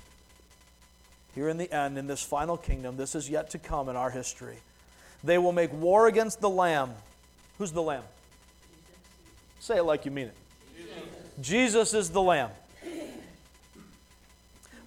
here 1.35 1.49
in 1.49 1.57
the 1.57 1.73
end, 1.73 1.99
in 1.99 2.07
this 2.07 2.23
final 2.23 2.57
kingdom, 2.57 2.97
this 2.97 3.15
is 3.15 3.29
yet 3.29 3.51
to 3.51 3.59
come 3.59 3.89
in 3.89 3.97
our 3.97 4.11
history. 4.11 4.57
They 5.25 5.39
will 5.39 5.53
make 5.53 5.73
war 5.73 6.07
against 6.07 6.41
the 6.41 6.51
Lamb. 6.51 6.91
Who's 7.59 7.73
the 7.73 7.83
Lamb? 7.83 8.03
Say 9.61 9.79
it 9.79 9.85
like 9.85 10.05
you 10.05 10.11
mean 10.11 10.27
it. 10.27 10.37
Jesus, 11.41 11.91
Jesus 11.93 11.95
is 11.95 12.11
the 12.11 12.23
Lamb. 12.23 12.51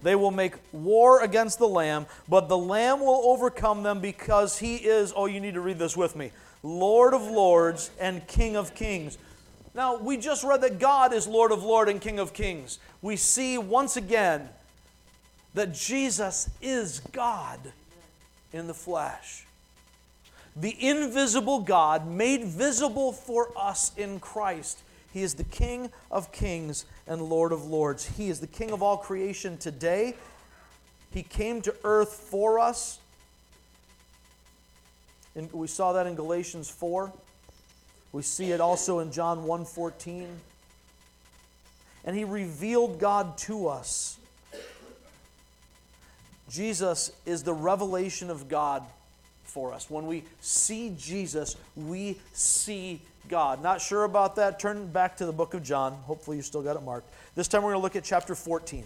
They 0.02 0.14
will 0.14 0.30
make 0.30 0.54
war 0.72 1.24
against 1.24 1.58
the 1.58 1.66
Lamb, 1.66 2.06
but 2.28 2.48
the 2.48 2.56
Lamb 2.58 3.00
will 3.00 3.22
overcome 3.24 3.82
them 3.82 4.00
because 4.00 4.58
he 4.58 4.76
is, 4.76 5.12
oh, 5.16 5.26
you 5.26 5.40
need 5.40 5.54
to 5.54 5.60
read 5.60 5.78
this 5.78 5.96
with 5.96 6.14
me, 6.14 6.30
Lord 6.62 7.14
of 7.14 7.22
lords 7.22 7.90
and 7.98 8.24
King 8.28 8.56
of 8.56 8.74
kings. 8.74 9.18
Now, 9.74 9.96
we 9.96 10.16
just 10.16 10.44
read 10.44 10.60
that 10.60 10.78
God 10.78 11.12
is 11.12 11.26
Lord 11.26 11.50
of 11.50 11.64
lords 11.64 11.90
and 11.90 12.00
King 12.00 12.18
of 12.18 12.32
kings. 12.32 12.78
We 13.02 13.16
see 13.16 13.58
once 13.58 13.96
again 13.96 14.48
that 15.56 15.72
Jesus 15.72 16.50
is 16.60 17.00
God 17.12 17.58
in 18.52 18.66
the 18.66 18.74
flesh. 18.74 19.46
The 20.54 20.76
invisible 20.86 21.60
God 21.60 22.06
made 22.06 22.44
visible 22.44 23.10
for 23.10 23.50
us 23.56 23.90
in 23.96 24.20
Christ. 24.20 24.78
He 25.14 25.22
is 25.22 25.32
the 25.32 25.44
King 25.44 25.90
of 26.10 26.30
kings 26.30 26.84
and 27.06 27.22
Lord 27.22 27.52
of 27.52 27.64
lords. 27.64 28.04
He 28.04 28.28
is 28.28 28.38
the 28.38 28.46
King 28.46 28.70
of 28.70 28.82
all 28.82 28.98
creation 28.98 29.56
today. 29.56 30.14
He 31.10 31.22
came 31.22 31.62
to 31.62 31.74
earth 31.84 32.12
for 32.12 32.58
us. 32.58 32.98
And 35.34 35.50
we 35.54 35.68
saw 35.68 35.94
that 35.94 36.06
in 36.06 36.16
Galatians 36.16 36.68
4. 36.68 37.10
We 38.12 38.20
see 38.20 38.52
it 38.52 38.60
also 38.60 38.98
in 38.98 39.10
John 39.10 39.44
1:14. 39.46 40.38
And 42.04 42.14
he 42.14 42.24
revealed 42.24 42.98
God 42.98 43.38
to 43.38 43.68
us. 43.68 44.18
Jesus 46.48 47.12
is 47.24 47.42
the 47.42 47.52
revelation 47.52 48.30
of 48.30 48.48
God 48.48 48.82
for 49.44 49.72
us. 49.72 49.90
When 49.90 50.06
we 50.06 50.24
see 50.40 50.94
Jesus, 50.98 51.56
we 51.74 52.18
see 52.32 53.00
God. 53.28 53.62
Not 53.62 53.80
sure 53.80 54.04
about 54.04 54.36
that? 54.36 54.60
Turn 54.60 54.86
back 54.86 55.16
to 55.16 55.26
the 55.26 55.32
book 55.32 55.54
of 55.54 55.62
John. 55.62 55.92
Hopefully, 55.92 56.36
you 56.36 56.42
still 56.42 56.62
got 56.62 56.76
it 56.76 56.82
marked. 56.82 57.08
This 57.34 57.48
time, 57.48 57.62
we're 57.62 57.70
going 57.70 57.80
to 57.80 57.82
look 57.82 57.96
at 57.96 58.04
chapter 58.04 58.34
14. 58.34 58.84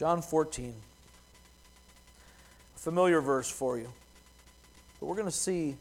John 0.00 0.22
14. 0.22 0.72
Familiar 2.74 3.20
verse 3.20 3.50
for 3.50 3.76
you. 3.76 3.92
But 4.98 5.04
we're 5.04 5.14
going 5.14 5.28
to 5.28 5.30
see 5.30 5.76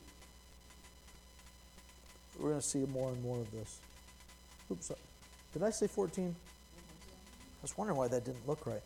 we're 2.38 2.50
going 2.50 2.60
to 2.60 2.68
see 2.68 2.80
more 2.80 3.12
and 3.12 3.24
more 3.24 3.40
of 3.40 3.50
this. 3.52 3.80
Oops. 4.70 4.92
Did 5.54 5.64
I 5.64 5.70
say 5.70 5.88
14? 5.88 6.36
I 6.36 7.62
was 7.62 7.78
wondering 7.78 7.98
why 7.98 8.10
that 8.10 8.26
didn't 8.26 8.46
look 8.46 8.68
right. 8.68 8.82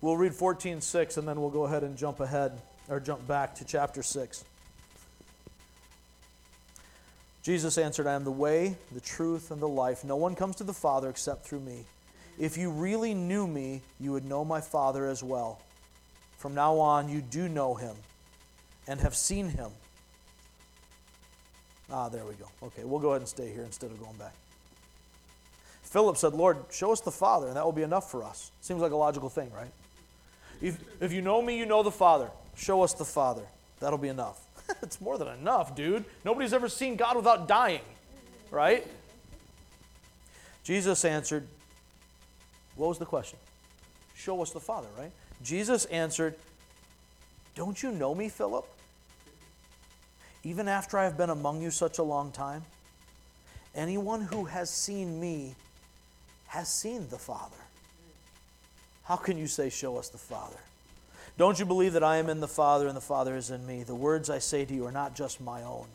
We'll 0.00 0.16
read 0.16 0.32
14:6 0.32 1.16
and 1.16 1.28
then 1.28 1.40
we'll 1.40 1.50
go 1.50 1.66
ahead 1.66 1.84
and 1.84 1.96
jump 1.96 2.18
ahead 2.18 2.60
or 2.88 2.98
jump 2.98 3.24
back 3.28 3.54
to 3.54 3.64
chapter 3.64 4.02
6. 4.02 4.44
Jesus 7.44 7.78
answered, 7.78 8.08
I 8.08 8.14
am 8.14 8.24
the 8.24 8.32
way, 8.32 8.74
the 8.90 9.00
truth, 9.00 9.52
and 9.52 9.62
the 9.62 9.68
life. 9.68 10.02
No 10.02 10.16
one 10.16 10.34
comes 10.34 10.56
to 10.56 10.64
the 10.64 10.72
Father 10.72 11.08
except 11.08 11.46
through 11.46 11.60
me. 11.60 11.84
If 12.38 12.56
you 12.58 12.70
really 12.70 13.14
knew 13.14 13.46
me, 13.46 13.82
you 14.00 14.12
would 14.12 14.24
know 14.24 14.44
my 14.44 14.60
Father 14.60 15.06
as 15.06 15.22
well. 15.22 15.60
From 16.38 16.54
now 16.54 16.78
on, 16.78 17.08
you 17.08 17.20
do 17.20 17.48
know 17.48 17.74
him 17.74 17.94
and 18.86 19.00
have 19.00 19.14
seen 19.14 19.48
him. 19.48 19.70
Ah, 21.90 22.08
there 22.08 22.24
we 22.24 22.34
go. 22.34 22.46
Okay, 22.62 22.84
we'll 22.84 23.00
go 23.00 23.10
ahead 23.10 23.22
and 23.22 23.28
stay 23.28 23.52
here 23.52 23.62
instead 23.62 23.90
of 23.90 24.00
going 24.00 24.16
back. 24.16 24.34
Philip 25.82 26.16
said, 26.16 26.34
Lord, 26.34 26.58
show 26.72 26.90
us 26.90 27.00
the 27.00 27.12
Father, 27.12 27.46
and 27.46 27.56
that 27.56 27.64
will 27.64 27.72
be 27.72 27.82
enough 27.82 28.10
for 28.10 28.24
us. 28.24 28.50
Seems 28.60 28.80
like 28.80 28.92
a 28.92 28.96
logical 28.96 29.28
thing, 29.28 29.52
right? 29.52 29.70
If, 30.60 30.78
if 31.00 31.12
you 31.12 31.22
know 31.22 31.40
me, 31.40 31.56
you 31.56 31.66
know 31.66 31.82
the 31.82 31.90
Father. 31.90 32.30
Show 32.56 32.82
us 32.82 32.94
the 32.94 33.04
Father. 33.04 33.44
That'll 33.80 33.98
be 33.98 34.08
enough. 34.08 34.40
it's 34.82 35.00
more 35.00 35.18
than 35.18 35.28
enough, 35.28 35.76
dude. 35.76 36.04
Nobody's 36.24 36.52
ever 36.52 36.68
seen 36.68 36.96
God 36.96 37.16
without 37.16 37.46
dying, 37.46 37.82
right? 38.50 38.86
Jesus 40.64 41.04
answered, 41.04 41.46
what 42.76 42.88
was 42.88 42.98
the 42.98 43.06
question? 43.06 43.38
Show 44.14 44.42
us 44.42 44.50
the 44.50 44.60
Father, 44.60 44.88
right? 44.98 45.10
Jesus 45.42 45.84
answered, 45.86 46.34
Don't 47.54 47.82
you 47.82 47.90
know 47.90 48.14
me, 48.14 48.28
Philip? 48.28 48.66
Even 50.42 50.68
after 50.68 50.98
I 50.98 51.04
have 51.04 51.16
been 51.16 51.30
among 51.30 51.62
you 51.62 51.70
such 51.70 51.98
a 51.98 52.02
long 52.02 52.30
time? 52.30 52.62
Anyone 53.74 54.22
who 54.22 54.44
has 54.44 54.70
seen 54.70 55.20
me 55.20 55.54
has 56.46 56.72
seen 56.72 57.08
the 57.08 57.18
Father. 57.18 57.56
How 59.04 59.16
can 59.16 59.36
you 59.36 59.46
say, 59.46 59.70
Show 59.70 59.96
us 59.96 60.08
the 60.08 60.18
Father? 60.18 60.58
Don't 61.36 61.58
you 61.58 61.64
believe 61.64 61.94
that 61.94 62.04
I 62.04 62.18
am 62.18 62.28
in 62.28 62.40
the 62.40 62.46
Father 62.46 62.86
and 62.86 62.96
the 62.96 63.00
Father 63.00 63.36
is 63.36 63.50
in 63.50 63.66
me? 63.66 63.82
The 63.82 63.94
words 63.94 64.30
I 64.30 64.38
say 64.38 64.64
to 64.64 64.74
you 64.74 64.86
are 64.86 64.92
not 64.92 65.16
just 65.16 65.40
my 65.40 65.62
own. 65.64 65.86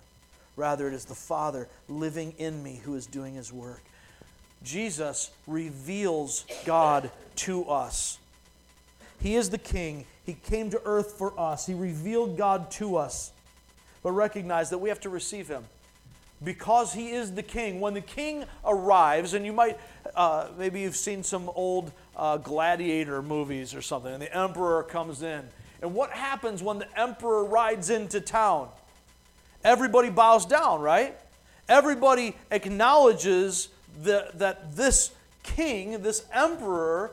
Rather, 0.57 0.89
it 0.89 0.93
is 0.93 1.05
the 1.05 1.15
Father 1.15 1.69
living 1.87 2.33
in 2.37 2.61
me 2.61 2.81
who 2.83 2.95
is 2.95 3.05
doing 3.05 3.35
his 3.35 3.53
work. 3.53 3.81
Jesus 4.63 5.31
reveals 5.47 6.45
God 6.65 7.11
to 7.37 7.65
us. 7.65 8.19
He 9.19 9.35
is 9.35 9.49
the 9.49 9.57
King. 9.57 10.05
He 10.25 10.33
came 10.33 10.69
to 10.71 10.81
earth 10.85 11.13
for 11.13 11.37
us. 11.39 11.65
He 11.65 11.73
revealed 11.73 12.37
God 12.37 12.71
to 12.71 12.97
us. 12.97 13.31
But 14.01 14.11
recognize 14.11 14.69
that 14.69 14.77
we 14.77 14.89
have 14.89 14.99
to 15.01 15.09
receive 15.09 15.47
Him. 15.47 15.63
Because 16.43 16.93
He 16.93 17.11
is 17.11 17.33
the 17.33 17.43
King. 17.43 17.81
When 17.81 17.93
the 17.93 18.01
King 18.01 18.45
arrives, 18.65 19.33
and 19.33 19.45
you 19.45 19.51
might, 19.51 19.77
uh, 20.15 20.47
maybe 20.57 20.81
you've 20.81 20.95
seen 20.95 21.23
some 21.23 21.49
old 21.53 21.91
uh, 22.15 22.37
gladiator 22.37 23.21
movies 23.21 23.75
or 23.75 23.81
something, 23.81 24.13
and 24.13 24.21
the 24.21 24.35
Emperor 24.35 24.83
comes 24.83 25.21
in. 25.21 25.43
And 25.81 25.93
what 25.93 26.11
happens 26.11 26.61
when 26.61 26.79
the 26.79 26.99
Emperor 26.99 27.43
rides 27.43 27.89
into 27.89 28.21
town? 28.21 28.69
Everybody 29.63 30.09
bows 30.09 30.45
down, 30.45 30.81
right? 30.81 31.17
Everybody 31.67 32.35
acknowledges 32.51 33.69
the, 34.01 34.31
that 34.35 34.75
this 34.75 35.11
king, 35.43 36.01
this 36.01 36.25
emperor, 36.33 37.11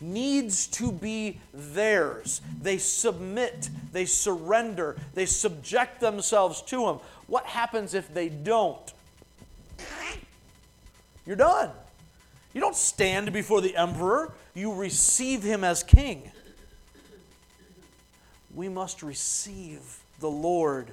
needs 0.00 0.66
to 0.66 0.90
be 0.90 1.38
theirs. 1.52 2.40
They 2.60 2.78
submit, 2.78 3.68
they 3.92 4.06
surrender, 4.06 4.96
they 5.14 5.26
subject 5.26 6.00
themselves 6.00 6.62
to 6.62 6.88
him. 6.88 6.98
What 7.26 7.46
happens 7.46 7.94
if 7.94 8.12
they 8.12 8.28
don't? 8.28 8.92
You're 11.26 11.36
done. 11.36 11.70
You 12.54 12.60
don't 12.60 12.76
stand 12.76 13.32
before 13.32 13.60
the 13.60 13.76
emperor, 13.76 14.32
you 14.54 14.74
receive 14.74 15.42
him 15.42 15.62
as 15.62 15.82
king. 15.82 16.30
We 18.54 18.68
must 18.68 19.02
receive 19.02 20.00
the 20.18 20.30
Lord 20.30 20.92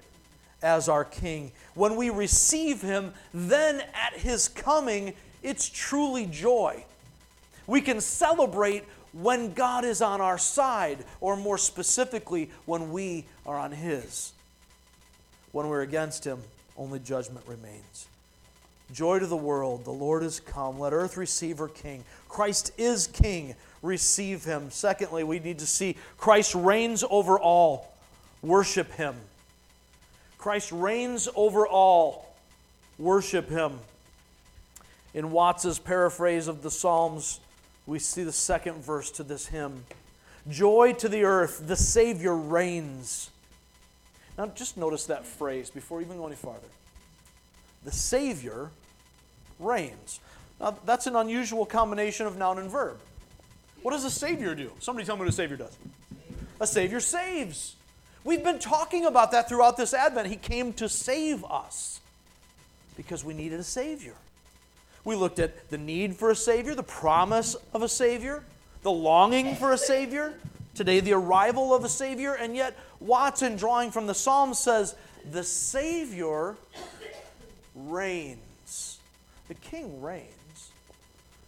as 0.61 0.89
our 0.89 1.05
king. 1.05 1.51
When 1.75 1.95
we 1.95 2.09
receive 2.09 2.81
him, 2.81 3.13
then 3.33 3.81
at 3.93 4.13
his 4.13 4.47
coming, 4.47 5.13
it's 5.43 5.69
truly 5.69 6.25
joy. 6.25 6.83
We 7.67 7.81
can 7.81 8.01
celebrate 8.01 8.83
when 9.13 9.53
God 9.53 9.85
is 9.85 10.01
on 10.01 10.21
our 10.21 10.37
side, 10.37 11.03
or 11.21 11.35
more 11.35 11.57
specifically, 11.57 12.49
when 12.65 12.91
we 12.91 13.25
are 13.45 13.57
on 13.57 13.71
his. 13.71 14.31
When 15.51 15.69
we're 15.69 15.81
against 15.81 16.23
him, 16.23 16.39
only 16.77 16.99
judgment 16.99 17.45
remains. 17.47 18.07
Joy 18.93 19.19
to 19.19 19.27
the 19.27 19.35
world, 19.35 19.83
the 19.85 19.91
Lord 19.91 20.23
is 20.23 20.39
come. 20.39 20.79
Let 20.79 20.93
earth 20.93 21.17
receive 21.17 21.57
her 21.57 21.67
king. 21.67 22.03
Christ 22.29 22.71
is 22.77 23.07
king. 23.07 23.55
Receive 23.81 24.43
him. 24.43 24.71
Secondly, 24.71 25.23
we 25.23 25.39
need 25.39 25.59
to 25.59 25.67
see 25.67 25.97
Christ 26.17 26.55
reigns 26.55 27.03
over 27.09 27.39
all. 27.39 27.93
Worship 28.41 28.91
him. 28.93 29.15
Christ 30.47 30.71
reigns 30.71 31.27
over 31.35 31.67
all. 31.67 32.33
Worship 32.97 33.49
him. 33.49 33.79
In 35.13 35.31
Watts's 35.31 35.77
paraphrase 35.77 36.47
of 36.47 36.63
the 36.63 36.71
Psalms, 36.71 37.41
we 37.85 37.99
see 37.99 38.23
the 38.23 38.31
second 38.31 38.81
verse 38.81 39.11
to 39.11 39.23
this 39.23 39.47
hymn 39.47 39.83
Joy 40.49 40.93
to 40.99 41.09
the 41.09 41.25
earth, 41.25 41.67
the 41.67 41.75
Savior 41.75 42.33
reigns. 42.33 43.29
Now, 44.37 44.45
just 44.45 44.77
notice 44.77 45.07
that 45.07 45.25
phrase 45.25 45.69
before 45.69 45.99
even 45.99 46.15
going 46.15 46.31
any 46.31 46.37
farther. 46.37 46.69
The 47.83 47.91
Savior 47.91 48.69
reigns. 49.59 50.21
Now, 50.61 50.77
that's 50.85 51.07
an 51.07 51.17
unusual 51.17 51.65
combination 51.65 52.25
of 52.25 52.37
noun 52.37 52.57
and 52.57 52.71
verb. 52.71 52.99
What 53.81 53.91
does 53.91 54.05
a 54.05 54.09
Savior 54.09 54.55
do? 54.55 54.71
Somebody 54.79 55.05
tell 55.05 55.17
me 55.17 55.23
what 55.23 55.27
a 55.27 55.33
Savior 55.33 55.57
does. 55.57 55.75
A 56.61 56.65
Savior 56.65 57.01
saves. 57.01 57.75
We've 58.27 58.43
been 58.43 58.59
talking 58.59 59.05
about 59.05 59.31
that 59.31 59.47
throughout 59.47 59.77
this 59.77 59.93
Advent. 59.93 60.27
He 60.27 60.35
came 60.35 60.73
to 60.73 60.89
save 60.89 61.45
us 61.45 62.01
because 62.97 63.23
we 63.23 63.33
needed 63.33 63.57
a 63.57 63.63
Savior. 63.63 64.15
We 65.05 65.15
looked 65.15 65.39
at 65.39 65.69
the 65.69 65.77
need 65.77 66.13
for 66.13 66.29
a 66.29 66.35
Savior, 66.35 66.75
the 66.75 66.83
promise 66.83 67.55
of 67.73 67.83
a 67.83 67.87
Savior, 67.87 68.43
the 68.81 68.91
longing 68.91 69.55
for 69.55 69.71
a 69.71 69.77
Savior, 69.77 70.33
today 70.75 70.99
the 70.99 71.13
arrival 71.13 71.73
of 71.73 71.85
a 71.85 71.89
Savior, 71.89 72.33
and 72.33 72.53
yet 72.53 72.77
Watson, 72.99 73.55
drawing 73.55 73.91
from 73.91 74.07
the 74.07 74.13
Psalms, 74.13 74.59
says, 74.59 74.95
The 75.31 75.45
Savior 75.45 76.57
reigns. 77.75 78.99
The 79.47 79.53
King 79.53 80.01
reigns. 80.01 80.71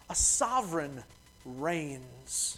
A 0.10 0.16
sovereign 0.16 1.04
reigns. 1.44 2.58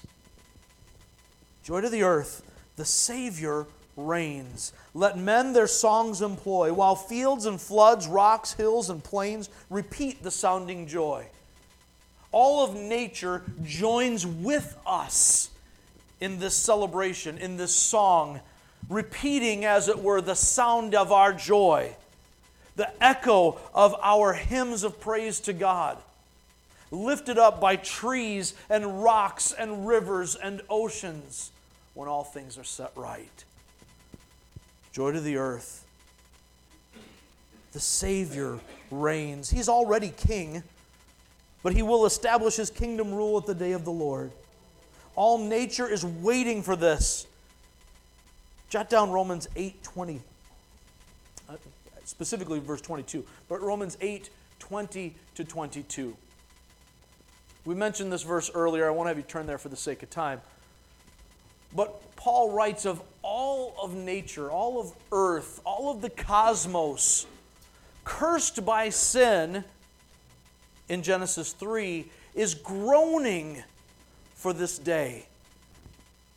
Joy 1.63 1.81
to 1.81 1.89
the 1.89 2.03
earth, 2.03 2.43
the 2.75 2.85
Savior 2.85 3.65
reigns. 4.05 4.73
Let 4.93 5.17
men 5.17 5.53
their 5.53 5.67
songs 5.67 6.21
employ, 6.21 6.73
while 6.73 6.95
fields 6.95 7.45
and 7.45 7.59
floods, 7.59 8.07
rocks, 8.07 8.53
hills, 8.53 8.89
and 8.89 9.03
plains 9.03 9.49
repeat 9.69 10.23
the 10.23 10.31
sounding 10.31 10.87
joy. 10.87 11.25
All 12.31 12.63
of 12.63 12.75
nature 12.75 13.43
joins 13.63 14.25
with 14.25 14.77
us 14.85 15.49
in 16.19 16.39
this 16.39 16.55
celebration, 16.55 17.37
in 17.37 17.57
this 17.57 17.73
song. 17.75 18.39
repeating, 18.89 19.65
as 19.65 19.87
it 19.87 19.99
were, 19.99 20.21
the 20.21 20.35
sound 20.35 20.93
of 20.95 21.11
our 21.11 21.33
joy, 21.33 21.95
the 22.75 23.03
echo 23.03 23.57
of 23.73 23.95
our 24.01 24.33
hymns 24.33 24.83
of 24.83 24.99
praise 24.99 25.39
to 25.41 25.53
God, 25.53 25.97
lifted 26.91 27.37
up 27.37 27.61
by 27.61 27.77
trees 27.77 28.53
and 28.69 29.03
rocks 29.03 29.51
and 29.51 29.87
rivers 29.87 30.35
and 30.35 30.61
oceans 30.69 31.51
when 31.93 32.07
all 32.07 32.23
things 32.23 32.57
are 32.57 32.63
set 32.63 32.91
right. 32.95 33.45
Joy 34.91 35.11
to 35.11 35.21
the 35.21 35.37
earth. 35.37 35.85
The 37.71 37.79
Savior 37.79 38.59
reigns. 38.89 39.49
He's 39.49 39.69
already 39.69 40.09
king, 40.09 40.63
but 41.63 41.73
he 41.73 41.81
will 41.81 42.05
establish 42.05 42.57
his 42.57 42.69
kingdom 42.69 43.13
rule 43.13 43.37
at 43.37 43.45
the 43.45 43.55
day 43.55 43.71
of 43.71 43.85
the 43.85 43.91
Lord. 43.91 44.31
All 45.15 45.37
nature 45.37 45.87
is 45.87 46.05
waiting 46.05 46.61
for 46.61 46.75
this. 46.75 47.27
Jot 48.69 48.89
down 48.89 49.11
Romans 49.11 49.47
8 49.55 49.83
20, 49.83 50.21
uh, 51.49 51.55
specifically 52.05 52.59
verse 52.59 52.81
22, 52.81 53.25
but 53.49 53.61
Romans 53.61 53.97
8 53.99 54.29
20 54.59 55.15
to 55.35 55.43
22. 55.43 56.15
We 57.65 57.75
mentioned 57.75 58.11
this 58.11 58.23
verse 58.23 58.49
earlier. 58.53 58.87
I 58.87 58.91
won't 58.91 59.07
have 59.07 59.17
you 59.17 59.23
turn 59.23 59.45
there 59.45 59.57
for 59.57 59.69
the 59.69 59.75
sake 59.75 60.03
of 60.03 60.09
time. 60.09 60.41
But 61.75 62.15
Paul 62.15 62.51
writes 62.51 62.85
of 62.85 63.01
all 63.21 63.73
of 63.81 63.95
nature, 63.95 64.51
all 64.51 64.79
of 64.79 64.93
earth, 65.11 65.61
all 65.65 65.91
of 65.91 66.01
the 66.01 66.09
cosmos, 66.09 67.25
cursed 68.03 68.65
by 68.65 68.89
sin 68.89 69.63
in 70.89 71.03
Genesis 71.03 71.53
3, 71.53 72.05
is 72.35 72.55
groaning 72.55 73.63
for 74.35 74.53
this 74.53 74.77
day. 74.77 75.25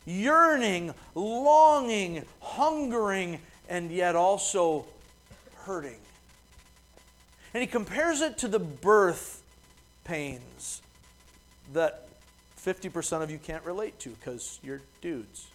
Yearning, 0.05 0.93
longing, 1.15 2.23
hungering, 2.39 3.39
and 3.67 3.91
yet 3.91 4.15
also 4.15 4.85
hurting. 5.65 5.97
And 7.53 7.61
he 7.61 7.67
compares 7.67 8.21
it 8.21 8.37
to 8.39 8.47
the 8.47 8.59
birth 8.59 9.41
pains 10.03 10.81
that 11.73 12.04
50% 12.65 13.21
of 13.21 13.29
you 13.29 13.37
can't 13.37 13.63
relate 13.63 13.99
to 13.99 14.09
because 14.09 14.59
you're 14.63 14.81
dudes. 15.01 15.47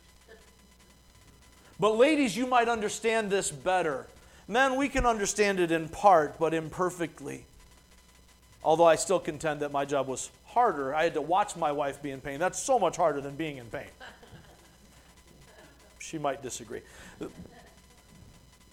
But, 1.80 1.96
ladies, 1.96 2.36
you 2.36 2.46
might 2.46 2.68
understand 2.68 3.30
this 3.30 3.50
better. 3.50 4.06
Men, 4.46 4.76
we 4.76 4.88
can 4.88 5.06
understand 5.06 5.58
it 5.58 5.72
in 5.72 5.88
part, 5.88 6.38
but 6.38 6.54
imperfectly. 6.54 7.44
Although 8.62 8.84
I 8.84 8.96
still 8.96 9.18
contend 9.18 9.60
that 9.60 9.72
my 9.72 9.84
job 9.86 10.06
was 10.06 10.30
harder. 10.46 10.94
I 10.94 11.04
had 11.04 11.14
to 11.14 11.20
watch 11.20 11.56
my 11.56 11.72
wife 11.72 12.02
be 12.02 12.10
in 12.10 12.20
pain. 12.20 12.38
That's 12.38 12.62
so 12.62 12.78
much 12.78 12.96
harder 12.96 13.20
than 13.20 13.34
being 13.34 13.56
in 13.56 13.66
pain. 13.66 13.88
She 15.98 16.18
might 16.18 16.42
disagree. 16.42 16.82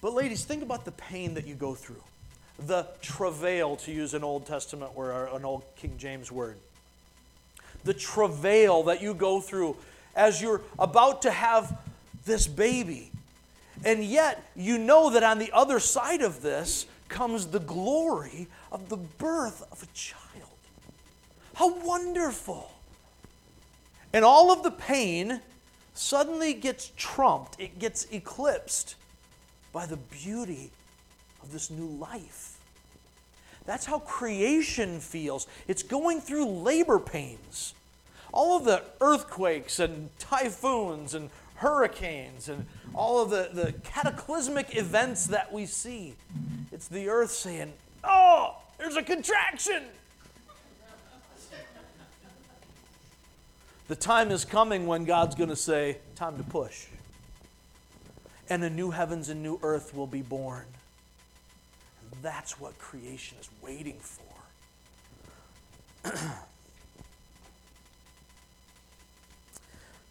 But, 0.01 0.13
ladies, 0.13 0.43
think 0.43 0.61
about 0.61 0.85
the 0.85 0.91
pain 0.91 1.33
that 1.35 1.47
you 1.47 1.55
go 1.55 1.73
through. 1.73 2.03
The 2.59 2.87
travail, 3.01 3.77
to 3.77 3.91
use 3.91 4.13
an 4.13 4.23
Old 4.23 4.45
Testament 4.45 4.91
or 4.95 5.29
an 5.33 5.45
Old 5.45 5.63
King 5.75 5.95
James 5.97 6.31
word. 6.31 6.57
The 7.83 7.93
travail 7.93 8.83
that 8.83 9.01
you 9.01 9.13
go 9.13 9.39
through 9.39 9.77
as 10.15 10.41
you're 10.41 10.61
about 10.77 11.21
to 11.23 11.31
have 11.31 11.77
this 12.25 12.47
baby. 12.47 13.11
And 13.85 14.03
yet, 14.03 14.43
you 14.55 14.77
know 14.77 15.11
that 15.11 15.23
on 15.23 15.39
the 15.39 15.51
other 15.51 15.79
side 15.79 16.21
of 16.21 16.41
this 16.41 16.87
comes 17.07 17.47
the 17.47 17.59
glory 17.59 18.47
of 18.71 18.89
the 18.89 18.97
birth 18.97 19.63
of 19.71 19.83
a 19.83 19.87
child. 19.93 20.17
How 21.53 21.73
wonderful! 21.79 22.71
And 24.13 24.25
all 24.25 24.51
of 24.51 24.63
the 24.63 24.71
pain 24.71 25.41
suddenly 25.93 26.53
gets 26.53 26.91
trumped, 26.97 27.59
it 27.59 27.79
gets 27.79 28.05
eclipsed 28.11 28.95
by 29.71 29.85
the 29.85 29.97
beauty 29.97 30.71
of 31.41 31.51
this 31.51 31.69
new 31.69 31.87
life. 31.87 32.56
That's 33.67 33.85
how 33.85 33.99
creation 33.99 35.01
feels. 35.01 35.45
It's 35.67 35.83
going 35.83 36.21
through 36.21 36.45
labor 36.45 36.99
pains. 36.99 37.73
All 38.33 38.57
of 38.57 38.63
the 38.63 38.81
earthquakes 39.01 39.79
and 39.79 40.09
typhoons 40.17 41.13
and 41.13 41.29
hurricanes 41.55 42.47
and 42.47 42.65
all 42.95 43.21
of 43.21 43.29
the, 43.29 43.49
the 43.53 43.73
cataclysmic 43.83 44.77
events 44.77 45.27
that 45.27 45.51
we 45.51 45.65
see, 45.65 46.13
it's 46.71 46.87
the 46.87 47.09
earth 47.09 47.31
saying, 47.31 47.73
Oh, 48.03 48.55
there's 48.77 48.95
a 48.95 49.03
contraction. 49.03 49.83
The 53.89 53.95
time 53.95 54.31
is 54.31 54.45
coming 54.45 54.87
when 54.87 55.03
God's 55.03 55.35
going 55.35 55.49
to 55.49 55.55
say, 55.55 55.97
Time 56.15 56.37
to 56.37 56.43
push. 56.43 56.85
And 58.49 58.63
a 58.63 58.69
new 58.69 58.91
heavens 58.91 59.27
and 59.27 59.43
new 59.43 59.59
earth 59.61 59.93
will 59.93 60.07
be 60.07 60.21
born. 60.21 60.65
That's 62.21 62.59
what 62.59 62.77
creation 62.79 63.37
is 63.39 63.49
waiting 63.61 63.97
for. 64.01 64.23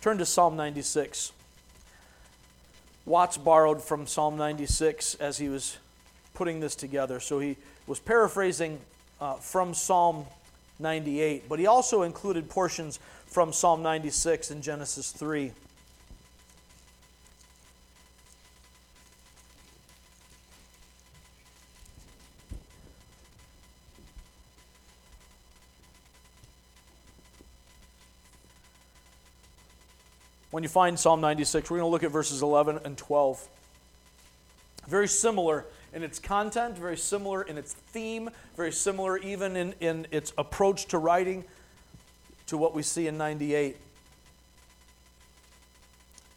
Turn 0.01 0.19
to 0.19 0.27
Psalm 0.27 0.57
96. 0.57 1.33
Watts 3.05 3.39
borrowed 3.39 3.83
from 3.83 4.07
Psalm 4.07 4.37
96 4.37 5.15
as 5.17 5.39
he 5.39 5.49
was 5.49 5.79
putting 6.35 6.61
this 6.61 6.75
together. 6.75 7.19
So 7.21 7.39
he 7.39 7.57
was 7.87 7.99
paraphrasing 7.99 8.79
uh, 9.21 9.35
from 9.35 9.75
Psalm 9.75 10.27
98, 10.79 11.49
but 11.49 11.59
he 11.59 11.67
also 11.67 12.03
included 12.03 12.49
portions 12.51 12.99
from 13.27 13.53
Psalm 13.53 13.83
96 13.83 14.51
and 14.51 14.63
Genesis 14.63 15.11
3. 15.13 15.53
When 30.57 30.63
you 30.63 30.71
find 30.71 30.99
Psalm 30.99 31.21
96, 31.21 31.71
we're 31.71 31.77
going 31.77 31.87
to 31.87 31.93
look 31.93 32.03
at 32.03 32.11
verses 32.11 32.41
11 32.41 32.81
and 32.87 32.97
12. 32.97 33.47
Very 34.89 35.07
similar 35.07 35.67
in 35.93 36.03
its 36.03 36.19
content, 36.19 36.79
very 36.79 36.97
similar 36.97 37.43
in 37.43 37.59
its 37.59 37.75
theme, 37.75 38.31
very 38.57 38.73
similar 38.73 39.19
even 39.19 39.55
in, 39.55 39.75
in 39.81 40.07
its 40.11 40.33
approach 40.39 40.87
to 40.87 40.97
writing 40.97 41.45
to 42.47 42.57
what 42.57 42.75
we 42.75 42.83
see 42.83 43.07
in 43.07 43.19
98. 43.19 43.77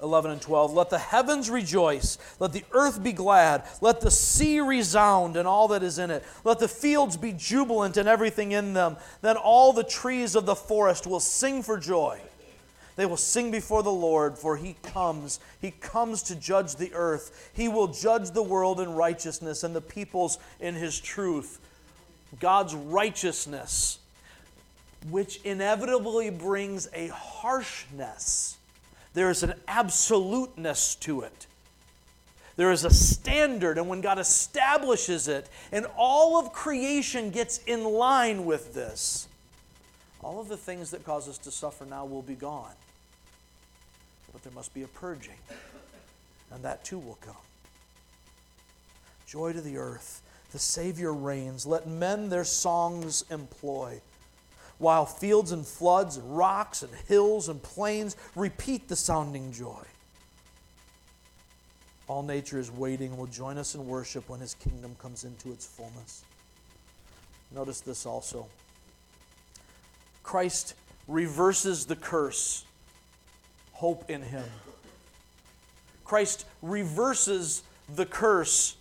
11 0.03 0.31
and 0.31 0.41
12. 0.41 0.73
Let 0.73 0.89
the 0.89 0.99
heavens 0.99 1.49
rejoice. 1.49 2.17
Let 2.41 2.51
the 2.51 2.65
earth 2.73 3.01
be 3.01 3.13
glad. 3.13 3.63
Let 3.79 4.01
the 4.01 4.11
sea 4.11 4.59
resound 4.59 5.37
and 5.37 5.47
all 5.47 5.69
that 5.69 5.81
is 5.81 5.97
in 5.97 6.11
it. 6.11 6.25
Let 6.43 6.59
the 6.59 6.67
fields 6.67 7.15
be 7.15 7.31
jubilant 7.31 7.95
and 7.95 8.09
everything 8.09 8.51
in 8.51 8.73
them. 8.73 8.97
Then 9.21 9.37
all 9.37 9.71
the 9.71 9.85
trees 9.85 10.35
of 10.35 10.45
the 10.45 10.55
forest 10.55 11.07
will 11.07 11.21
sing 11.21 11.63
for 11.63 11.77
joy. 11.77 12.19
They 12.99 13.05
will 13.05 13.15
sing 13.15 13.49
before 13.49 13.81
the 13.81 13.89
Lord, 13.89 14.37
for 14.37 14.57
he 14.57 14.75
comes. 14.83 15.39
He 15.61 15.71
comes 15.71 16.21
to 16.23 16.35
judge 16.35 16.75
the 16.75 16.93
earth. 16.93 17.49
He 17.53 17.69
will 17.69 17.87
judge 17.87 18.31
the 18.31 18.43
world 18.43 18.81
in 18.81 18.91
righteousness 18.91 19.63
and 19.63 19.73
the 19.73 19.79
peoples 19.79 20.37
in 20.59 20.75
his 20.75 20.99
truth. 20.99 21.61
God's 22.41 22.75
righteousness, 22.75 23.99
which 25.09 25.39
inevitably 25.45 26.29
brings 26.29 26.89
a 26.93 27.07
harshness. 27.07 28.57
There 29.13 29.29
is 29.29 29.43
an 29.43 29.53
absoluteness 29.69 30.95
to 30.95 31.21
it. 31.21 31.47
There 32.57 32.73
is 32.73 32.83
a 32.83 32.93
standard, 32.93 33.77
and 33.77 33.87
when 33.87 34.01
God 34.01 34.19
establishes 34.19 35.29
it, 35.29 35.47
and 35.71 35.85
all 35.95 36.37
of 36.37 36.51
creation 36.51 37.29
gets 37.29 37.59
in 37.59 37.85
line 37.85 38.43
with 38.43 38.73
this, 38.73 39.29
all 40.21 40.41
of 40.41 40.49
the 40.49 40.57
things 40.57 40.91
that 40.91 41.05
cause 41.05 41.29
us 41.29 41.37
to 41.37 41.51
suffer 41.51 41.85
now 41.85 42.03
will 42.03 42.21
be 42.21 42.35
gone 42.35 42.73
but 44.31 44.43
there 44.43 44.53
must 44.53 44.73
be 44.73 44.83
a 44.83 44.87
purging. 44.87 45.37
And 46.51 46.63
that 46.63 46.83
too 46.83 46.99
will 46.99 47.17
come. 47.21 47.35
Joy 49.27 49.53
to 49.53 49.61
the 49.61 49.77
earth. 49.77 50.21
The 50.51 50.59
Savior 50.59 51.13
reigns. 51.13 51.65
Let 51.65 51.87
men 51.87 52.29
their 52.29 52.43
songs 52.43 53.23
employ. 53.29 54.01
While 54.79 55.05
fields 55.05 55.51
and 55.51 55.65
floods, 55.65 56.17
and 56.17 56.37
rocks 56.37 56.81
and 56.81 56.91
hills 57.07 57.49
and 57.49 57.61
plains 57.61 58.15
repeat 58.35 58.87
the 58.87 58.95
sounding 58.95 59.51
joy. 59.51 59.83
All 62.07 62.23
nature 62.23 62.57
is 62.57 62.71
waiting 62.71 63.09
and 63.09 63.19
will 63.19 63.27
join 63.27 63.59
us 63.59 63.75
in 63.75 63.85
worship 63.85 64.29
when 64.29 64.39
His 64.39 64.55
kingdom 64.55 64.95
comes 64.99 65.25
into 65.25 65.51
its 65.51 65.67
fullness. 65.67 66.23
Notice 67.53 67.81
this 67.81 68.05
also 68.05 68.47
Christ 70.23 70.73
reverses 71.07 71.85
the 71.85 71.95
curse 71.95 72.65
hope 73.79 74.09
in 74.09 74.21
him. 74.21 74.43
Christ 76.03 76.45
reverses 76.61 77.63
the 77.95 78.05
curse, 78.05 78.75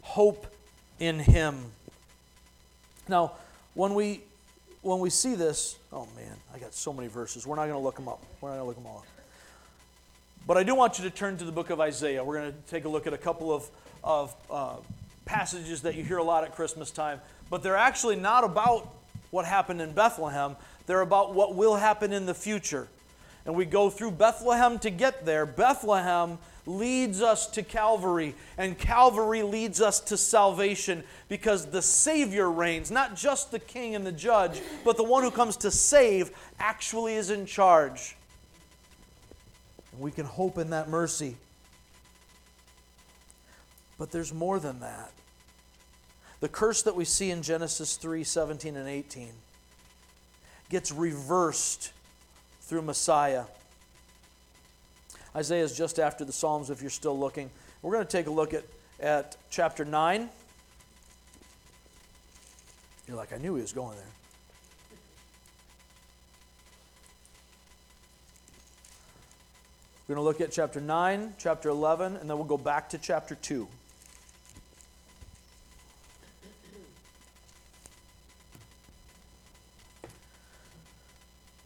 hope 0.00 0.46
in 0.98 1.18
him. 1.18 1.66
Now, 3.08 3.32
when 3.74 3.94
we 3.94 4.22
when 4.80 5.00
we 5.00 5.10
see 5.10 5.34
this, 5.34 5.76
oh 5.92 6.08
man, 6.16 6.34
I 6.54 6.58
got 6.58 6.72
so 6.72 6.94
many 6.94 7.08
verses. 7.08 7.46
We're 7.46 7.56
not 7.56 7.66
going 7.66 7.78
to 7.78 7.84
look 7.84 7.96
them 7.96 8.08
up. 8.08 8.22
We're 8.40 8.48
not 8.48 8.54
going 8.56 8.64
to 8.64 8.68
look 8.68 8.76
them 8.76 8.86
all 8.86 8.98
up. 9.00 9.06
But 10.46 10.56
I 10.56 10.62
do 10.62 10.74
want 10.74 10.98
you 10.98 11.04
to 11.04 11.14
turn 11.14 11.36
to 11.36 11.44
the 11.44 11.52
book 11.52 11.68
of 11.68 11.78
Isaiah. 11.78 12.24
We're 12.24 12.38
going 12.38 12.52
to 12.52 12.70
take 12.70 12.86
a 12.86 12.88
look 12.88 13.06
at 13.06 13.12
a 13.12 13.18
couple 13.18 13.52
of, 13.52 13.68
of 14.02 14.34
uh, 14.50 14.76
passages 15.26 15.82
that 15.82 15.94
you 15.94 16.04
hear 16.04 16.16
a 16.16 16.24
lot 16.24 16.44
at 16.44 16.54
Christmas 16.54 16.90
time, 16.90 17.20
but 17.50 17.62
they're 17.62 17.76
actually 17.76 18.16
not 18.16 18.44
about 18.44 18.88
what 19.30 19.44
happened 19.44 19.82
in 19.82 19.92
Bethlehem, 19.92 20.56
they're 20.86 21.02
about 21.02 21.34
what 21.34 21.54
will 21.54 21.76
happen 21.76 22.14
in 22.14 22.24
the 22.24 22.34
future. 22.34 22.88
And 23.50 23.56
we 23.56 23.64
go 23.64 23.90
through 23.90 24.12
Bethlehem 24.12 24.78
to 24.78 24.90
get 24.90 25.26
there. 25.26 25.44
Bethlehem 25.44 26.38
leads 26.66 27.20
us 27.20 27.48
to 27.48 27.64
Calvary, 27.64 28.36
and 28.56 28.78
Calvary 28.78 29.42
leads 29.42 29.80
us 29.80 29.98
to 29.98 30.16
salvation 30.16 31.02
because 31.28 31.66
the 31.66 31.82
Savior 31.82 32.48
reigns. 32.48 32.92
Not 32.92 33.16
just 33.16 33.50
the 33.50 33.58
king 33.58 33.96
and 33.96 34.06
the 34.06 34.12
judge, 34.12 34.62
but 34.84 34.96
the 34.96 35.02
one 35.02 35.24
who 35.24 35.32
comes 35.32 35.56
to 35.56 35.72
save 35.72 36.30
actually 36.60 37.14
is 37.14 37.30
in 37.30 37.44
charge. 37.44 38.14
And 39.90 40.00
we 40.00 40.12
can 40.12 40.26
hope 40.26 40.56
in 40.56 40.70
that 40.70 40.88
mercy. 40.88 41.36
But 43.98 44.12
there's 44.12 44.32
more 44.32 44.60
than 44.60 44.78
that. 44.78 45.10
The 46.38 46.48
curse 46.48 46.82
that 46.82 46.94
we 46.94 47.04
see 47.04 47.32
in 47.32 47.42
Genesis 47.42 47.96
3 47.96 48.22
17 48.22 48.76
and 48.76 48.88
18 48.88 49.32
gets 50.68 50.92
reversed 50.92 51.90
through 52.70 52.82
Messiah. 52.82 53.42
Isaiah 55.34 55.64
is 55.64 55.76
just 55.76 55.98
after 55.98 56.24
the 56.24 56.32
Psalms 56.32 56.70
if 56.70 56.80
you're 56.80 56.88
still 56.88 57.18
looking. 57.18 57.50
We're 57.82 57.90
going 57.90 58.06
to 58.06 58.10
take 58.10 58.28
a 58.28 58.30
look 58.30 58.54
at, 58.54 58.62
at 59.00 59.36
chapter 59.50 59.84
9. 59.84 60.28
You're 63.08 63.16
like, 63.16 63.32
I 63.32 63.38
knew 63.38 63.56
he 63.56 63.60
was 63.60 63.72
going 63.72 63.96
there. 63.96 64.06
We're 70.06 70.14
going 70.14 70.24
to 70.24 70.28
look 70.28 70.40
at 70.40 70.52
chapter 70.52 70.80
9, 70.80 71.34
chapter 71.38 71.70
11, 71.70 72.18
and 72.18 72.30
then 72.30 72.36
we'll 72.36 72.46
go 72.46 72.56
back 72.56 72.90
to 72.90 72.98
chapter 72.98 73.34
2. 73.34 73.66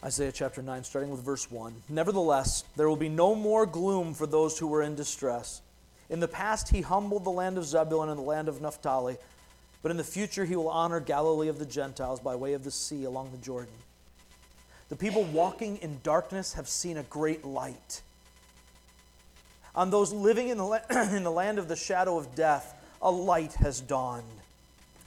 Isaiah 0.04 0.32
chapter 0.32 0.60
9, 0.60 0.84
starting 0.84 1.10
with 1.10 1.22
verse 1.22 1.50
1. 1.50 1.74
Nevertheless, 1.88 2.64
there 2.76 2.88
will 2.88 2.96
be 2.96 3.08
no 3.08 3.34
more 3.34 3.64
gloom 3.64 4.12
for 4.12 4.26
those 4.26 4.58
who 4.58 4.66
were 4.66 4.82
in 4.82 4.94
distress. 4.94 5.62
In 6.10 6.20
the 6.20 6.28
past, 6.28 6.68
he 6.68 6.82
humbled 6.82 7.24
the 7.24 7.30
land 7.30 7.56
of 7.56 7.64
Zebulun 7.64 8.10
and 8.10 8.18
the 8.18 8.22
land 8.22 8.48
of 8.48 8.60
Naphtali, 8.60 9.16
but 9.82 9.90
in 9.90 9.96
the 9.96 10.04
future, 10.04 10.44
he 10.44 10.56
will 10.56 10.68
honor 10.68 11.00
Galilee 11.00 11.48
of 11.48 11.58
the 11.58 11.64
Gentiles 11.64 12.20
by 12.20 12.34
way 12.34 12.52
of 12.52 12.64
the 12.64 12.70
sea 12.70 13.04
along 13.04 13.30
the 13.30 13.38
Jordan. 13.38 13.72
The 14.90 14.96
people 14.96 15.24
walking 15.24 15.78
in 15.78 16.00
darkness 16.02 16.52
have 16.52 16.68
seen 16.68 16.98
a 16.98 17.02
great 17.04 17.42
light. 17.42 18.02
On 19.74 19.88
those 19.88 20.12
living 20.12 20.50
in 20.50 20.58
the, 20.58 20.82
in 21.16 21.24
the 21.24 21.30
land 21.30 21.58
of 21.58 21.68
the 21.68 21.76
shadow 21.76 22.18
of 22.18 22.34
death, 22.34 22.74
a 23.00 23.10
light 23.10 23.54
has 23.54 23.80
dawned. 23.80 24.24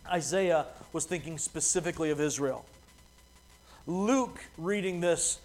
Isaiah 0.10 0.66
was 0.92 1.06
thinking 1.06 1.38
specifically 1.38 2.10
of 2.10 2.20
Israel. 2.20 2.66
Luke, 3.88 4.40
reading 4.58 5.00
this, 5.00 5.40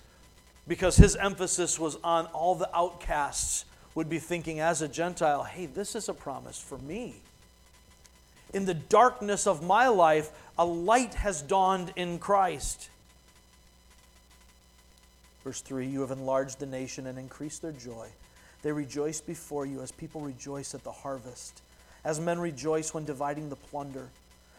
because 0.66 0.96
his 0.96 1.14
emphasis 1.16 1.78
was 1.78 1.96
on 2.02 2.26
all 2.26 2.56
the 2.56 2.68
outcasts, 2.76 3.64
would 3.94 4.08
be 4.08 4.18
thinking 4.18 4.58
as 4.58 4.82
a 4.82 4.88
Gentile, 4.88 5.44
hey, 5.44 5.66
this 5.66 5.94
is 5.94 6.08
a 6.08 6.14
promise 6.14 6.58
for 6.60 6.78
me. 6.78 7.14
In 8.52 8.64
the 8.64 8.74
darkness 8.74 9.46
of 9.46 9.62
my 9.62 9.88
life, 9.88 10.30
a 10.58 10.64
light 10.64 11.14
has 11.14 11.40
dawned 11.40 11.92
in 11.96 12.18
Christ. 12.18 12.90
Verse 15.44 15.60
3 15.60 15.86
You 15.86 16.00
have 16.00 16.10
enlarged 16.10 16.58
the 16.58 16.66
nation 16.66 17.06
and 17.06 17.18
increased 17.18 17.62
their 17.62 17.72
joy. 17.72 18.08
They 18.62 18.72
rejoice 18.72 19.20
before 19.20 19.66
you 19.66 19.80
as 19.80 19.90
people 19.92 20.20
rejoice 20.20 20.74
at 20.74 20.84
the 20.84 20.92
harvest, 20.92 21.62
as 22.04 22.20
men 22.20 22.38
rejoice 22.38 22.92
when 22.92 23.04
dividing 23.04 23.48
the 23.48 23.56
plunder. 23.56 24.08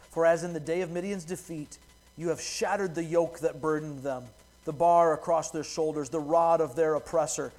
For 0.09 0.25
as 0.25 0.43
in 0.43 0.53
the 0.53 0.59
day 0.59 0.81
of 0.81 0.91
Midian's 0.91 1.25
defeat, 1.25 1.77
you 2.17 2.29
have 2.29 2.41
shattered 2.41 2.95
the 2.95 3.03
yoke 3.03 3.39
that 3.39 3.61
burdened 3.61 4.03
them, 4.03 4.23
the 4.65 4.73
bar 4.73 5.13
across 5.13 5.51
their 5.51 5.63
shoulders, 5.63 6.09
the 6.09 6.19
rod 6.19 6.61
of 6.61 6.75
their 6.75 6.95
oppressor. 6.95 7.51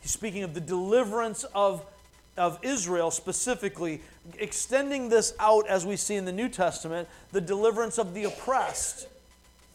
He's 0.00 0.10
speaking 0.10 0.42
of 0.42 0.54
the 0.54 0.60
deliverance 0.60 1.44
of, 1.54 1.84
of 2.36 2.58
Israel 2.62 3.10
specifically, 3.10 4.00
extending 4.38 5.08
this 5.08 5.34
out 5.38 5.68
as 5.68 5.86
we 5.86 5.96
see 5.96 6.16
in 6.16 6.24
the 6.24 6.32
New 6.32 6.48
Testament, 6.48 7.08
the 7.32 7.40
deliverance 7.40 7.98
of 7.98 8.14
the 8.14 8.24
oppressed. 8.24 9.06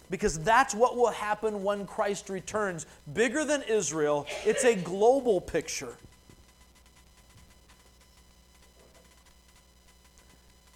Because 0.10 0.40
that's 0.40 0.76
what 0.76 0.98
will 0.98 1.12
happen 1.12 1.64
when 1.64 1.88
Christ 1.88 2.30
returns. 2.30 2.86
Bigger 3.14 3.46
than 3.46 3.62
Israel, 3.64 4.28
it's 4.46 4.66
a 4.66 4.76
global 4.76 5.40
picture. 5.40 5.96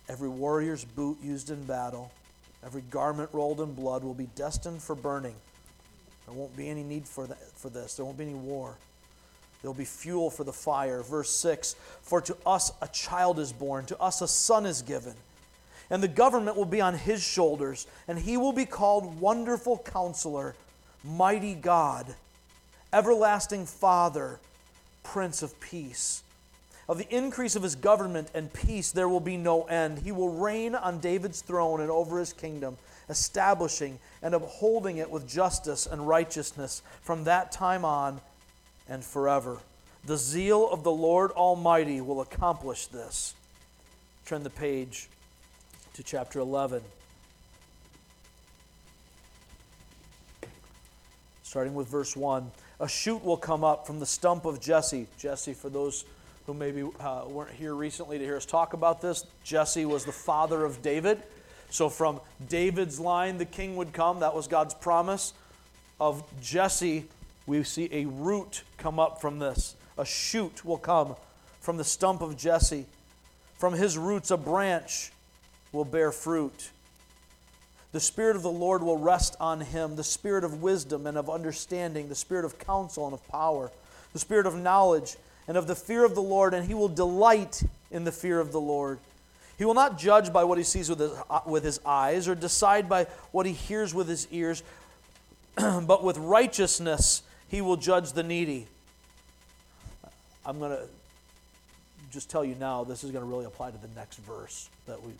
Every 0.07 0.29
warrior's 0.29 0.85
boot 0.85 1.17
used 1.21 1.49
in 1.49 1.65
battle 1.65 2.11
Every 2.65 2.81
garment 2.81 3.29
rolled 3.31 3.61
in 3.61 3.73
blood 3.73 4.03
will 4.03 4.15
be 4.15 4.27
destined 4.35 4.81
for 4.81 4.95
burning. 4.95 5.35
There 6.25 6.35
won't 6.35 6.57
be 6.57 6.67
any 6.67 6.83
need 6.83 7.07
for, 7.07 7.27
that, 7.27 7.37
for 7.55 7.69
this. 7.69 7.95
There 7.95 8.05
won't 8.05 8.17
be 8.17 8.23
any 8.23 8.33
war. 8.33 8.75
There 9.61 9.69
will 9.69 9.77
be 9.77 9.85
fuel 9.85 10.31
for 10.31 10.43
the 10.43 10.53
fire. 10.53 11.03
Verse 11.03 11.29
6 11.29 11.75
For 12.01 12.21
to 12.21 12.35
us 12.45 12.71
a 12.81 12.87
child 12.87 13.39
is 13.39 13.53
born, 13.53 13.85
to 13.85 13.99
us 13.99 14.21
a 14.21 14.27
son 14.27 14.65
is 14.65 14.81
given. 14.81 15.13
And 15.91 16.01
the 16.01 16.07
government 16.07 16.57
will 16.57 16.65
be 16.65 16.81
on 16.81 16.95
his 16.95 17.23
shoulders, 17.23 17.85
and 18.07 18.17
he 18.17 18.37
will 18.37 18.53
be 18.53 18.65
called 18.65 19.19
Wonderful 19.19 19.77
Counselor, 19.85 20.55
Mighty 21.03 21.53
God, 21.53 22.15
Everlasting 22.91 23.67
Father, 23.67 24.39
Prince 25.03 25.43
of 25.43 25.59
Peace. 25.59 26.23
Of 26.87 26.99
the 26.99 27.15
increase 27.15 27.55
of 27.55 27.63
his 27.63 27.75
government 27.75 28.29
and 28.35 28.53
peace 28.53 28.91
there 28.91 29.09
will 29.09 29.19
be 29.19 29.37
no 29.37 29.63
end. 29.63 29.99
He 29.99 30.11
will 30.11 30.29
reign 30.29 30.75
on 30.75 30.99
David's 30.99 31.41
throne 31.41 31.81
and 31.81 31.89
over 31.89 32.19
his 32.19 32.31
kingdom, 32.31 32.77
establishing 33.09 33.97
and 34.21 34.35
upholding 34.35 34.97
it 34.97 35.09
with 35.09 35.27
justice 35.27 35.87
and 35.87 36.07
righteousness 36.07 36.83
from 37.01 37.23
that 37.23 37.51
time 37.51 37.83
on 37.83 38.21
and 38.87 39.03
forever. 39.03 39.57
The 40.05 40.17
zeal 40.17 40.69
of 40.69 40.83
the 40.83 40.91
Lord 40.91 41.31
Almighty 41.31 42.01
will 42.01 42.21
accomplish 42.21 42.85
this. 42.87 43.33
Turn 44.27 44.43
the 44.43 44.51
page 44.51 45.09
to 45.95 46.03
chapter 46.03 46.39
11. 46.39 46.83
Starting 51.41 51.73
with 51.73 51.87
verse 51.87 52.15
1. 52.15 52.51
A 52.81 52.87
shoot 52.87 53.23
will 53.23 53.37
come 53.37 53.63
up 53.63 53.87
from 53.87 53.99
the 53.99 54.05
stump 54.05 54.45
of 54.45 54.59
Jesse. 54.59 55.07
Jesse, 55.17 55.53
for 55.53 55.69
those 55.69 56.05
who 56.45 56.53
maybe 56.53 56.83
uh, 56.99 57.23
weren't 57.27 57.51
here 57.51 57.73
recently 57.73 58.17
to 58.17 58.23
hear 58.23 58.37
us 58.37 58.45
talk 58.45 58.73
about 58.73 59.01
this, 59.01 59.25
Jesse 59.43 59.85
was 59.85 60.05
the 60.05 60.11
father 60.11 60.63
of 60.63 60.81
David. 60.81 61.21
So 61.69 61.89
from 61.89 62.21
David's 62.47 62.99
line, 62.99 63.37
the 63.37 63.45
king 63.45 63.75
would 63.77 63.93
come. 63.93 64.19
That 64.19 64.35
was 64.35 64.47
God's 64.47 64.73
promise. 64.73 65.33
Of 65.99 66.23
Jesse, 66.41 67.05
we 67.47 67.63
see 67.63 67.89
a 67.91 68.05
root 68.05 68.63
come 68.77 68.99
up 68.99 69.21
from 69.21 69.39
this. 69.39 69.75
A 69.97 70.05
shoot 70.05 70.63
will 70.63 70.77
come 70.77 71.15
from 71.61 71.77
the 71.77 71.83
stump 71.83 72.21
of 72.21 72.37
Jesse. 72.37 72.85
From 73.57 73.73
his 73.73 73.97
roots, 73.97 74.29
a 74.29 74.37
branch 74.37 75.11
will 75.71 75.85
bear 75.85 76.11
fruit. 76.11 76.69
The 77.91 77.99
Spirit 77.99 78.35
of 78.35 78.43
the 78.43 78.51
Lord 78.51 78.83
will 78.83 78.97
rest 78.97 79.37
on 79.39 79.61
him 79.61 79.95
the 79.95 80.03
Spirit 80.03 80.43
of 80.43 80.61
wisdom 80.61 81.07
and 81.07 81.17
of 81.17 81.29
understanding, 81.29 82.09
the 82.09 82.15
Spirit 82.15 82.43
of 82.45 82.59
counsel 82.59 83.05
and 83.05 83.13
of 83.13 83.25
power, 83.29 83.71
the 84.11 84.19
Spirit 84.19 84.45
of 84.45 84.55
knowledge 84.55 85.15
and 85.47 85.57
of 85.57 85.67
the 85.67 85.75
fear 85.75 86.03
of 86.03 86.15
the 86.15 86.21
Lord, 86.21 86.53
and 86.53 86.65
he 86.67 86.73
will 86.73 86.87
delight 86.87 87.63
in 87.91 88.03
the 88.03 88.11
fear 88.11 88.39
of 88.39 88.51
the 88.51 88.59
Lord. 88.59 88.99
He 89.57 89.65
will 89.65 89.73
not 89.73 89.97
judge 89.97 90.33
by 90.33 90.43
what 90.43 90.57
he 90.57 90.63
sees 90.63 90.89
with 90.89 90.99
his, 90.99 91.11
uh, 91.29 91.41
with 91.45 91.63
his 91.63 91.79
eyes 91.85 92.27
or 92.27 92.35
decide 92.35 92.89
by 92.89 93.05
what 93.31 93.45
he 93.45 93.53
hears 93.53 93.93
with 93.93 94.07
his 94.07 94.27
ears, 94.31 94.63
but 95.55 96.03
with 96.03 96.17
righteousness 96.17 97.21
he 97.47 97.61
will 97.61 97.77
judge 97.77 98.11
the 98.11 98.23
needy. 98.23 98.67
I'm 100.45 100.59
going 100.59 100.71
to 100.71 100.83
just 102.11 102.29
tell 102.29 102.43
you 102.45 102.55
now, 102.59 102.83
this 102.83 103.03
is 103.03 103.11
going 103.11 103.23
to 103.23 103.29
really 103.29 103.45
apply 103.45 103.71
to 103.71 103.77
the 103.77 103.89
next 103.95 104.17
verse 104.19 104.69
that 104.87 105.01
we, 105.01 105.11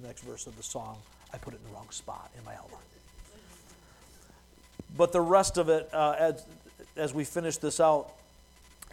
the 0.00 0.06
next 0.06 0.22
verse 0.22 0.46
of 0.46 0.56
the 0.56 0.62
song. 0.62 0.96
I 1.32 1.38
put 1.38 1.54
it 1.54 1.60
in 1.64 1.70
the 1.70 1.76
wrong 1.76 1.88
spot 1.90 2.30
in 2.36 2.44
my 2.44 2.54
outline. 2.54 2.80
But 4.96 5.12
the 5.12 5.20
rest 5.20 5.58
of 5.58 5.68
it, 5.68 5.88
uh, 5.92 6.16
as, 6.18 6.44
as 6.96 7.14
we 7.14 7.24
finish 7.24 7.56
this 7.56 7.78
out, 7.78 8.10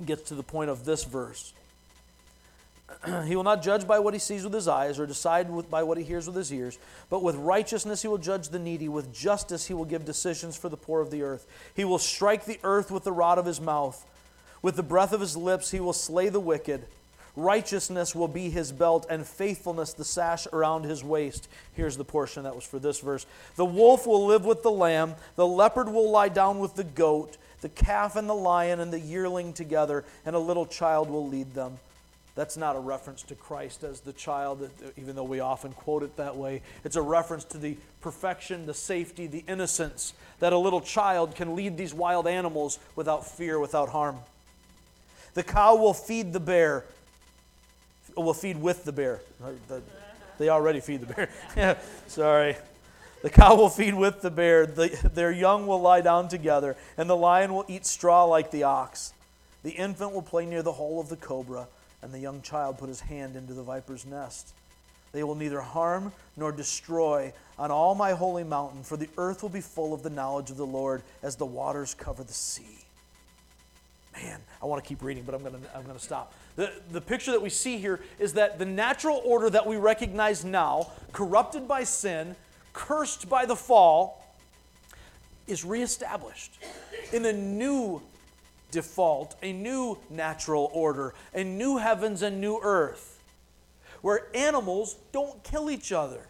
gets 0.06 0.24
to 0.24 0.36
the 0.36 0.44
point 0.44 0.70
of 0.70 0.86
this 0.86 1.04
verse. 1.04 1.54
he 3.26 3.36
will 3.36 3.44
not 3.44 3.62
judge 3.62 3.86
by 3.88 4.00
what 4.00 4.14
he 4.14 4.20
sees 4.20 4.44
with 4.44 4.54
his 4.54 4.68
eyes 4.68 5.00
or 5.00 5.06
decide 5.06 5.50
with, 5.50 5.70
by 5.70 5.84
what 5.84 5.98
he 5.98 6.04
hears 6.04 6.28
with 6.28 6.36
his 6.36 6.54
ears, 6.54 6.78
but 7.10 7.22
with 7.22 7.36
righteousness 7.36 8.02
he 8.02 8.08
will 8.08 8.18
judge 8.18 8.50
the 8.50 8.60
needy. 8.60 8.88
With 8.88 9.14
justice 9.14 9.68
he 9.68 9.74
will 9.74 9.86
give 9.86 10.06
decisions 10.06 10.56
for 10.56 10.70
the 10.70 10.78
poor 10.78 11.02
of 11.02 11.12
the 11.12 11.24
earth. 11.24 11.46
He 11.76 11.86
will 11.86 12.00
strike 12.00 12.46
the 12.46 12.60
earth 12.64 12.92
with 12.92 13.04
the 13.04 13.12
rod 13.12 13.38
of 13.38 13.46
his 13.46 13.60
mouth. 13.60 14.06
With 14.62 14.76
the 14.76 14.84
breath 14.84 15.14
of 15.14 15.22
his 15.22 15.36
lips 15.36 15.72
he 15.72 15.80
will 15.80 15.94
slay 15.94 16.30
the 16.30 16.40
wicked. 16.40 16.86
Righteousness 17.36 18.16
will 18.16 18.28
be 18.28 18.50
his 18.50 18.72
belt, 18.72 19.06
and 19.12 19.24
faithfulness 19.24 19.94
the 19.94 20.04
sash 20.04 20.48
around 20.52 20.86
his 20.86 21.04
waist. 21.04 21.48
Here's 21.74 21.96
the 21.96 22.04
portion 22.04 22.44
that 22.44 22.56
was 22.56 22.64
for 22.64 22.80
this 22.80 23.00
verse. 23.00 23.28
The 23.58 23.66
wolf 23.66 24.08
will 24.08 24.26
live 24.26 24.44
with 24.44 24.64
the 24.64 24.72
lamb, 24.72 25.14
the 25.36 25.46
leopard 25.46 25.88
will 25.90 26.10
lie 26.10 26.30
down 26.30 26.58
with 26.58 26.74
the 26.74 26.84
goat 26.84 27.38
the 27.62 27.70
calf 27.70 28.16
and 28.16 28.30
the 28.30 28.36
lion 28.36 28.80
and 28.80 28.92
the 28.92 29.00
yearling 29.00 29.54
together, 29.54 30.04
and 30.26 30.36
a 30.36 30.40
little 30.40 30.66
child 30.66 31.10
will 31.10 31.28
lead 31.28 31.54
them. 31.54 31.80
That's 32.36 32.56
not 32.56 32.76
a 32.76 32.80
reference 32.80 33.24
to 33.24 33.36
Christ 33.36 33.84
as 33.84 34.02
the 34.02 34.14
child, 34.14 34.70
even 34.96 35.16
though 35.16 35.24
we 35.24 35.40
often 35.40 35.72
quote 35.74 36.04
it 36.04 36.18
that 36.18 36.36
way. 36.36 36.62
It's 36.84 36.96
a 36.96 37.02
reference 37.02 37.44
to 37.46 37.58
the 37.58 37.78
perfection, 38.02 38.68
the 38.68 38.76
safety, 38.76 39.26
the 39.26 39.44
innocence 39.48 40.14
that 40.40 40.54
a 40.54 40.58
little 40.58 40.82
child 40.82 41.34
can 41.34 41.56
lead 41.56 41.78
these 41.78 41.96
wild 41.96 42.28
animals 42.28 42.78
without 42.96 43.26
fear, 43.26 43.60
without 43.60 43.90
harm. 43.90 44.18
The 45.34 45.42
cow 45.42 45.78
will 45.78 45.96
feed 45.96 46.32
the 46.32 46.40
bear, 46.40 46.86
will 48.16 48.36
feed 48.36 48.62
with 48.62 48.86
the 48.86 48.92
bear. 48.92 49.22
They 50.38 50.50
already 50.50 50.80
feed 50.80 51.02
the 51.02 51.28
bear. 51.56 51.78
sorry. 52.08 52.56
The 53.24 53.30
cow 53.30 53.56
will 53.56 53.70
feed 53.70 53.96
with 53.96 54.22
the 54.22 54.30
bear, 54.30 54.66
the, 54.66 54.90
their 55.14 55.32
young 55.32 55.66
will 55.68 55.82
lie 55.82 56.02
down 56.02 56.28
together, 56.28 56.76
and 56.98 57.10
the 57.10 57.16
lion 57.16 57.54
will 57.54 57.66
eat 57.68 57.86
straw 57.86 58.26
like 58.26 58.52
the 58.52 58.64
ox. 58.64 59.14
The 59.64 59.72
infant 59.72 60.14
will 60.14 60.22
play 60.22 60.46
near 60.46 60.62
the 60.62 60.74
hole 60.74 61.00
of 61.00 61.10
the 61.10 61.16
cobra 61.16 61.68
and 62.02 62.14
the 62.14 62.20
young 62.20 62.42
child 62.42 62.78
put 62.78 62.90
his 62.90 63.02
hand 63.02 63.36
into 63.36 63.54
the 63.54 63.64
viper's 63.64 64.06
nest. 64.06 64.54
They 65.12 65.24
will 65.24 65.36
neither 65.36 65.62
harm 65.62 66.12
nor 66.36 66.52
destroy 66.52 67.34
on 67.58 67.72
all 67.72 67.96
my 67.96 68.12
holy 68.12 68.44
mountain, 68.44 68.84
for 68.84 68.98
the 68.98 69.10
earth 69.18 69.42
will 69.42 69.50
be 69.50 69.62
full 69.62 69.94
of 69.94 70.04
the 70.04 70.10
knowledge 70.10 70.52
of 70.52 70.58
the 70.58 70.66
Lord 70.66 71.02
as 71.24 71.36
the 71.36 71.46
waters 71.46 71.96
cover 71.96 72.24
the 72.24 72.34
sea. 72.34 72.86
Man, 74.14 74.40
I 74.62 74.66
want 74.66 74.84
to 74.84 74.88
keep 74.88 75.04
reading, 75.04 75.24
but 75.24 75.34
I'm 75.34 75.42
going 75.42 75.54
to, 75.54 75.76
I'm 75.76 75.84
going 75.84 75.98
to 75.98 76.04
stop. 76.04 76.34
The, 76.56 76.72
the 76.92 77.02
picture 77.02 77.32
that 77.32 77.42
we 77.42 77.50
see 77.50 77.78
here 77.78 78.00
is 78.20 78.34
that 78.34 78.58
the 78.58 78.66
natural 78.66 79.22
order 79.24 79.50
that 79.50 79.66
we 79.66 79.78
recognize 79.78 80.44
now, 80.44 80.92
corrupted 81.14 81.68
by 81.68 81.84
sin, 81.84 82.36
cursed 82.78 83.28
by 83.28 83.44
the 83.48 83.56
fall, 83.56 84.24
is 85.48 85.66
reestablished 85.66 86.60
in 87.12 87.26
a 87.26 87.34
new 87.34 88.02
default, 88.70 89.36
a 89.42 89.52
new 89.52 89.98
natural 90.12 90.70
order, 90.74 91.16
a 91.34 91.44
new 91.44 91.78
heavens 91.78 92.22
and 92.22 92.40
new 92.40 92.60
earth, 92.62 93.20
where 94.02 94.28
animals 94.36 94.96
don't 95.12 95.44
kill 95.44 95.72
each 95.72 95.92
other. 95.92 96.22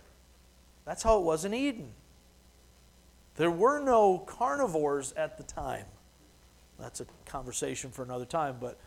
That's 0.85 1.03
how 1.03 1.17
it 1.17 1.23
was 1.23 1.43
in 1.43 1.53
Eden. 1.53 1.89
There 3.35 3.51
were 3.51 3.83
no 3.83 4.19
carnivores 4.19 5.11
at 5.17 5.37
the 5.37 5.43
time. 5.43 5.85
That's 6.79 7.01
a 7.01 7.05
conversation 7.25 7.91
for 7.91 8.03
another 8.03 8.25
time, 8.25 8.55
but 8.61 8.77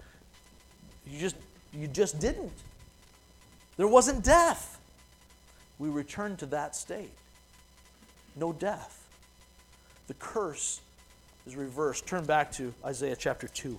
you 1.07 1.21
just 1.21 1.37
you 1.75 1.87
just 1.87 2.19
didn't. 2.21 2.53
There 3.77 3.87
wasn't 3.87 4.25
death. 4.25 4.81
We 5.79 5.91
returned 5.91 6.39
to 6.39 6.47
that 6.47 6.75
state. 6.75 7.13
No 8.41 8.55
death. 8.55 9.07
The 10.09 10.15
curse 10.15 10.81
is 11.47 11.55
reversed. 11.55 12.07
Turn 12.07 12.25
back 12.25 12.51
to 12.53 12.73
Isaiah 12.83 13.15
chapter 13.15 13.47
2. 13.47 13.79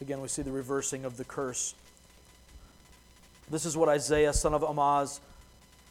Again, 0.00 0.20
we 0.20 0.28
see 0.28 0.42
the 0.42 0.52
reversing 0.52 1.04
of 1.04 1.16
the 1.16 1.24
curse. 1.24 1.74
This 3.50 3.66
is 3.66 3.76
what 3.76 3.88
Isaiah, 3.88 4.32
son 4.32 4.54
of 4.54 4.62
Amoz, 4.62 5.20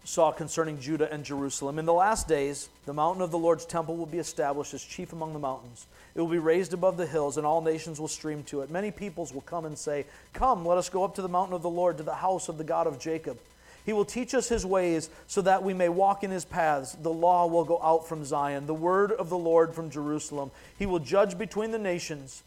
saw 0.09 0.31
concerning 0.31 0.79
Judah 0.79 1.11
and 1.11 1.23
Jerusalem. 1.23 1.77
In 1.77 1.85
the 1.85 1.93
last 1.93 2.27
days, 2.27 2.69
the 2.85 2.93
mountain 2.93 3.21
of 3.21 3.29
the 3.29 3.37
Lord's 3.37 3.65
temple 3.65 3.95
will 3.95 4.07
be 4.07 4.17
established 4.17 4.73
as 4.73 4.83
chief 4.83 5.13
among 5.13 5.33
the 5.33 5.39
mountains. 5.39 5.85
It 6.15 6.19
will 6.19 6.27
be 6.27 6.39
raised 6.39 6.73
above 6.73 6.97
the 6.97 7.05
hills, 7.05 7.37
and 7.37 7.45
all 7.45 7.61
nations 7.61 7.99
will 7.99 8.07
stream 8.07 8.43
to 8.43 8.61
it. 8.61 8.71
Many 8.71 8.89
peoples 8.89 9.33
will 9.33 9.41
come 9.41 9.65
and 9.65 9.77
say, 9.77 10.05
Come, 10.33 10.65
let 10.65 10.79
us 10.79 10.89
go 10.89 11.03
up 11.03 11.15
to 11.15 11.21
the 11.21 11.29
mountain 11.29 11.55
of 11.55 11.61
the 11.61 11.69
Lord, 11.69 11.97
to 11.97 12.03
the 12.03 12.15
house 12.15 12.49
of 12.49 12.57
the 12.57 12.63
God 12.63 12.87
of 12.87 12.99
Jacob. 12.99 13.37
He 13.85 13.93
will 13.93 14.05
teach 14.05 14.33
us 14.33 14.49
his 14.49 14.65
ways 14.65 15.09
so 15.27 15.41
that 15.43 15.63
we 15.63 15.73
may 15.73 15.89
walk 15.89 16.23
in 16.23 16.31
his 16.31 16.45
paths. 16.45 16.93
The 16.93 17.09
law 17.13 17.45
will 17.45 17.63
go 17.63 17.79
out 17.81 18.07
from 18.07 18.25
Zion, 18.25 18.65
the 18.65 18.73
word 18.73 19.11
of 19.11 19.29
the 19.29 19.37
Lord 19.37 19.73
from 19.73 19.91
Jerusalem. 19.91 20.51
He 20.77 20.85
will 20.87 20.99
judge 20.99 21.37
between 21.37 21.71
the 21.71 21.79
nations 21.79 22.43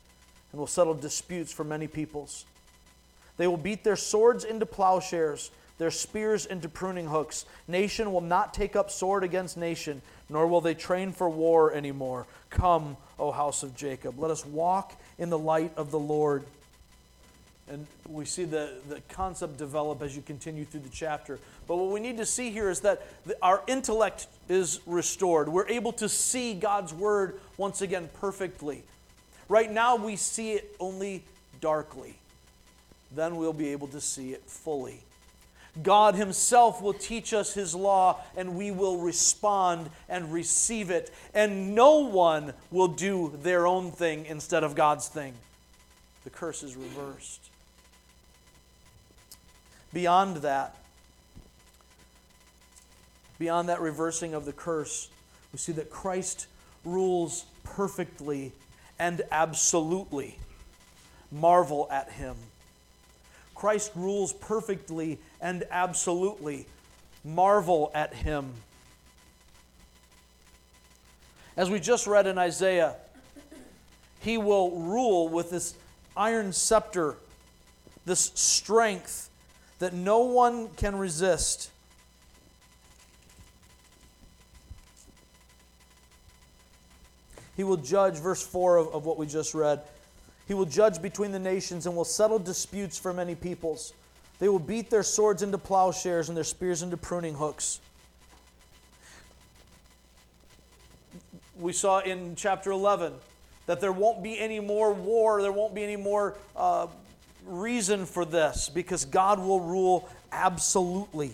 and 0.50 0.58
will 0.58 0.66
settle 0.66 0.94
disputes 0.94 1.52
for 1.52 1.64
many 1.64 1.86
peoples. 1.86 2.44
They 3.36 3.46
will 3.46 3.56
beat 3.56 3.82
their 3.82 3.96
swords 3.96 4.44
into 4.44 4.66
plowshares, 4.66 5.50
their 5.83 5.91
spears 5.91 6.47
into 6.47 6.68
pruning 6.68 7.09
hooks. 7.09 7.45
Nation 7.66 8.12
will 8.12 8.20
not 8.20 8.55
take 8.55 8.76
up 8.76 8.89
sword 8.89 9.24
against 9.24 9.57
nation, 9.57 10.01
nor 10.28 10.47
will 10.47 10.61
they 10.61 10.74
train 10.74 11.11
for 11.11 11.28
war 11.28 11.74
anymore. 11.74 12.24
Come, 12.51 12.97
O 13.18 13.33
house 13.33 13.64
of 13.64 13.74
Jacob, 13.74 14.16
let 14.16 14.30
us 14.30 14.47
walk 14.47 14.95
in 15.18 15.28
the 15.28 15.39
light 15.39 15.72
of 15.76 15.91
the 15.91 15.99
Lord. 15.99 16.45
And 17.68 17.85
we 18.09 18.26
see 18.26 18.45
the, 18.45 18.74
the 18.89 19.01
concept 19.09 19.57
develop 19.57 20.03
as 20.03 20.14
you 20.14 20.22
continue 20.22 20.64
through 20.64 20.83
the 20.83 20.89
chapter. 20.89 21.41
But 21.66 21.74
what 21.74 21.91
we 21.91 21.99
need 21.99 22.18
to 22.18 22.26
see 22.26 22.53
here 22.53 22.70
is 22.70 22.78
that 22.83 23.03
the, 23.26 23.37
our 23.43 23.64
intellect 23.66 24.28
is 24.49 24.78
restored. 24.87 25.49
We're 25.49 25.66
able 25.66 25.93
to 25.95 26.09
see 26.09 26.55
God's 26.55 26.95
word 26.95 27.41
once 27.57 27.83
again 27.83 28.09
perfectly. 28.20 28.85
Right 29.49 29.68
now, 29.70 29.97
we 29.97 30.14
see 30.14 30.53
it 30.53 30.76
only 30.78 31.24
darkly. 31.61 32.14
Then 33.16 33.35
we'll 33.35 33.53
be 33.53 33.70
able 33.70 33.89
to 33.89 34.01
see 34.01 34.33
it 34.33 34.45
fully. 34.47 35.03
God 35.80 36.14
Himself 36.14 36.82
will 36.82 36.92
teach 36.92 37.32
us 37.32 37.54
His 37.54 37.74
law, 37.74 38.20
and 38.36 38.56
we 38.56 38.70
will 38.70 38.98
respond 38.98 39.88
and 40.08 40.32
receive 40.32 40.90
it. 40.90 41.10
And 41.32 41.74
no 41.74 42.00
one 42.00 42.52
will 42.70 42.88
do 42.88 43.38
their 43.42 43.66
own 43.66 43.90
thing 43.90 44.26
instead 44.26 44.64
of 44.64 44.74
God's 44.74 45.08
thing. 45.08 45.32
The 46.24 46.30
curse 46.30 46.62
is 46.62 46.76
reversed. 46.76 47.40
Beyond 49.92 50.38
that, 50.38 50.76
beyond 53.38 53.68
that 53.68 53.80
reversing 53.80 54.34
of 54.34 54.44
the 54.44 54.52
curse, 54.52 55.08
we 55.52 55.58
see 55.58 55.72
that 55.72 55.90
Christ 55.90 56.46
rules 56.84 57.44
perfectly 57.64 58.52
and 58.98 59.22
absolutely. 59.30 60.38
Marvel 61.30 61.88
at 61.90 62.10
him. 62.10 62.36
Christ 63.62 63.92
rules 63.94 64.32
perfectly 64.32 65.20
and 65.40 65.62
absolutely. 65.70 66.66
Marvel 67.22 67.92
at 67.94 68.12
him. 68.12 68.52
As 71.56 71.70
we 71.70 71.78
just 71.78 72.08
read 72.08 72.26
in 72.26 72.38
Isaiah, 72.38 72.96
he 74.18 74.36
will 74.36 74.80
rule 74.80 75.28
with 75.28 75.50
this 75.50 75.76
iron 76.16 76.52
scepter, 76.52 77.14
this 78.04 78.32
strength 78.34 79.30
that 79.78 79.92
no 79.92 80.22
one 80.22 80.66
can 80.70 80.96
resist. 80.96 81.70
He 87.56 87.62
will 87.62 87.76
judge, 87.76 88.16
verse 88.16 88.44
4 88.44 88.78
of, 88.78 88.88
of 88.88 89.06
what 89.06 89.18
we 89.18 89.26
just 89.28 89.54
read. 89.54 89.82
He 90.47 90.55
will 90.55 90.66
judge 90.66 91.01
between 91.01 91.32
the 91.32 91.38
nations 91.38 91.86
and 91.86 91.95
will 91.95 92.05
settle 92.05 92.38
disputes 92.38 92.99
for 92.99 93.12
many 93.12 93.34
peoples. 93.34 93.93
They 94.38 94.49
will 94.49 94.59
beat 94.59 94.90
their 94.90 95.05
swords 95.05 95.43
into 95.43 95.59
plowshares 95.59 96.28
and 96.28 96.36
their 96.36 96.45
spears 96.45 96.82
into 96.82 96.97
pruning 96.97 97.34
hooks. 97.34 97.80
We 101.59 101.72
saw 101.72 102.01
in 102.01 102.34
chapter 102.34 102.72
11 102.72 103.12
that 103.66 103.80
there 103.80 103.93
won't 103.93 104.22
be 104.22 104.38
any 104.38 104.59
more 104.59 104.93
war, 104.93 105.43
there 105.43 105.53
won't 105.53 105.74
be 105.74 105.84
any 105.84 105.97
more 105.97 106.36
uh, 106.57 106.88
reason 107.47 108.05
for 108.05 108.24
this 108.24 108.68
because 108.68 109.05
God 109.05 109.38
will 109.38 109.61
rule 109.61 110.09
absolutely. 110.32 111.32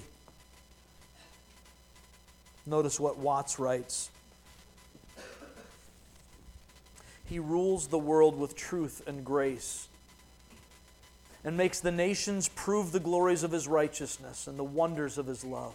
Notice 2.66 3.00
what 3.00 3.16
Watts 3.16 3.58
writes. 3.58 4.10
He 7.28 7.38
rules 7.38 7.88
the 7.88 7.98
world 7.98 8.38
with 8.38 8.56
truth 8.56 9.02
and 9.06 9.24
grace 9.24 9.88
and 11.44 11.56
makes 11.56 11.80
the 11.80 11.92
nations 11.92 12.48
prove 12.48 12.92
the 12.92 13.00
glories 13.00 13.42
of 13.42 13.52
his 13.52 13.68
righteousness 13.68 14.46
and 14.46 14.58
the 14.58 14.64
wonders 14.64 15.18
of 15.18 15.26
his 15.26 15.44
love. 15.44 15.74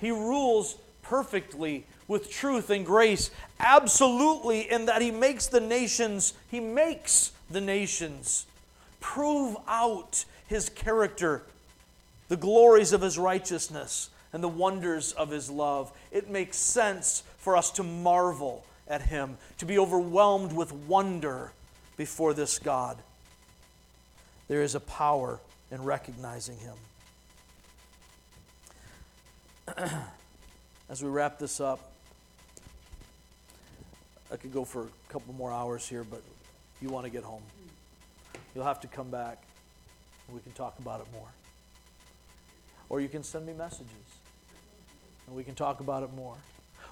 He 0.00 0.10
rules 0.10 0.76
perfectly 1.02 1.84
with 2.08 2.30
truth 2.30 2.70
and 2.70 2.84
grace, 2.84 3.30
absolutely, 3.58 4.70
in 4.70 4.86
that 4.86 5.02
he 5.02 5.10
makes 5.10 5.46
the 5.46 5.60
nations, 5.60 6.34
he 6.50 6.60
makes 6.60 7.32
the 7.50 7.60
nations. 7.60 8.46
Prove 9.00 9.56
out 9.68 10.24
his 10.46 10.68
character, 10.68 11.42
the 12.28 12.36
glories 12.36 12.92
of 12.92 13.02
his 13.02 13.18
righteousness, 13.18 14.08
and 14.32 14.42
the 14.42 14.48
wonders 14.48 15.12
of 15.12 15.30
his 15.30 15.50
love. 15.50 15.92
It 16.10 16.30
makes 16.30 16.56
sense 16.56 17.22
for 17.38 17.56
us 17.56 17.70
to 17.72 17.82
marvel 17.82 18.64
at 18.90 19.00
him, 19.02 19.38
to 19.58 19.64
be 19.64 19.78
overwhelmed 19.78 20.52
with 20.52 20.72
wonder 20.72 21.52
before 21.96 22.34
this 22.34 22.58
God. 22.58 22.98
There 24.48 24.62
is 24.62 24.74
a 24.74 24.80
power 24.80 25.40
in 25.70 25.82
recognizing 25.84 26.58
him. 26.58 26.74
As 30.90 31.02
we 31.02 31.08
wrap 31.08 31.38
this 31.38 31.60
up, 31.60 31.92
I 34.32 34.36
could 34.36 34.52
go 34.52 34.64
for 34.64 34.82
a 34.82 35.12
couple 35.12 35.32
more 35.34 35.52
hours 35.52 35.88
here, 35.88 36.04
but 36.04 36.22
you 36.82 36.88
want 36.88 37.04
to 37.04 37.10
get 37.10 37.22
home. 37.22 37.42
You'll 38.54 38.64
have 38.64 38.80
to 38.80 38.88
come 38.88 39.08
back 39.08 39.42
and 40.26 40.36
we 40.36 40.42
can 40.42 40.52
talk 40.52 40.78
about 40.80 41.00
it 41.00 41.06
more. 41.12 41.28
Or 42.88 43.00
you 43.00 43.08
can 43.08 43.22
send 43.22 43.46
me 43.46 43.52
messages 43.52 43.86
and 45.26 45.36
we 45.36 45.44
can 45.44 45.54
talk 45.54 45.78
about 45.78 46.02
it 46.02 46.12
more. 46.14 46.36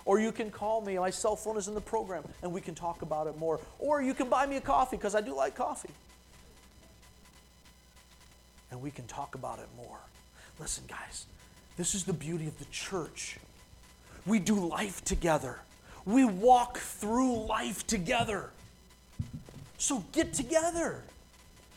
Or 0.04 0.18
you 0.18 0.32
can 0.32 0.50
call 0.50 0.80
me. 0.80 0.98
My 0.98 1.10
cell 1.10 1.36
phone 1.36 1.56
is 1.56 1.68
in 1.68 1.74
the 1.74 1.80
program 1.80 2.24
and 2.42 2.52
we 2.52 2.60
can 2.60 2.74
talk 2.74 3.02
about 3.02 3.26
it 3.26 3.36
more. 3.38 3.60
Or 3.78 4.02
you 4.02 4.14
can 4.14 4.28
buy 4.28 4.46
me 4.46 4.56
a 4.56 4.60
coffee 4.60 4.96
because 4.96 5.14
I 5.14 5.20
do 5.20 5.34
like 5.34 5.54
coffee. 5.54 5.90
And 8.70 8.80
we 8.82 8.90
can 8.90 9.06
talk 9.06 9.34
about 9.34 9.58
it 9.58 9.68
more. 9.76 9.98
Listen, 10.58 10.84
guys, 10.88 11.26
this 11.76 11.94
is 11.94 12.04
the 12.04 12.12
beauty 12.12 12.46
of 12.46 12.58
the 12.58 12.64
church. 12.66 13.38
We 14.26 14.38
do 14.38 14.54
life 14.54 15.04
together, 15.04 15.60
we 16.04 16.24
walk 16.24 16.78
through 16.78 17.46
life 17.46 17.86
together. 17.86 18.50
So 19.78 20.04
get 20.12 20.34
together. 20.34 21.02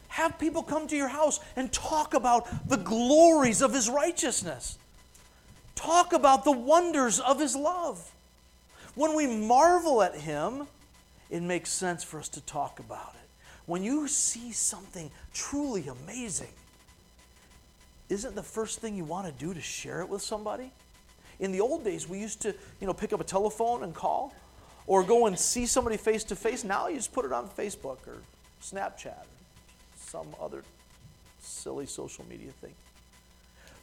Have 0.08 0.38
people 0.40 0.64
come 0.64 0.88
to 0.88 0.98
your 0.98 1.08
house 1.08 1.40
and 1.56 1.72
talk 1.72 2.14
about 2.14 2.68
the 2.68 2.76
glories 2.78 3.62
of 3.62 3.74
His 3.74 3.90
righteousness. 3.90 4.78
Talk 5.76 6.14
about 6.14 6.44
the 6.44 6.52
wonders 6.52 7.20
of 7.20 7.40
His 7.40 7.56
love. 7.56 8.12
When 8.96 9.16
we 9.16 9.28
marvel 9.28 10.02
at 10.04 10.16
Him, 10.16 10.68
it 11.30 11.42
makes 11.42 11.72
sense 11.72 12.04
for 12.04 12.20
us 12.20 12.30
to 12.30 12.42
talk 12.42 12.80
about 12.80 13.14
it. 13.16 13.30
When 13.66 13.84
you 13.84 14.08
see 14.08 14.52
something 14.52 15.10
truly 15.34 15.88
amazing, 15.88 16.52
isn't 18.10 18.36
the 18.36 18.44
first 18.44 18.80
thing 18.80 18.96
you 18.96 19.06
want 19.06 19.28
to 19.28 19.46
do 19.46 19.54
to 19.54 19.62
share 19.62 20.02
it 20.02 20.10
with 20.10 20.22
somebody? 20.22 20.72
In 21.40 21.52
the 21.52 21.62
old 21.62 21.84
days, 21.84 22.08
we 22.08 22.20
used 22.20 22.42
to, 22.42 22.54
you 22.82 22.88
know, 22.88 22.94
pick 22.94 23.14
up 23.14 23.22
a 23.22 23.24
telephone 23.24 23.84
and 23.84 23.96
call 23.96 24.36
or 24.86 25.04
go 25.04 25.28
and 25.28 25.40
see 25.40 25.66
somebody 25.66 25.96
face 25.96 26.24
to 26.26 26.36
face. 26.36 26.64
Now 26.64 26.88
you 26.88 26.98
just 26.98 27.14
put 27.14 27.24
it 27.24 27.32
on 27.32 27.48
Facebook 27.48 28.06
or 28.08 28.18
Snapchat 28.62 29.18
or 29.18 29.26
some 29.96 30.28
other 30.42 30.64
silly 31.42 31.86
social 31.86 32.26
media 32.30 32.52
thing. 32.60 32.74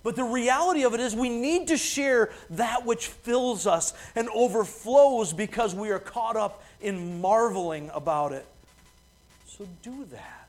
But 0.03 0.17
the 0.17 0.25
reality 0.25 0.85
of 0.85 0.95
it 0.95 1.01
is, 1.01 1.15
we 1.15 1.29
need 1.29 1.69
to 1.69 1.77
share 1.77 2.31
that 2.51 2.87
which 2.87 3.09
fills 3.09 3.67
us 3.67 3.93
and 4.15 4.29
overflows 4.35 5.33
because 5.33 5.75
we 5.75 5.91
are 5.91 5.99
caught 5.99 6.37
up 6.37 6.63
in 6.81 7.21
marveling 7.21 7.91
about 7.93 8.33
it. 8.33 8.47
So 9.47 9.67
do 9.83 10.07
that. 10.13 10.49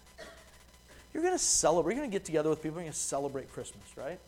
You're 1.13 1.23
going 1.23 1.35
to 1.35 1.43
celebrate, 1.43 1.95
you're 1.95 2.01
going 2.01 2.11
to 2.11 2.15
get 2.15 2.25
together 2.25 2.49
with 2.49 2.61
people, 2.61 2.77
you're 2.77 2.83
going 2.83 2.93
to 2.93 2.97
celebrate 2.99 3.51
Christmas, 3.51 3.83
right? 3.95 4.19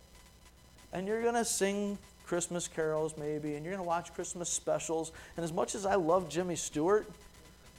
And 0.92 1.08
you're 1.08 1.22
going 1.22 1.36
to 1.36 1.46
sing 1.46 1.98
Christmas 2.26 2.68
carols, 2.68 3.16
maybe, 3.18 3.56
and 3.56 3.64
you're 3.64 3.74
going 3.74 3.84
to 3.84 3.88
watch 3.88 4.14
Christmas 4.14 4.50
specials. 4.50 5.12
And 5.38 5.44
as 5.44 5.54
much 5.54 5.76
as 5.76 5.86
I 5.86 5.96
love 5.96 6.30
Jimmy 6.30 6.56
Stewart, 6.56 7.06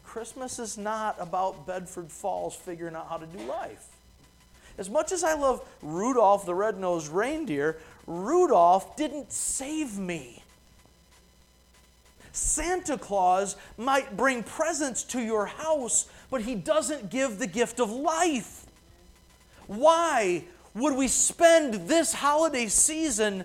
Christmas 0.05 0.59
is 0.59 0.79
not 0.79 1.17
about 1.19 1.67
Bedford 1.67 2.11
Falls 2.11 2.55
figuring 2.55 2.95
out 2.95 3.09
how 3.09 3.17
to 3.17 3.27
do 3.27 3.39
life. 3.45 3.87
As 4.79 4.89
much 4.89 5.13
as 5.13 5.23
I 5.23 5.35
love 5.35 5.67
Rudolph 5.83 6.47
the 6.47 6.55
Red-Nosed 6.55 7.09
Reindeer, 7.09 7.79
Rudolph 8.07 8.97
didn't 8.97 9.33
save 9.33 9.99
me. 9.99 10.43
Santa 12.33 12.97
Claus 12.97 13.57
might 13.77 14.17
bring 14.17 14.43
presents 14.43 15.05
to 15.05 15.21
your 15.21 15.47
house, 15.47 16.09
but 16.31 16.43
he 16.43 16.55
doesn't 16.55 17.11
give 17.11 17.39
the 17.39 17.47
gift 17.47 17.79
of 17.79 17.91
life. 17.91 18.65
Why 19.67 20.45
would 20.75 20.95
we 20.95 21.09
spend 21.09 21.89
this 21.89 22.15
holiday 22.15 22.67
season 22.69 23.45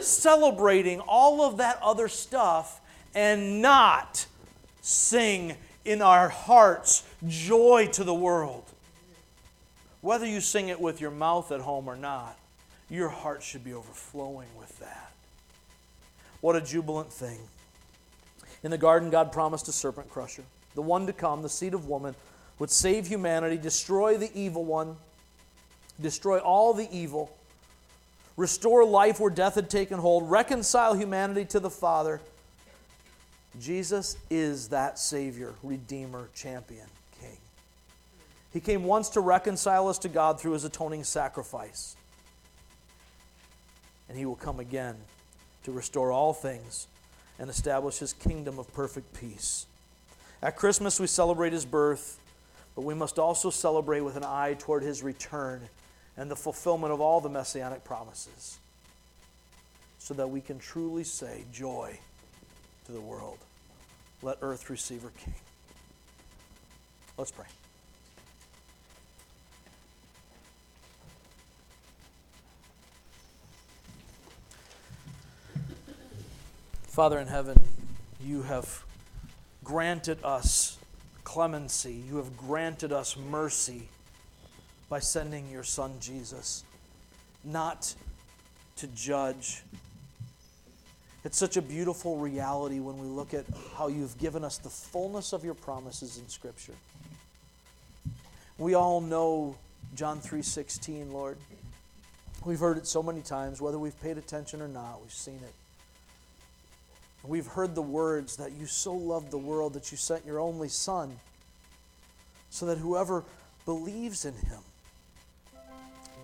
celebrating 0.00 1.00
all 1.00 1.42
of 1.42 1.58
that 1.58 1.78
other 1.82 2.08
stuff 2.08 2.80
and 3.14 3.62
not 3.62 4.26
sing 4.80 5.56
in 5.84 6.02
our 6.02 6.28
hearts 6.28 7.04
joy 7.26 7.88
to 7.92 8.04
the 8.04 8.14
world. 8.14 8.69
Whether 10.00 10.26
you 10.26 10.40
sing 10.40 10.68
it 10.68 10.80
with 10.80 11.00
your 11.00 11.10
mouth 11.10 11.52
at 11.52 11.60
home 11.60 11.88
or 11.88 11.96
not, 11.96 12.38
your 12.88 13.08
heart 13.08 13.42
should 13.42 13.64
be 13.64 13.74
overflowing 13.74 14.48
with 14.58 14.78
that. 14.78 15.12
What 16.40 16.56
a 16.56 16.60
jubilant 16.60 17.12
thing. 17.12 17.38
In 18.62 18.70
the 18.70 18.78
garden, 18.78 19.10
God 19.10 19.32
promised 19.32 19.68
a 19.68 19.72
serpent 19.72 20.10
crusher. 20.10 20.42
The 20.74 20.82
one 20.82 21.06
to 21.06 21.12
come, 21.12 21.42
the 21.42 21.48
seed 21.48 21.74
of 21.74 21.86
woman, 21.86 22.14
would 22.58 22.70
save 22.70 23.06
humanity, 23.06 23.56
destroy 23.56 24.16
the 24.16 24.30
evil 24.34 24.64
one, 24.64 24.96
destroy 26.00 26.38
all 26.38 26.72
the 26.74 26.88
evil, 26.90 27.36
restore 28.36 28.84
life 28.84 29.20
where 29.20 29.30
death 29.30 29.54
had 29.54 29.70
taken 29.70 29.98
hold, 29.98 30.30
reconcile 30.30 30.94
humanity 30.94 31.44
to 31.46 31.60
the 31.60 31.70
Father 31.70 32.20
Jesus 33.58 34.16
is 34.28 34.68
that 34.68 34.98
Savior, 34.98 35.54
Redeemer, 35.62 36.28
Champion. 36.34 36.86
He 38.52 38.60
came 38.60 38.84
once 38.84 39.10
to 39.10 39.20
reconcile 39.20 39.88
us 39.88 39.98
to 39.98 40.08
God 40.08 40.40
through 40.40 40.52
his 40.52 40.64
atoning 40.64 41.04
sacrifice. 41.04 41.96
And 44.08 44.18
he 44.18 44.26
will 44.26 44.36
come 44.36 44.58
again 44.58 44.96
to 45.64 45.72
restore 45.72 46.10
all 46.10 46.32
things 46.32 46.88
and 47.38 47.48
establish 47.48 47.98
his 47.98 48.12
kingdom 48.12 48.58
of 48.58 48.72
perfect 48.72 49.14
peace. 49.18 49.66
At 50.42 50.56
Christmas, 50.56 50.98
we 50.98 51.06
celebrate 51.06 51.52
his 51.52 51.64
birth, 51.64 52.18
but 52.74 52.82
we 52.82 52.94
must 52.94 53.18
also 53.18 53.50
celebrate 53.50 54.00
with 54.00 54.16
an 54.16 54.24
eye 54.24 54.56
toward 54.58 54.82
his 54.82 55.02
return 55.02 55.62
and 56.16 56.30
the 56.30 56.36
fulfillment 56.36 56.92
of 56.92 57.00
all 57.00 57.20
the 57.20 57.28
messianic 57.28 57.84
promises 57.84 58.58
so 59.98 60.14
that 60.14 60.28
we 60.28 60.40
can 60.40 60.58
truly 60.58 61.04
say, 61.04 61.44
Joy 61.52 61.98
to 62.86 62.92
the 62.92 63.00
world. 63.00 63.38
Let 64.22 64.38
earth 64.42 64.68
receive 64.68 65.02
her 65.02 65.12
king. 65.24 65.34
Let's 67.16 67.30
pray. 67.30 67.46
Father 76.90 77.20
in 77.20 77.28
heaven, 77.28 77.56
you 78.20 78.42
have 78.42 78.84
granted 79.62 80.18
us 80.24 80.76
clemency. 81.22 82.02
You 82.08 82.16
have 82.16 82.36
granted 82.36 82.92
us 82.92 83.16
mercy 83.16 83.88
by 84.88 84.98
sending 84.98 85.48
your 85.48 85.62
Son 85.62 85.92
Jesus, 86.00 86.64
not 87.44 87.94
to 88.74 88.88
judge, 88.88 89.62
it's 91.22 91.38
such 91.38 91.56
a 91.56 91.62
beautiful 91.62 92.16
reality 92.16 92.80
when 92.80 92.98
we 92.98 93.06
look 93.06 93.34
at 93.34 93.44
how 93.76 93.86
you've 93.86 94.18
given 94.18 94.42
us 94.42 94.58
the 94.58 94.68
fullness 94.68 95.32
of 95.32 95.44
your 95.44 95.54
promises 95.54 96.18
in 96.18 96.28
Scripture. 96.28 96.74
We 98.58 98.74
all 98.74 99.00
know 99.00 99.54
John 99.94 100.20
3:16, 100.20 101.12
Lord. 101.12 101.38
We've 102.44 102.58
heard 102.58 102.78
it 102.78 102.86
so 102.88 103.00
many 103.00 103.22
times, 103.22 103.60
whether 103.60 103.78
we've 103.78 103.98
paid 104.00 104.18
attention 104.18 104.60
or 104.60 104.68
not, 104.68 105.00
we've 105.02 105.14
seen 105.14 105.40
it. 105.44 105.54
We've 107.24 107.46
heard 107.46 107.74
the 107.74 107.82
words 107.82 108.36
that 108.36 108.52
you 108.52 108.66
so 108.66 108.94
loved 108.94 109.30
the 109.30 109.38
world 109.38 109.74
that 109.74 109.90
you 109.92 109.98
sent 109.98 110.24
your 110.24 110.40
only 110.40 110.68
Son, 110.68 111.14
so 112.48 112.66
that 112.66 112.78
whoever 112.78 113.24
believes 113.66 114.24
in 114.24 114.34
him 114.34 114.60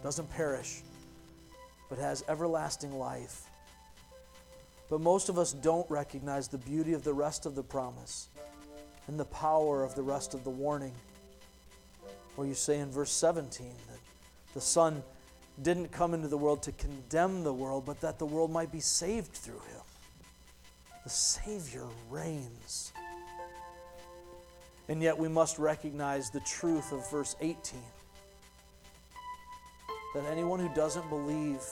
doesn't 0.02 0.30
perish, 0.30 0.82
but 1.88 1.98
has 1.98 2.24
everlasting 2.28 2.98
life. 2.98 3.42
But 4.88 5.00
most 5.00 5.28
of 5.28 5.38
us 5.38 5.52
don't 5.52 5.88
recognize 5.90 6.48
the 6.48 6.58
beauty 6.58 6.92
of 6.92 7.04
the 7.04 7.12
rest 7.12 7.44
of 7.44 7.54
the 7.54 7.62
promise 7.62 8.28
and 9.06 9.18
the 9.18 9.24
power 9.26 9.84
of 9.84 9.94
the 9.94 10.02
rest 10.02 10.32
of 10.32 10.44
the 10.44 10.50
warning. 10.50 10.92
Where 12.36 12.46
you 12.46 12.54
say 12.54 12.78
in 12.78 12.90
verse 12.90 13.10
17 13.10 13.66
that 13.66 13.98
the 14.54 14.60
Son 14.60 15.02
didn't 15.62 15.90
come 15.90 16.14
into 16.14 16.28
the 16.28 16.36
world 16.36 16.62
to 16.64 16.72
condemn 16.72 17.42
the 17.42 17.52
world, 17.52 17.84
but 17.86 18.00
that 18.00 18.18
the 18.18 18.26
world 18.26 18.50
might 18.50 18.70
be 18.70 18.80
saved 18.80 19.32
through 19.32 19.54
him. 19.54 19.80
The 21.06 21.10
Savior 21.10 21.86
reigns. 22.10 22.92
And 24.88 25.00
yet 25.00 25.16
we 25.16 25.28
must 25.28 25.56
recognize 25.56 26.30
the 26.30 26.40
truth 26.40 26.90
of 26.90 27.08
verse 27.12 27.36
18 27.40 27.78
that 30.14 30.24
anyone 30.24 30.58
who 30.58 30.68
doesn't 30.74 31.08
believe 31.08 31.62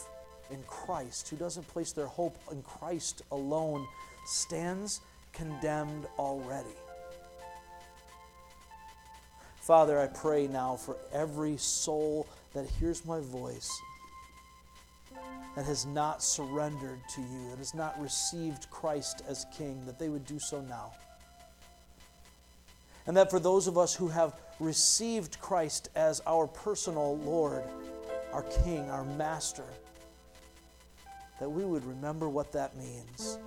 in 0.53 0.63
Christ, 0.69 1.29
who 1.31 1.37
doesn't 1.37 1.67
place 1.67 1.91
their 1.91 2.07
hope 2.07 2.39
in 2.53 2.63
Christ 2.63 3.23
alone, 3.33 3.85
stands 4.25 5.01
condemned 5.33 6.07
already. 6.17 6.77
Father, 9.63 9.99
I 9.99 10.07
pray 10.07 10.47
now 10.47 10.77
for 10.77 10.97
every 11.13 11.57
soul 11.57 12.29
that 12.53 12.67
hears 12.79 13.05
my 13.05 13.19
voice 13.19 13.69
that 15.57 15.65
has 15.67 15.87
not 15.87 16.23
surrendered 16.23 17.01
to 17.15 17.21
you, 17.21 17.51
that 17.51 17.59
has 17.59 17.75
not 17.75 18.01
received 18.01 18.69
Christ 18.71 19.23
as 19.29 19.47
King, 19.57 19.85
that 19.87 19.99
they 19.99 20.09
would 20.09 20.27
do 20.27 20.39
so 20.39 20.61
now. 20.63 20.93
And 23.07 23.17
that 23.17 23.31
for 23.31 23.39
those 23.39 23.67
of 23.67 23.79
us 23.79 23.95
who 23.95 24.09
have 24.09 24.41
received 24.59 25.39
Christ 25.41 25.91
as 25.95 26.21
our 26.27 26.47
personal 26.47 27.19
Lord, 27.19 27.63
our 28.33 28.43
King, 28.65 28.91
our 28.91 29.05
Master, 29.05 29.67
that 31.39 31.49
we 31.49 31.65
would 31.65 31.85
remember 31.85 32.29
what 32.29 32.51
that 32.53 32.77
means, 32.77 33.39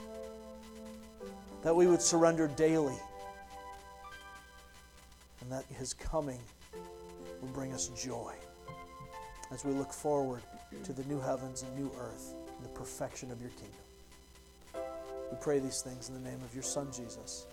that 1.63 1.75
we 1.75 1.87
would 1.87 2.01
surrender 2.01 2.47
daily, 2.47 2.97
and 5.41 5.51
that 5.51 5.65
His 5.65 5.93
coming 5.93 6.39
will 7.41 7.49
bring 7.49 7.73
us 7.73 7.87
joy. 7.89 8.33
as 9.51 9.63
we 9.63 9.71
look 9.71 9.93
forward 9.93 10.41
to 10.83 10.93
the 10.93 11.03
new 11.05 11.19
heavens 11.19 11.63
and 11.63 11.75
new 11.75 11.91
earth 11.99 12.33
and 12.55 12.65
the 12.65 12.69
perfection 12.69 13.31
of 13.31 13.41
your 13.41 13.51
kingdom. 13.51 14.87
We 15.31 15.37
pray 15.41 15.59
these 15.59 15.81
things 15.81 16.09
in 16.09 16.15
the 16.15 16.29
name 16.29 16.41
of 16.43 16.53
your 16.53 16.63
Son, 16.63 16.87
Jesus. 16.91 17.47